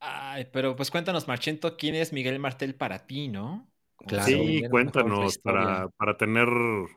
Ay, 0.00 0.48
pero 0.52 0.76
pues 0.76 0.90
cuéntanos, 0.90 1.26
Marchento, 1.28 1.78
¿quién 1.78 1.94
es 1.94 2.12
Miguel 2.12 2.38
Martel 2.38 2.74
para 2.74 3.06
ti, 3.06 3.28
no? 3.28 3.72
Claro. 4.06 4.26
Sí, 4.26 4.64
cuéntanos 4.68 5.38
para, 5.38 5.88
para 5.96 6.18
tener. 6.18 6.48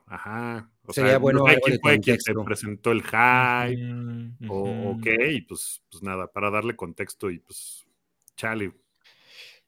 Ajá. 0.08 0.72
O 0.88 0.94
Sería 0.94 1.12
sea, 1.12 1.18
bueno 1.20 1.40
no 1.40 1.48
sé 1.48 1.60
quién 1.62 1.80
fue 1.82 2.00
quien 2.00 2.18
te 2.18 2.34
contexto. 2.34 2.46
presentó 2.46 2.92
el 2.92 3.02
hype 3.04 3.84
Mm, 3.84 4.50
o, 4.50 4.98
qué, 5.02 5.32
y 5.34 5.42
pues, 5.42 5.82
pues 5.90 6.04
nada, 6.04 6.28
para 6.32 6.50
darle 6.52 6.76
contexto 6.76 7.30
y 7.32 7.40
pues. 7.40 7.86
Chale. 8.38 8.72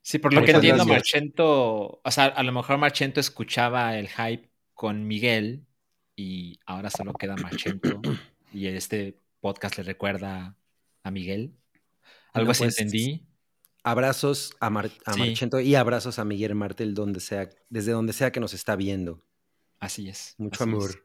Sí, 0.01 0.19
por 0.19 0.33
lo 0.33 0.43
que 0.43 0.51
entiendo, 0.51 0.85
gracias. 0.85 0.95
Marchento, 1.15 2.01
o 2.03 2.11
sea, 2.11 2.25
a 2.25 2.43
lo 2.43 2.51
mejor 2.51 2.77
Marchento 2.77 3.19
escuchaba 3.19 3.97
el 3.97 4.07
hype 4.09 4.49
con 4.73 5.05
Miguel 5.07 5.65
y 6.15 6.59
ahora 6.65 6.89
solo 6.89 7.13
queda 7.13 7.35
Marchento 7.37 8.01
y 8.53 8.67
este 8.67 9.19
podcast 9.41 9.77
le 9.77 9.83
recuerda 9.83 10.55
a 11.03 11.11
Miguel. 11.11 11.53
Algo 12.33 12.47
Bueno, 12.47 12.51
así 12.51 12.63
pues, 12.63 12.79
entendí. 12.79 13.25
Abrazos 13.83 14.53
a, 14.59 14.69
Mar- 14.69 14.91
a 15.05 15.13
Sí. 15.13 15.19
Marchento 15.19 15.59
y 15.61 15.75
abrazos 15.75 16.19
a 16.19 16.25
Miguel 16.25 16.55
Martel 16.55 16.93
donde 16.93 17.19
sea, 17.21 17.49
desde 17.69 17.91
donde 17.93 18.13
sea 18.13 18.31
que 18.31 18.39
nos 18.41 18.53
está 18.53 18.75
viendo. 18.75 19.23
Así 19.79 20.09
es. 20.09 20.35
Mucho 20.37 20.63
así 20.63 20.69
amor. 20.71 20.89
es. 20.89 20.99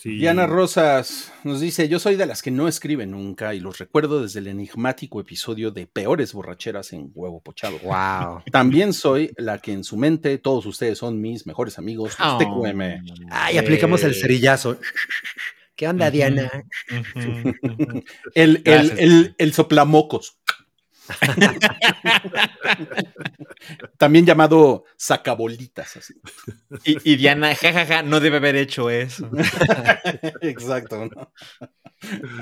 Sí. 0.00 0.16
Diana 0.16 0.46
Rosas 0.46 1.30
nos 1.44 1.60
dice, 1.60 1.86
yo 1.86 1.98
soy 1.98 2.16
de 2.16 2.24
las 2.24 2.40
que 2.40 2.50
no 2.50 2.68
escriben 2.68 3.10
nunca 3.10 3.54
y 3.54 3.60
los 3.60 3.76
recuerdo 3.76 4.22
desde 4.22 4.38
el 4.38 4.46
enigmático 4.46 5.20
episodio 5.20 5.72
de 5.72 5.86
Peores 5.86 6.32
borracheras 6.32 6.94
en 6.94 7.10
huevo 7.14 7.42
pochado. 7.42 7.78
Wow. 7.80 8.42
También 8.50 8.94
soy 8.94 9.30
la 9.36 9.58
que 9.58 9.72
en 9.72 9.84
su 9.84 9.98
mente 9.98 10.38
todos 10.38 10.64
ustedes 10.64 10.96
son 10.96 11.20
mis 11.20 11.46
mejores 11.46 11.78
amigos, 11.78 12.16
Oh. 12.18 12.38
TQM. 12.38 12.80
Ay, 13.30 13.58
aplicamos 13.58 14.02
el 14.02 14.14
cerillazo. 14.14 14.78
¿Qué 15.76 15.86
onda. 15.86 16.10
Diana? 16.10 16.50
El, 18.34 18.62
el, 18.64 18.98
el, 18.98 19.34
el 19.36 19.52
soplamocos. 19.52 20.39
También 23.98 24.26
llamado 24.26 24.84
sacabolitas. 24.96 25.96
Así. 25.96 26.14
Y, 26.84 27.12
y 27.12 27.16
Diana, 27.16 27.54
jajaja, 27.54 28.02
no 28.02 28.20
debe 28.20 28.38
haber 28.38 28.56
hecho 28.56 28.90
eso. 28.90 29.30
Exacto. 30.40 31.06
¿no? 31.06 31.32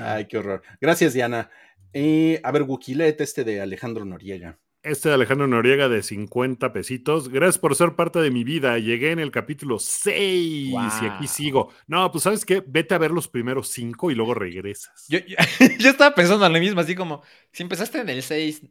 Ay, 0.01 0.25
qué 0.25 0.37
horror. 0.37 0.63
Gracias, 0.79 1.13
Diana. 1.13 1.49
Eh, 1.93 2.39
a 2.43 2.51
ver, 2.51 2.63
Wikilet, 2.63 3.19
este 3.21 3.43
de 3.43 3.61
Alejandro 3.61 4.05
Noriega. 4.05 4.57
Este 4.81 5.09
de 5.09 5.15
Alejandro 5.15 5.45
Noriega 5.45 5.89
de 5.89 6.01
50 6.01 6.71
pesitos. 6.71 7.27
Gracias 7.27 7.57
por 7.59 7.75
ser 7.75 7.95
parte 7.95 8.19
de 8.19 8.31
mi 8.31 8.45
vida. 8.45 8.79
Llegué 8.79 9.11
en 9.11 9.19
el 9.19 9.29
capítulo 9.29 9.77
6 9.77 10.69
y 11.01 11.05
aquí 11.05 11.27
sigo. 11.27 11.73
No, 11.87 12.09
pues 12.11 12.23
sabes 12.23 12.45
qué, 12.45 12.63
vete 12.65 12.95
a 12.95 12.97
ver 12.97 13.11
los 13.11 13.27
primeros 13.27 13.67
5 13.67 14.09
y 14.09 14.15
luego 14.15 14.33
regresas. 14.33 15.05
Yo, 15.09 15.19
yo- 15.19 15.35
yo 15.79 15.89
estaba 15.89 16.15
pensando 16.15 16.45
en 16.45 16.53
lo 16.53 16.59
mismo, 16.59 16.79
así 16.79 16.95
como, 16.95 17.21
si 17.51 17.63
empezaste 17.63 17.99
en 17.99 18.09
el 18.09 18.23
6, 18.23 18.61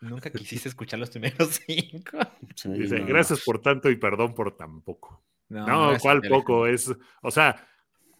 nunca 0.00 0.30
quisiste 0.32 0.68
escuchar 0.68 0.98
los 0.98 1.10
primeros 1.10 1.60
5. 1.64 2.18
Sí, 2.56 2.68
Dice, 2.70 2.98
no, 2.98 3.06
gracias 3.06 3.40
por 3.42 3.60
tanto 3.60 3.88
y 3.88 3.96
perdón 3.96 4.34
por 4.34 4.56
tan 4.56 4.80
poco. 4.82 5.22
No, 5.48 5.64
gracias, 5.90 6.02
¿cuál 6.02 6.22
poco? 6.22 6.66
Es, 6.66 6.92
o 7.22 7.30
sea, 7.30 7.68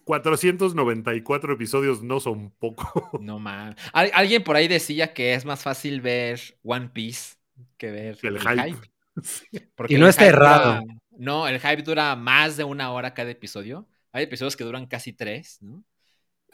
494 0.03 1.53
episodios 1.53 2.03
no 2.03 2.19
son 2.19 2.51
poco. 2.51 3.09
No 3.21 3.39
mames. 3.39 3.75
Al- 3.93 4.11
alguien 4.13 4.43
por 4.43 4.55
ahí 4.55 4.67
decía 4.67 5.13
que 5.13 5.33
es 5.33 5.45
más 5.45 5.61
fácil 5.61 6.01
ver 6.01 6.39
One 6.63 6.89
Piece 6.89 7.35
que 7.77 7.91
ver 7.91 8.17
El 8.21 8.37
el, 8.37 8.41
hype. 8.41 8.63
hype. 8.73 8.91
Porque 9.75 9.93
Y 9.93 9.97
no 9.97 10.07
está 10.07 10.25
dura- 10.25 10.35
errado. 10.35 10.83
no, 11.11 11.47
el 11.47 11.59
hype 11.59 11.83
dura 11.83 12.15
más 12.15 12.57
de 12.57 12.63
una 12.63 12.91
hora 12.91 13.13
cada 13.13 13.31
episodio. 13.31 13.87
Hay 14.11 14.23
episodios 14.23 14.55
que 14.55 14.63
duran 14.63 14.85
casi 14.87 15.13
tres, 15.13 15.59
¿no? 15.61 15.83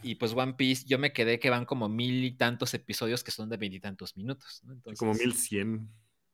Y 0.02 0.16
pues 0.16 0.34
One 0.34 0.54
Piece, 0.54 0.86
yo 0.88 0.98
me 0.98 1.12
quedé 1.12 1.40
que 1.40 1.50
van 1.50 1.66
como 1.66 1.90
mil 1.90 2.24
y 2.24 2.32
tantos 2.32 2.74
episodios 2.74 3.22
que 3.24 3.32
son 3.32 3.50
de 3.50 3.58
veintitantos 3.58 4.16
minutos, 4.16 4.62
¿no? 4.64 4.74
Entonces, 4.74 4.98
Como 5.00 5.14
1100. 5.14 5.90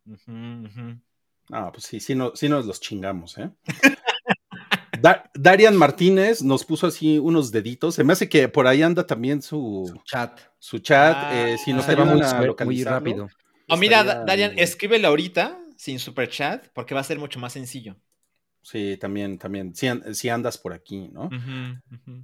ujú, 0.05 0.32
ujú. 0.32 0.99
Ah, 1.51 1.72
pues 1.72 1.86
sí, 1.86 1.99
sí, 1.99 2.13
no, 2.13 2.36
sí 2.36 2.47
nos 2.49 2.66
los 2.68 2.80
chingamos, 2.80 3.38
¿eh? 3.39 3.49
Da- 5.06 5.30
Darian 5.36 5.76
Martínez 5.76 6.41
nos 6.41 6.66
puso 6.66 6.88
así 6.88 7.20
unos 7.20 7.51
deditos. 7.51 7.93
Se 7.95 8.03
me 8.03 8.14
hace 8.14 8.28
que 8.28 8.47
por 8.49 8.66
ahí 8.66 8.82
anda 8.82 9.06
también 9.06 9.41
su, 9.41 9.93
Chat. 10.06 10.39
su 10.58 10.80
chat. 10.80 11.16
Ah, 11.16 11.32
eh, 11.49 11.58
si 11.64 11.74
nos 11.74 11.88
ayudan 11.88 12.10
muy, 12.10 12.22
a 12.22 12.26
suer- 12.26 12.38
muy 12.38 12.45
localizarlo, 12.47 12.97
rápido. 12.97 13.30
O 13.70 13.78
mira, 13.78 14.03
Darian, 14.26 14.58
escríbele 14.58 15.06
ahorita 15.08 15.60
sin 15.78 15.99
super 15.99 16.28
chat 16.30 16.68
porque 16.74 16.95
va 16.95 17.01
a 17.01 17.03
ser 17.03 17.20
mucho 17.20 17.39
más 17.39 17.53
sencillo. 17.53 17.95
Sí, 18.64 18.97
también, 18.99 19.38
también. 19.38 19.76
Si, 19.76 19.86
an- 19.88 20.16
si 20.16 20.28
andas 20.30 20.58
por 20.58 20.74
aquí, 20.74 21.08
¿no? 21.14 21.30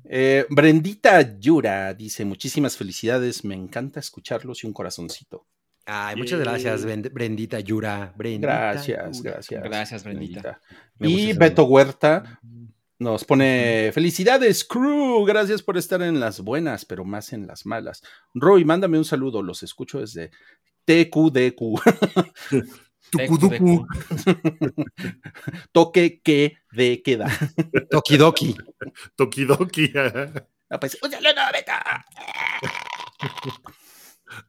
Eh, 0.06 0.46
Brendita 0.50 1.38
Yura 1.40 1.94
dice: 1.94 2.26
Muchísimas 2.26 2.76
felicidades. 2.78 3.44
Me 3.46 3.54
encanta 3.54 4.00
escucharlos 4.00 4.64
y 4.64 4.68
un 4.68 4.74
corazoncito. 4.74 5.46
Ay, 5.86 6.16
muchas 6.16 6.40
gracias, 6.40 6.86
Brend- 6.86 7.12
Brendita 7.12 7.60
Yura. 7.60 8.14
Brendita 8.16 8.48
Gracias, 8.72 9.22
gracias. 9.22 9.64
Gracias, 9.64 10.04
Brendita. 10.04 10.60
Gusta 10.98 11.20
Y 11.20 11.34
Beto 11.34 11.66
Huerta 11.66 12.40
nos 13.02 13.26
pone 13.26 13.92
felicidades, 13.94 14.64
crew. 14.64 15.26
Gracias 15.26 15.64
por 15.64 15.76
estar 15.78 16.02
en 16.04 16.20
las 16.20 16.40
buenas, 16.42 16.86
pero 16.86 17.04
más 17.04 17.34
en 17.34 17.48
las 17.48 17.66
malas. 17.66 18.04
Roy, 18.36 18.64
mándame 18.64 18.98
un 19.00 19.06
saludo. 19.06 19.42
Los 19.42 19.64
escucho 19.64 20.00
desde 20.00 20.30
TQDQ. 20.86 21.82
Tucuducu. 23.12 23.88
Toque 25.72 26.22
que 26.22 26.58
de 26.72 27.02
queda. 27.02 27.28
Tokidoki. 27.90 28.56
Tokidoki. 29.16 29.92
Ah, 30.70 30.80
pues, 30.80 30.98
un 31.02 31.12
saludo, 31.12 31.42
Beto. 31.52 31.72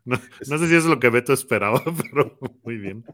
No, 0.05 0.20
no 0.48 0.59
sé 0.59 0.68
si 0.68 0.74
es 0.76 0.84
lo 0.84 1.00
que 1.00 1.09
Beto 1.09 1.32
esperaba, 1.32 1.82
pero 2.12 2.38
muy 2.62 2.76
bien. 2.76 3.05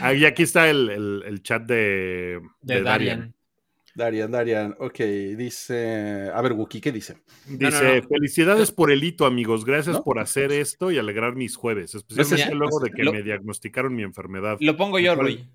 Ah, 0.00 0.14
y 0.14 0.24
aquí 0.24 0.44
está 0.44 0.68
el, 0.70 0.88
el- 0.90 1.22
el 1.26 1.42
chat 1.42 1.62
de, 1.64 2.40
De, 2.62 2.74
de 2.76 2.82
Darian. 2.82 3.18
Darian, 3.18 3.34
Darian. 3.98 4.76
Ok, 4.78 4.98
dice. 5.36 6.30
A 6.32 6.40
ver, 6.40 6.52
Wookie, 6.52 6.80
¿qué 6.80 6.92
dice? 6.92 7.18
Dice, 7.46 7.58
No, 7.70 7.70
no, 7.82 7.96
no. 7.96 8.02
felicidades 8.08 8.72
por 8.72 8.90
el 8.90 9.02
hito, 9.04 9.26
amigos. 9.26 9.64
Gracias 9.64 9.96
¿No? 9.96 10.04
por 10.04 10.18
hacer 10.18 10.52
esto 10.52 10.90
y 10.90 10.98
alegrar 10.98 11.34
mis 11.36 11.56
jueves, 11.56 11.94
especialmente 11.94 12.54
luego 12.54 12.80
de 12.80 12.90
que 12.90 13.02
Lo- 13.04 13.12
me 13.12 13.22
diagnosticaron 13.22 13.94
mi 13.94 14.02
enfermedad. 14.02 14.56
Lo 14.60 14.76
pongo 14.76 14.98
yo, 14.98 15.14
¿Cuál? 15.14 15.26
Rui. 15.26 15.48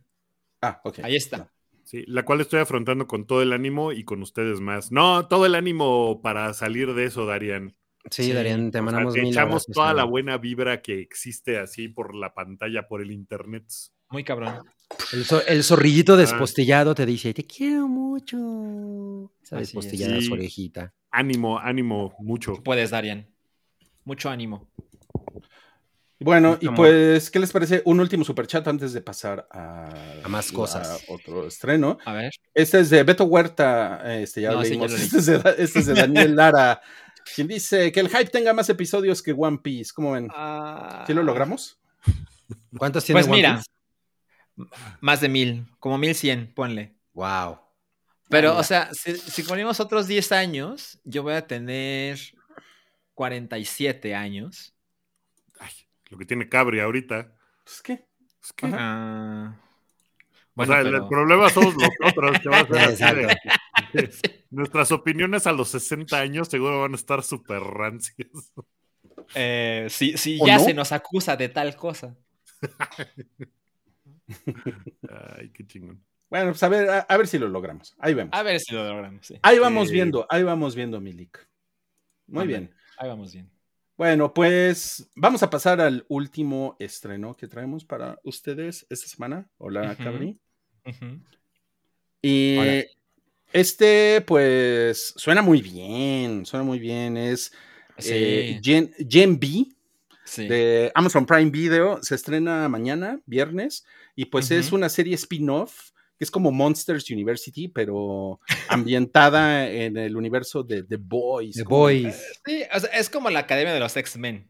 Ah, 0.62 0.82
ok. 0.84 1.00
Ahí 1.04 1.16
está. 1.16 1.50
Sí, 1.84 2.04
la 2.08 2.24
cual 2.24 2.42
estoy 2.42 2.60
afrontando 2.60 3.08
con 3.08 3.26
todo 3.28 3.42
el 3.42 3.52
ánimo 3.54 3.92
y 3.92 4.04
con 4.04 4.22
ustedes 4.22 4.62
más. 4.62 4.92
No, 4.92 5.28
todo 5.28 5.46
el 5.46 5.56
ánimo 5.56 6.22
para 6.22 6.54
salir 6.54 6.94
de 6.94 7.06
eso, 7.06 7.26
Darían. 7.26 7.76
Sí, 8.10 8.24
Sí, 8.24 8.32
Darían, 8.34 8.70
te 8.72 8.80
O 8.80 8.82
sea, 8.82 8.82
mandamos 8.84 9.14
te 9.14 9.22
mil 9.22 9.32
echamos 9.32 9.66
toda 9.66 9.94
la 9.94 10.04
buena 10.04 10.38
vibra 10.38 10.82
que 10.82 11.00
existe 11.00 11.58
así 11.58 11.88
por 11.88 12.14
la 12.16 12.34
pantalla, 12.34 12.88
por 12.88 13.02
el 13.02 13.12
internet. 13.12 13.64
Muy 14.10 14.24
cabrón. 14.24 14.60
El, 15.14 15.26
zo- 15.26 15.44
el 15.48 15.64
zorrillito 15.64 16.18
despostillado 16.18 16.96
te 16.96 17.06
dice, 17.06 17.34
te 17.34 17.46
quiero 17.46 17.88
mucho. 17.88 19.32
Esa 19.44 19.56
es. 19.58 19.62
despostillada 19.68 20.18
Sí. 20.20 20.26
su 20.26 20.34
orejita. 20.34 20.94
Ánimo, 21.12 21.60
ánimo, 21.60 22.16
mucho. 22.20 22.56
Puedes, 22.64 22.90
Darian. 22.92 23.28
Mucho 24.06 24.30
ánimo. 24.30 24.70
Bueno, 26.20 26.58
y 26.62 26.70
pues, 26.70 27.30
¿qué 27.30 27.38
les 27.40 27.52
parece? 27.52 27.82
Un 27.86 28.00
último 28.00 28.24
superchat 28.24 28.66
antes 28.68 28.94
de 28.94 29.02
pasar 29.02 29.46
a, 29.52 29.90
A 30.24 30.28
más 30.30 30.52
cosas. 30.52 30.90
a 31.10 31.14
otro 31.14 31.46
estreno. 31.48 31.98
A 32.06 32.14
ver. 32.14 32.32
Este 32.54 32.80
es 32.80 32.90
de 32.90 33.04
Beto 33.04 33.26
Huerta, 33.26 34.02
este 34.22 34.42
ya 34.42 34.52
No, 34.52 34.62
leímos. 34.62 34.90
ya 34.92 34.98
lo 34.98 34.98
leí. 34.98 35.06
este, 35.06 35.18
es 35.20 35.26
de, 35.26 35.38
Da- 35.40 35.56
este 35.58 35.80
es 35.80 35.86
de 35.86 35.94
Daniel 35.96 36.36
Lara, 36.36 36.82
quien 37.36 37.48
dice 37.48 37.92
que 37.92 38.00
el 38.00 38.08
hype 38.10 38.26
tenga 38.28 38.54
más 38.54 38.70
episodios 38.70 39.22
que 39.22 39.34
One 39.34 39.60
Piece. 39.62 39.92
¿Cómo 39.94 40.14
ven? 40.14 40.30
¿Sí 41.06 41.14
lo 41.14 41.24
logramos? 41.24 41.78
¿Cuántos 42.78 43.04
tiene 43.04 43.20
Pues 43.20 43.28
One 43.28 43.36
mira, 43.38 43.56
Piece? 43.56 43.68
Más 45.02 45.22
de 45.22 45.30
mil, 45.30 45.66
como 45.80 45.98
mil 45.98 46.14
cien, 46.16 46.54
ponle. 46.54 46.94
Wow. 47.14 47.60
Pero, 48.30 48.58
o 48.58 48.64
sea, 48.64 48.90
si, 48.94 49.16
si 49.16 49.44
ponemos 49.44 49.80
otros 49.80 50.08
10 50.08 50.32
años, 50.32 51.00
yo 51.04 51.22
voy 51.24 51.34
a 51.34 51.46
tener 51.46 52.18
47 53.14 54.16
años. 54.16 54.74
lo 56.10 56.18
que 56.18 56.26
tiene 56.26 56.48
Cabri 56.50 56.80
ahorita. 56.80 57.32
Pues 57.64 57.82
qué. 57.82 58.06
Es 58.44 58.54
que, 58.54 58.68
Ah, 58.72 59.56
o 60.56 60.66
sea, 60.66 60.82
el- 60.82 60.88
el, 60.88 60.94
pero- 60.94 61.10
problema 61.10 61.50
somos 61.50 61.76
nosotros. 61.76 62.40
que 62.40 62.50
va 62.50 62.60
a 62.60 62.68
ser 62.68 62.78
así 62.78 62.92
Exacto. 63.04 63.28
de- 63.94 64.12
Nuestras 64.52 64.92
opiniones 64.92 65.48
a 65.48 65.52
los 65.52 65.70
60 65.70 66.20
años 66.20 66.48
seguro 66.50 66.82
van 66.82 66.94
a 66.94 66.96
estar 66.96 67.24
súper 67.24 67.62
rancias. 67.62 68.28
eh, 69.36 69.88
si 69.90 70.18
si 70.18 70.38
¿O 70.42 70.46
ya 70.46 70.58
no? 70.58 70.64
se 70.64 70.74
nos 70.74 70.92
acusa 70.92 71.36
de 71.36 71.50
tal 71.50 71.76
cosa. 71.76 72.16
Ay, 75.38 75.50
qué 75.52 75.66
chingón. 75.66 76.04
Bueno, 76.30 76.52
pues 76.52 76.64
a 76.64 76.70
ver, 76.70 76.90
a, 76.90 77.00
a 77.02 77.18
ver 77.18 77.28
si 77.28 77.38
lo 77.38 77.48
logramos. 77.48 77.96
Ahí 78.00 78.14
vemos. 78.14 78.34
A 78.34 78.42
ver 78.44 78.60
si 78.60 78.74
lo 78.74 78.84
logramos, 78.88 79.26
sí. 79.26 79.36
Ahí 79.44 79.60
vamos 79.60 79.90
Sí. 79.90 79.94
viendo, 79.94 80.26
ahí 80.30 80.44
vamos 80.44 80.76
viendo, 80.76 81.00
Milik. 81.00 81.38
Muy 82.28 82.48
bien. 82.48 82.74
Ahí 82.98 83.10
vamos 83.10 83.34
bien. 83.34 83.50
Bueno, 83.96 84.34
pues 84.34 85.08
vamos 85.16 85.44
a 85.44 85.50
pasar 85.52 85.80
al 85.80 86.04
último 86.08 86.76
estreno 86.80 87.36
que 87.36 87.48
traemos 87.48 87.86
para 87.86 88.20
ustedes 88.24 88.88
esta 88.90 89.08
semana. 89.08 89.48
Hola, 89.58 89.92
Ujú. 89.94 90.04
Cabri. 90.04 90.42
Y 92.22 92.58
Hola. 92.58 92.84
este, 93.52 94.22
pues, 94.26 95.14
suena 95.18 95.42
muy 95.42 95.62
bien, 95.62 96.46
suena 96.46 96.64
muy 96.64 96.80
bien. 96.80 97.18
Es 97.18 97.52
eh, 97.98 98.60
Gen, 98.64 98.92
Gen 99.08 99.40
B 99.40 99.68
sí. 100.34 100.48
de 100.48 100.92
Amazon 100.96 101.26
Prime 101.26 101.52
Video. 101.52 102.02
Se 102.02 102.16
estrena 102.16 102.68
mañana, 102.70 103.20
viernes, 103.26 103.86
y 104.16 104.26
pues 104.26 104.52
es 104.52 104.72
una 104.72 104.90
serie 104.90 105.16
spin-off 105.16 105.92
que 106.18 106.24
es 106.24 106.32
como 106.32 106.52
Monsters 106.52 107.10
University, 107.10 107.68
pero 107.68 108.40
ambientada 108.70 109.70
en 109.70 109.98
el 109.98 110.16
universo 110.16 110.64
de 110.64 110.84
The 110.84 110.98
Boys. 110.98 111.56
The 111.56 111.64
¿Cómo 111.64 111.78
Boys. 111.78 112.16
Sí, 112.46 112.64
o 112.74 112.80
sea, 112.80 112.90
es 112.92 113.10
como 113.10 113.30
la 113.30 113.40
Academia 113.40 113.74
de 113.74 113.80
los 113.80 113.96
X-Men. 113.96 114.50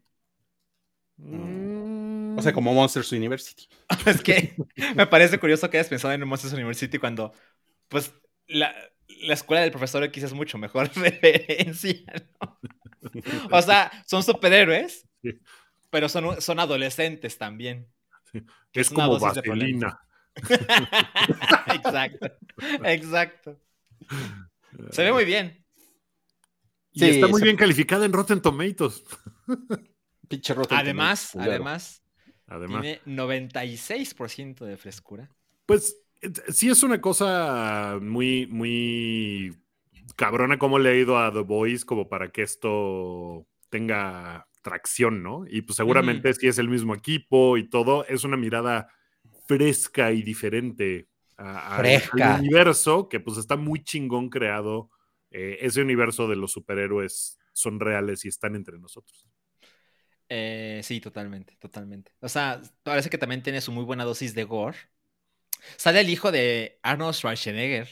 O 2.36 2.42
sea, 2.42 2.52
como 2.52 2.74
Monsters 2.74 3.12
University. 3.12 3.68
Es 4.06 4.22
que 4.22 4.56
me 4.96 5.08
parece 5.08 5.40
curioso 5.40 5.70
que 5.70 5.78
hayas 5.78 5.88
pensado 5.88 6.14
en 6.14 6.28
Monsters 6.28 6.54
University 6.54 6.98
cuando, 6.98 7.32
pues, 7.88 8.14
la, 8.48 8.74
la 9.22 9.34
escuela 9.34 9.62
del 9.62 9.72
profesor 9.72 10.04
X 10.04 10.24
es 10.24 10.34
mucho 10.34 10.58
mejor 10.58 10.90
referencia, 10.96 12.02
¿no? 12.42 12.60
O 13.52 13.62
sea, 13.62 13.92
son 14.06 14.24
superhéroes, 14.24 15.08
Sí. 15.24 15.40
Pero 15.94 16.10
son, 16.10 16.42
son 16.42 16.60
adolescentes 16.60 17.38
también. 17.38 17.88
Es 18.74 18.90
como 18.90 19.20
vaselina. 19.20 20.00
exacto, 21.72 22.32
exacto. 22.84 23.60
Se 24.90 25.04
ve 25.04 25.14
muy 25.14 25.24
bien. 25.24 25.64
Y 26.94 27.00
Sí, 27.02 27.10
está 27.10 27.28
muy 27.28 27.40
se- 27.40 27.46
bien 27.46 27.58
calificada 27.58 28.06
en 28.08 28.14
Rotten 28.14 28.42
Tomatoes. 28.42 29.04
Pinche 30.28 30.56
Rotten 30.56 30.80
Además, 30.80 31.30
Tomatoes, 31.34 31.52
además, 31.54 32.04
Además, 32.48 32.82
tiene 32.82 33.02
96% 33.06 34.66
de 34.66 34.78
frescura. 34.78 35.30
pues 35.68 35.96
eh, 36.22 36.32
sí 36.52 36.70
es 36.72 36.82
una 36.82 37.00
cosa 37.02 38.00
muy, 38.02 38.48
muy 38.48 39.56
cabrona 40.16 40.58
como 40.58 40.80
le 40.80 40.90
ha 40.90 40.96
ido 40.96 41.20
a 41.20 41.32
The 41.32 41.42
Boys 41.42 41.86
como 41.86 42.10
para 42.10 42.32
que 42.32 42.42
esto 42.42 43.46
tenga 43.70 44.48
tracción, 44.64 45.22
¿no? 45.22 45.46
Y 45.48 45.62
pues 45.62 45.76
seguramente 45.78 46.34
si 46.34 46.48
es 46.48 46.58
el 46.58 46.70
mismo 46.70 46.96
equipo 46.96 47.58
y 47.58 47.70
todo, 47.70 48.06
es 48.08 48.24
una 48.24 48.38
mirada 48.38 48.88
fresca 49.48 50.12
y 50.12 50.24
diferente 50.24 51.08
a- 51.38 51.76
a- 51.76 51.78
Fresca. 51.80 52.36
al 52.36 52.40
universo 52.42 53.08
que 53.10 53.20
pues 53.20 53.38
está 53.38 53.56
muy 53.58 53.84
chingón 53.84 54.30
creado. 54.30 54.90
Eh, 55.30 55.58
ese 55.62 55.82
universo 55.82 56.28
de 56.28 56.36
los 56.36 56.52
superhéroes 56.52 57.38
son 57.52 57.80
reales 57.80 58.24
y 58.26 58.30
están 58.30 58.56
entre 58.56 58.80
nosotros. 58.80 59.28
Eh, 60.30 60.80
sí, 60.84 61.00
totalmente, 61.02 61.56
totalmente. 61.60 62.12
O 62.22 62.30
sea, 62.30 62.62
parece 62.84 63.10
que 63.10 63.18
también 63.18 63.44
tiene 63.44 63.62
su 63.62 63.72
muy 63.72 63.84
buena 63.84 64.04
dosis 64.06 64.34
de 64.34 64.44
gore. 64.46 64.78
Sale 65.78 66.00
el 66.02 66.10
hijo 66.10 66.32
de 66.32 66.80
Arnold 66.82 67.14
Schwarzenegger. 67.16 67.88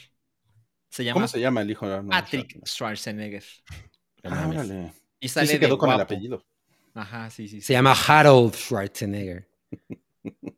Se 0.88 1.04
llama 1.04 1.14
¿Cómo 1.14 1.28
se 1.28 1.40
llama 1.40 1.62
el 1.62 1.70
hijo 1.70 1.86
de 1.86 1.94
Arnold 1.94 2.10
Patrick 2.10 2.66
Schwarzenegger? 2.66 3.42
Schwarzenegger. 3.42 4.90
Ah. 4.90 4.92
Y 5.20 5.28
Sí, 5.28 5.34
sale 5.34 5.46
se 5.48 5.52
de 5.54 5.60
quedó 5.60 5.78
con 5.78 5.90
el 5.92 6.00
apellido. 6.00 6.44
Ajá, 6.94 7.30
sí, 7.30 7.48
sí. 7.48 7.60
sí. 7.60 7.66
Se 7.68 7.72
llama 7.74 7.92
Harold 8.06 8.54
Schwarzenegger. 8.54 9.48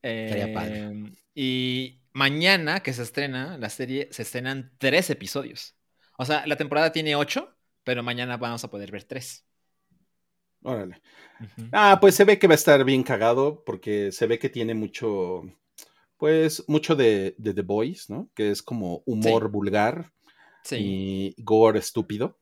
Eh, 0.03 0.51
padre. 0.53 1.13
y 1.35 2.01
mañana 2.13 2.81
que 2.83 2.93
se 2.93 3.03
estrena 3.03 3.57
la 3.59 3.71
serie, 3.71 4.09
se 4.13 4.23
estrenan 4.23 4.73
tres 4.79 5.09
episodios. 5.11 5.75
O 6.19 6.25
sea, 6.27 6.47
la 6.47 6.57
temporada 6.57 6.93
tiene 6.93 7.17
ocho, 7.17 7.57
pero 7.85 8.03
mañana 8.03 8.37
vamos 8.37 8.63
a 8.65 8.71
poder 8.71 8.91
ver 8.93 9.05
tres. 9.05 9.47
Órale. 10.63 11.03
Ah, 11.73 11.99
pues 12.01 12.15
se 12.15 12.25
ve 12.25 12.39
que 12.39 12.47
va 12.47 12.55
a 12.55 12.57
estar 12.57 12.85
bien 12.85 13.03
cagado 13.03 13.63
porque 13.65 14.13
se 14.13 14.27
ve 14.27 14.39
que 14.39 14.49
tiene 14.49 14.75
mucho, 14.75 15.43
pues, 16.19 16.65
mucho 16.69 16.97
de, 16.97 17.35
de 17.39 17.55
The 17.55 17.63
Boys, 17.63 18.11
¿no? 18.11 18.31
Que 18.35 18.51
es 18.51 18.63
como 18.63 19.03
humor 19.07 19.45
Sí. 19.45 19.49
vulgar 19.53 20.13
Sí. 20.65 20.77
y 21.39 21.43
gore 21.43 21.81
estúpido. 21.81 22.39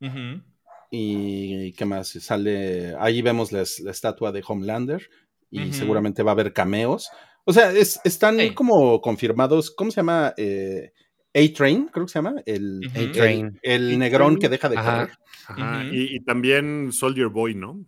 Ujú. 0.00 0.42
Y 0.90 1.72
qué 1.72 1.84
más, 1.84 2.08
sale, 2.08 2.94
ahí 2.98 3.20
vemos 3.22 3.50
la, 3.52 3.64
la 3.82 3.90
estatua 3.90 4.30
de 4.32 4.42
Homelander 4.46 5.08
y 5.50 5.72
seguramente 5.72 6.22
va 6.22 6.32
a 6.32 6.34
haber 6.34 6.52
cameos. 6.52 7.08
O 7.44 7.52
sea, 7.52 7.70
es- 7.72 8.00
están 8.04 8.38
como 8.54 9.00
confirmados, 9.00 9.70
¿cómo 9.70 9.90
se 9.90 9.96
llama? 9.96 10.34
Eh, 10.36 10.92
A-Train, 11.34 11.88
creo 11.88 12.06
que 12.06 12.12
se 12.12 12.18
llama, 12.18 12.36
el, 12.46 12.80
el, 12.94 13.50
el 13.62 13.98
negrón 13.98 14.38
que 14.38 14.48
deja 14.48 14.68
de 14.68 14.78
Ajá. 14.78 14.92
correr. 14.92 15.16
Ajá, 15.48 15.82
Ujú. 15.84 15.94
y, 15.94 16.16
y 16.16 16.20
también 16.24 16.90
Soldier 16.92 17.28
Boy, 17.28 17.54
¿no? 17.54 17.84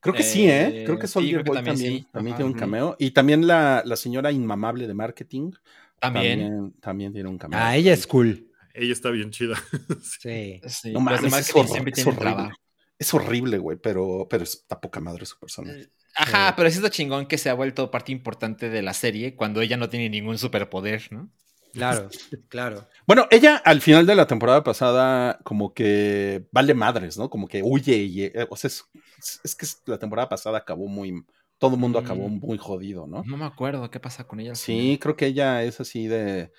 Creo 0.00 0.14
que 0.14 0.22
sí, 0.22 0.46
¿eh? 0.46 0.80
Eh, 0.80 0.84
Creo 0.84 0.98
que 0.98 1.06
sí, 1.06 1.12
Soldier 1.12 1.42
que 1.44 1.48
Boy 1.48 1.56
también 1.58 1.76
también, 1.76 1.98
sí. 1.98 2.06
también 2.12 2.34
Ajá. 2.34 2.36
tiene 2.38 2.52
un 2.52 2.58
cameo. 2.58 2.96
Y 2.98 3.10
también 3.12 3.46
la, 3.46 3.82
la 3.86 3.96
señora 3.96 4.32
inmamable 4.32 4.86
de 4.86 4.92
marketing 4.94 5.52
También. 6.00 6.40
también, 6.40 6.72
también 6.80 7.12
tiene 7.14 7.28
un 7.30 7.38
cameo. 7.38 7.58
Ah, 7.62 7.76
ella 7.76 7.92
es 7.94 8.06
cool. 8.06 8.50
Ella 8.74 8.92
está 8.92 9.10
bien 9.10 9.30
chida. 9.30 9.54
Sí. 10.20 10.60
Sí, 10.68 10.92
No 10.92 11.00
mames, 11.00 11.22
demás 11.22 11.40
es, 11.40 11.52
que 11.54 11.60
hor- 11.60 11.68
siempre 11.68 11.92
es 11.96 12.06
horrible. 12.06 12.20
trabajo. 12.24 12.56
Es 12.98 13.14
horrible, 13.14 13.58
güey, 13.58 13.76
pero, 13.78 14.26
pero 14.28 14.44
está 14.44 14.80
poca 14.80 15.00
madre 15.00 15.26
su 15.26 15.38
personaje. 15.38 15.88
Ajá, 16.16 16.54
pero 16.56 16.70
sí 16.70 16.76
está 16.76 16.90
chingón 16.90 17.26
que 17.26 17.38
se 17.38 17.50
ha 17.50 17.54
vuelto 17.54 17.90
parte 17.90 18.12
importante 18.12 18.70
de 18.70 18.82
la 18.82 18.92
serie 18.94 19.34
cuando 19.34 19.60
ella 19.62 19.76
no 19.76 19.88
tiene 19.88 20.08
ningún 20.08 20.38
superpoder, 20.38 21.08
¿no? 21.10 21.28
Claro, 21.72 22.08
claro. 22.48 22.88
Bueno, 23.06 23.26
ella 23.32 23.56
al 23.64 23.80
final 23.80 24.06
de 24.06 24.14
la 24.14 24.26
temporada 24.28 24.62
pasada 24.62 25.40
como 25.42 25.74
que 25.74 26.46
vale 26.52 26.72
madres, 26.72 27.18
¿no? 27.18 27.28
Como 27.28 27.48
que 27.48 27.62
huye 27.64 27.96
y... 27.96 28.22
eh, 28.26 28.46
o 28.48 28.56
sea, 28.56 28.68
es, 28.68 28.84
es- 29.18 29.40
es 29.42 29.54
que 29.56 29.66
la 29.90 29.98
temporada 29.98 30.28
pasada 30.28 30.58
acabó 30.58 30.86
muy... 30.86 31.24
Todo 31.58 31.74
el 31.74 31.80
mundo 31.80 32.00
Mm. 32.00 32.04
acabó 32.04 32.28
muy 32.28 32.58
jodido, 32.58 33.06
¿no? 33.08 33.24
No 33.26 33.36
me 33.36 33.44
acuerdo 33.44 33.90
qué 33.90 33.98
pasa 33.98 34.24
con 34.24 34.38
ella. 34.38 34.54
Sí, 34.54 34.98
creo 35.00 35.16
que 35.16 35.26
ella 35.26 35.62
es 35.64 35.80
así 35.80 36.06
de... 36.06 36.52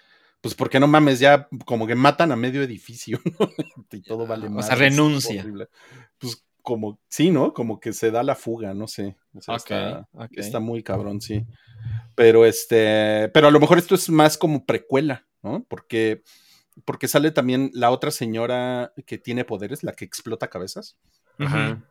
Pues 0.45 0.53
porque 0.53 0.79
no 0.79 0.85
mames, 0.85 1.19
ya 1.19 1.49
como 1.65 1.87
que 1.87 1.95
matan 1.95 2.31
a 2.31 2.35
medio 2.35 2.61
edificio, 2.61 3.19
¿no? 3.39 3.49
y 3.91 4.01
todo 4.03 4.27
vale 4.27 4.45
O 4.45 4.51
madres. 4.51 4.67
sea, 4.67 4.75
renuncia. 4.75 5.43
Pues 6.19 6.45
como, 6.61 6.99
sí, 7.07 7.31
¿no? 7.31 7.51
Como 7.51 7.79
que 7.79 7.93
se 7.93 8.11
da 8.11 8.21
la 8.21 8.35
fuga, 8.35 8.75
no 8.75 8.87
sé. 8.87 9.15
O 9.33 9.41
sea, 9.41 9.55
está, 9.55 10.59
muy 10.59 10.83
cabrón, 10.83 11.19
sí. 11.19 11.47
Pero 12.13 12.45
este, 12.45 13.27
pero 13.33 13.47
a 13.47 13.51
lo 13.51 13.59
mejor 13.59 13.79
esto 13.79 13.95
es 13.95 14.07
más 14.07 14.37
como 14.37 14.67
precuela, 14.67 15.25
¿no? 15.41 15.65
Porque, 15.67 16.21
porque 16.85 17.07
sale 17.07 17.31
también 17.31 17.71
la 17.73 17.89
otra 17.89 18.11
señora 18.11 18.93
que 19.07 19.17
tiene 19.17 19.45
poderes, 19.45 19.81
la 19.81 19.93
que 19.93 20.05
explota 20.05 20.51
cabezas, 20.51 20.95
Ajá. 21.39 21.83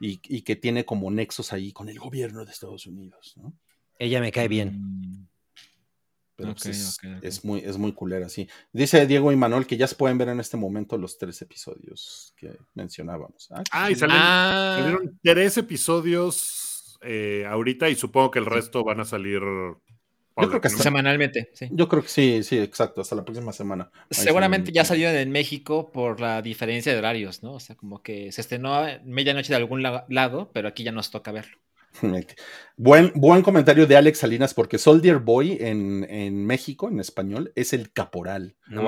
y, 0.00 0.20
y 0.26 0.40
que 0.40 0.56
tiene 0.56 0.86
como 0.86 1.10
nexos 1.10 1.52
ahí 1.52 1.70
con 1.70 1.90
el 1.90 1.98
gobierno 1.98 2.46
de 2.46 2.50
Estados 2.50 2.86
Unidos, 2.86 3.34
¿no? 3.36 3.52
Ella 3.98 4.22
me 4.22 4.32
cae 4.32 4.48
bien. 4.48 5.28
Pero 6.40 6.54
pues 6.54 6.98
es, 7.22 7.44
muy, 7.44 7.60
es 7.60 7.76
muy 7.78 7.92
culera, 7.92 8.28
sí. 8.28 8.48
Dice 8.72 9.06
Diego 9.06 9.30
y 9.32 9.36
Manuel 9.36 9.66
que 9.66 9.76
ya 9.76 9.86
se 9.86 9.94
pueden 9.94 10.18
ver 10.18 10.28
en 10.28 10.40
este 10.40 10.56
momento 10.56 10.96
los 10.98 11.18
tres 11.18 11.40
episodios 11.42 12.34
que 12.36 12.56
mencionábamos. 12.74 13.48
Ah, 13.50 13.62
Ah, 13.70 13.90
y 13.90 13.94
salen- 13.94 14.16
Ah, 14.18 14.76
salieron 14.80 15.18
tres 15.22 15.56
episodios 15.58 16.98
eh, 17.02 17.44
ahorita 17.48 17.88
y 17.88 17.94
supongo 17.94 18.30
que 18.30 18.38
el 18.38 18.46
resto 18.46 18.84
van 18.84 19.00
a 19.00 19.04
salir. 19.04 19.40
creo 20.36 20.60
que 20.60 20.68
semanalmente, 20.70 21.50
sí. 21.54 21.68
Yo 21.70 21.88
creo 21.88 22.02
que 22.02 22.08
sí, 22.08 22.42
sí, 22.42 22.58
exacto, 22.58 23.00
hasta 23.02 23.14
la 23.14 23.24
próxima 23.24 23.52
semana. 23.52 23.90
Ahí 23.94 24.06
Seguramente 24.10 24.72
ya 24.72 24.84
salieron 24.84 25.16
en 25.16 25.30
México 25.30 25.90
por 25.92 26.20
la 26.20 26.40
diferencia 26.42 26.92
de 26.92 26.98
horarios, 26.98 27.42
¿no? 27.42 27.52
O 27.54 27.60
sea, 27.60 27.76
como 27.76 28.02
que 28.02 28.32
se 28.32 28.40
estrenó 28.40 28.82
medianoche 29.04 29.48
de 29.52 29.56
algún 29.56 29.82
la- 29.82 30.06
lado, 30.08 30.50
pero 30.54 30.68
aquí 30.68 30.82
ya 30.82 30.92
nos 30.92 31.10
toca 31.10 31.30
verlo. 31.32 31.58
Buen, 32.76 33.12
buen 33.14 33.42
comentario 33.42 33.86
de 33.86 33.96
Alex 33.96 34.18
Salinas, 34.18 34.54
porque 34.54 34.78
Soldier 34.78 35.18
Boy 35.18 35.58
en, 35.60 36.06
en 36.08 36.46
México, 36.46 36.88
en 36.88 37.00
español, 37.00 37.52
es 37.54 37.72
el 37.72 37.92
caporal. 37.92 38.56
No. 38.68 38.82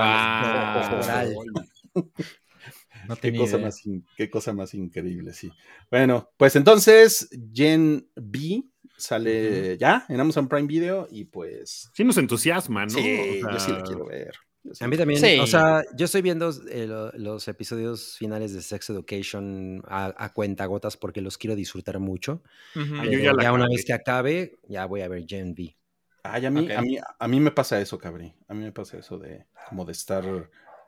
No 3.08 3.16
Qué 3.16 3.36
cosa, 3.36 3.56
idea. 3.56 3.66
más 3.66 3.84
in- 3.86 4.06
qué 4.16 4.30
cosa 4.30 4.52
más 4.52 4.74
increíble, 4.74 5.32
sí. 5.32 5.50
Bueno, 5.90 6.30
pues 6.36 6.54
entonces, 6.56 7.28
Gen 7.52 8.08
B 8.14 8.62
sale 8.96 9.76
ya 9.76 10.06
en 10.08 10.20
Amazon 10.20 10.48
Prime 10.48 10.68
Video 10.68 11.08
y 11.10 11.24
pues. 11.24 11.90
Sí 11.94 12.04
nos 12.04 12.16
entusiasma, 12.18 12.84
¿no? 12.86 12.90
Sí, 12.90 13.40
O 13.44 13.50
yo 13.50 13.58
sí 13.58 13.72
la 13.72 13.82
quiero 13.82 14.06
ver. 14.06 14.34
A 14.80 14.86
mí 14.86 14.96
también. 14.96 15.20
Sí. 15.20 15.38
O 15.40 15.46
sea, 15.46 15.82
yo 15.96 16.04
estoy 16.04 16.22
viendo 16.22 16.50
eh, 16.70 16.86
lo- 16.86 17.10
los 17.12 17.48
episodios 17.48 18.16
finales 18.16 18.54
de 18.54 18.62
Sex 18.62 18.90
Education 18.90 19.82
a, 19.88 20.14
a 20.16 20.32
cuentagotas 20.32 20.96
porque 20.96 21.20
los 21.20 21.36
quiero 21.36 21.56
disfrutar 21.56 21.98
mucho. 21.98 22.42
Yo 22.74 22.82
Pero 23.02 23.32
ya 23.40 23.52
una 23.52 23.66
vez 23.68 23.84
que 23.84 23.92
acabe, 23.92 24.58
ya 24.68 24.86
voy 24.86 25.00
a 25.00 25.08
ver 25.08 25.24
Gen 25.26 25.50
V. 25.52 25.76
Ay, 26.24 26.46
a 26.46 26.50
mí, 26.50 26.70
a 26.70 26.80
mí, 26.82 26.98
a 27.18 27.28
mí 27.28 27.40
me 27.40 27.50
pasa 27.50 27.80
eso, 27.80 27.98
cabrí. 27.98 28.32
A 28.46 28.54
mí 28.54 28.62
me 28.62 28.70
pasa 28.70 28.96
eso 28.98 29.18
de 29.18 29.46
como 29.68 29.84
de 29.84 29.92
estar 29.92 30.24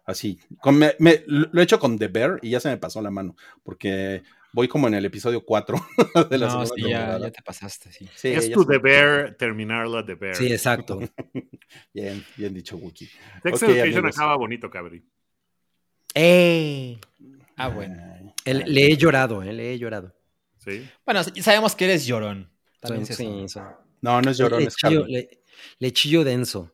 así. 0.05 0.39
Con- 0.61 0.77
me- 0.79 0.95
me- 0.99 1.23
lo 1.27 1.61
he 1.61 1.65
hecho 1.65 1.79
con 1.79 1.99
The 1.99 2.09
Bear 2.09 2.39
y 2.43 2.51
ya 2.51 2.61
se 2.61 2.69
me 2.69 2.77
pasó 2.77 3.01
la 3.03 3.11
mano. 3.11 3.37
Porque 3.63 4.23
voy 4.53 4.69
como 4.69 4.87
en 4.89 4.95
el 4.95 5.05
episodio 5.05 5.45
4 5.45 5.77
de 6.31 6.39
la 6.39 6.47
No, 6.47 6.53
segunda 6.67 6.75
sí, 6.77 6.83
ya, 6.83 6.89
temporada. 6.99 7.19
ya 7.27 7.31
te 7.33 7.43
pasaste, 7.43 7.93
sí. 7.93 8.09
Sí, 8.15 8.29
es 8.29 8.51
tu 8.53 8.63
se- 8.63 8.73
deber 8.73 9.37
terminarla 9.37 10.03
de 10.03 10.15
ver. 10.15 10.37
Sí, 10.37 10.47
exacto. 10.53 11.01
Bien, 11.93 12.25
bien 12.37 12.55
dicho, 12.55 12.77
Wookie. 12.77 13.07
Sex 13.43 13.63
Ok, 13.63 13.69
Education 13.71 13.99
amigos. 13.99 14.17
acaba 14.17 14.37
bonito, 14.37 14.71
cabri. 14.71 15.05
¡Eh! 16.15 16.99
Ah, 17.57 17.69
bueno. 17.69 17.97
El- 18.45 18.65
le 18.73 18.87
he 18.87 18.97
llorado, 18.97 19.43
¿eh? 19.43 19.53
Le 19.53 19.73
he 19.73 19.79
llorado. 19.79 20.15
Sí. 20.59 20.89
Bueno, 21.05 21.23
sabemos 21.25 21.75
que 21.75 21.85
eres 21.87 22.07
llorón. 22.07 22.51
También 22.81 23.03
eso. 23.03 23.15
sí, 23.15 23.49
soy- 23.49 23.63
No, 24.03 24.21
no 24.23 24.31
es 24.31 24.39
llorón, 24.39 24.61
le, 24.61 24.67
es 24.69 24.77
chillo, 24.77 25.07
le- 25.07 25.43
le 25.79 25.93
chillo 25.93 26.25
denso. 26.25 26.73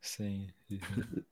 Sí. 0.00 0.48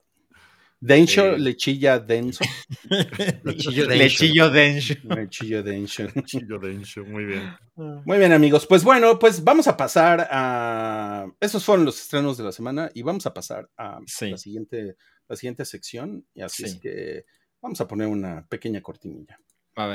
Sí. 0.81 1.21
lechilla 1.37 1.99
denso. 1.99 2.43
Lechillo 3.43 3.87
denso. 3.87 3.95
Lechillo 3.95 4.49
denso. 4.49 4.93
Lechillo 5.03 5.63
denso. 5.63 6.03
Chillo 6.25 6.59
denso, 6.59 7.03
muy 7.05 7.25
bien. 7.25 7.53
Muy 7.75 8.17
bien, 8.17 8.31
amigos. 8.31 8.65
Pues 8.67 8.83
bueno, 8.83 9.19
pues 9.19 9.43
vamos 9.43 9.67
a 9.67 9.77
pasar 9.77 10.27
a. 10.31 11.27
Esos 11.39 11.63
fueron 11.63 11.85
los 11.85 12.01
estrenos 12.01 12.37
de 12.37 12.43
la 12.43 12.51
semana 12.51 12.89
y 12.93 13.03
vamos 13.03 13.25
a 13.25 13.33
pasar 13.33 13.69
a 13.77 13.99
Sí. 14.07 14.31
la, 14.31 14.37
siguiente, 14.37 14.95
la 15.27 15.35
siguiente 15.35 15.65
sección. 15.65 16.25
Y 16.33 16.41
así 16.41 16.63
Sí. 16.63 16.69
es 16.69 16.79
que 16.79 17.25
vamos 17.61 17.79
a 17.81 17.87
poner 17.87 18.07
una 18.07 18.45
pequeña 18.47 18.81
cortinilla. 18.81 19.37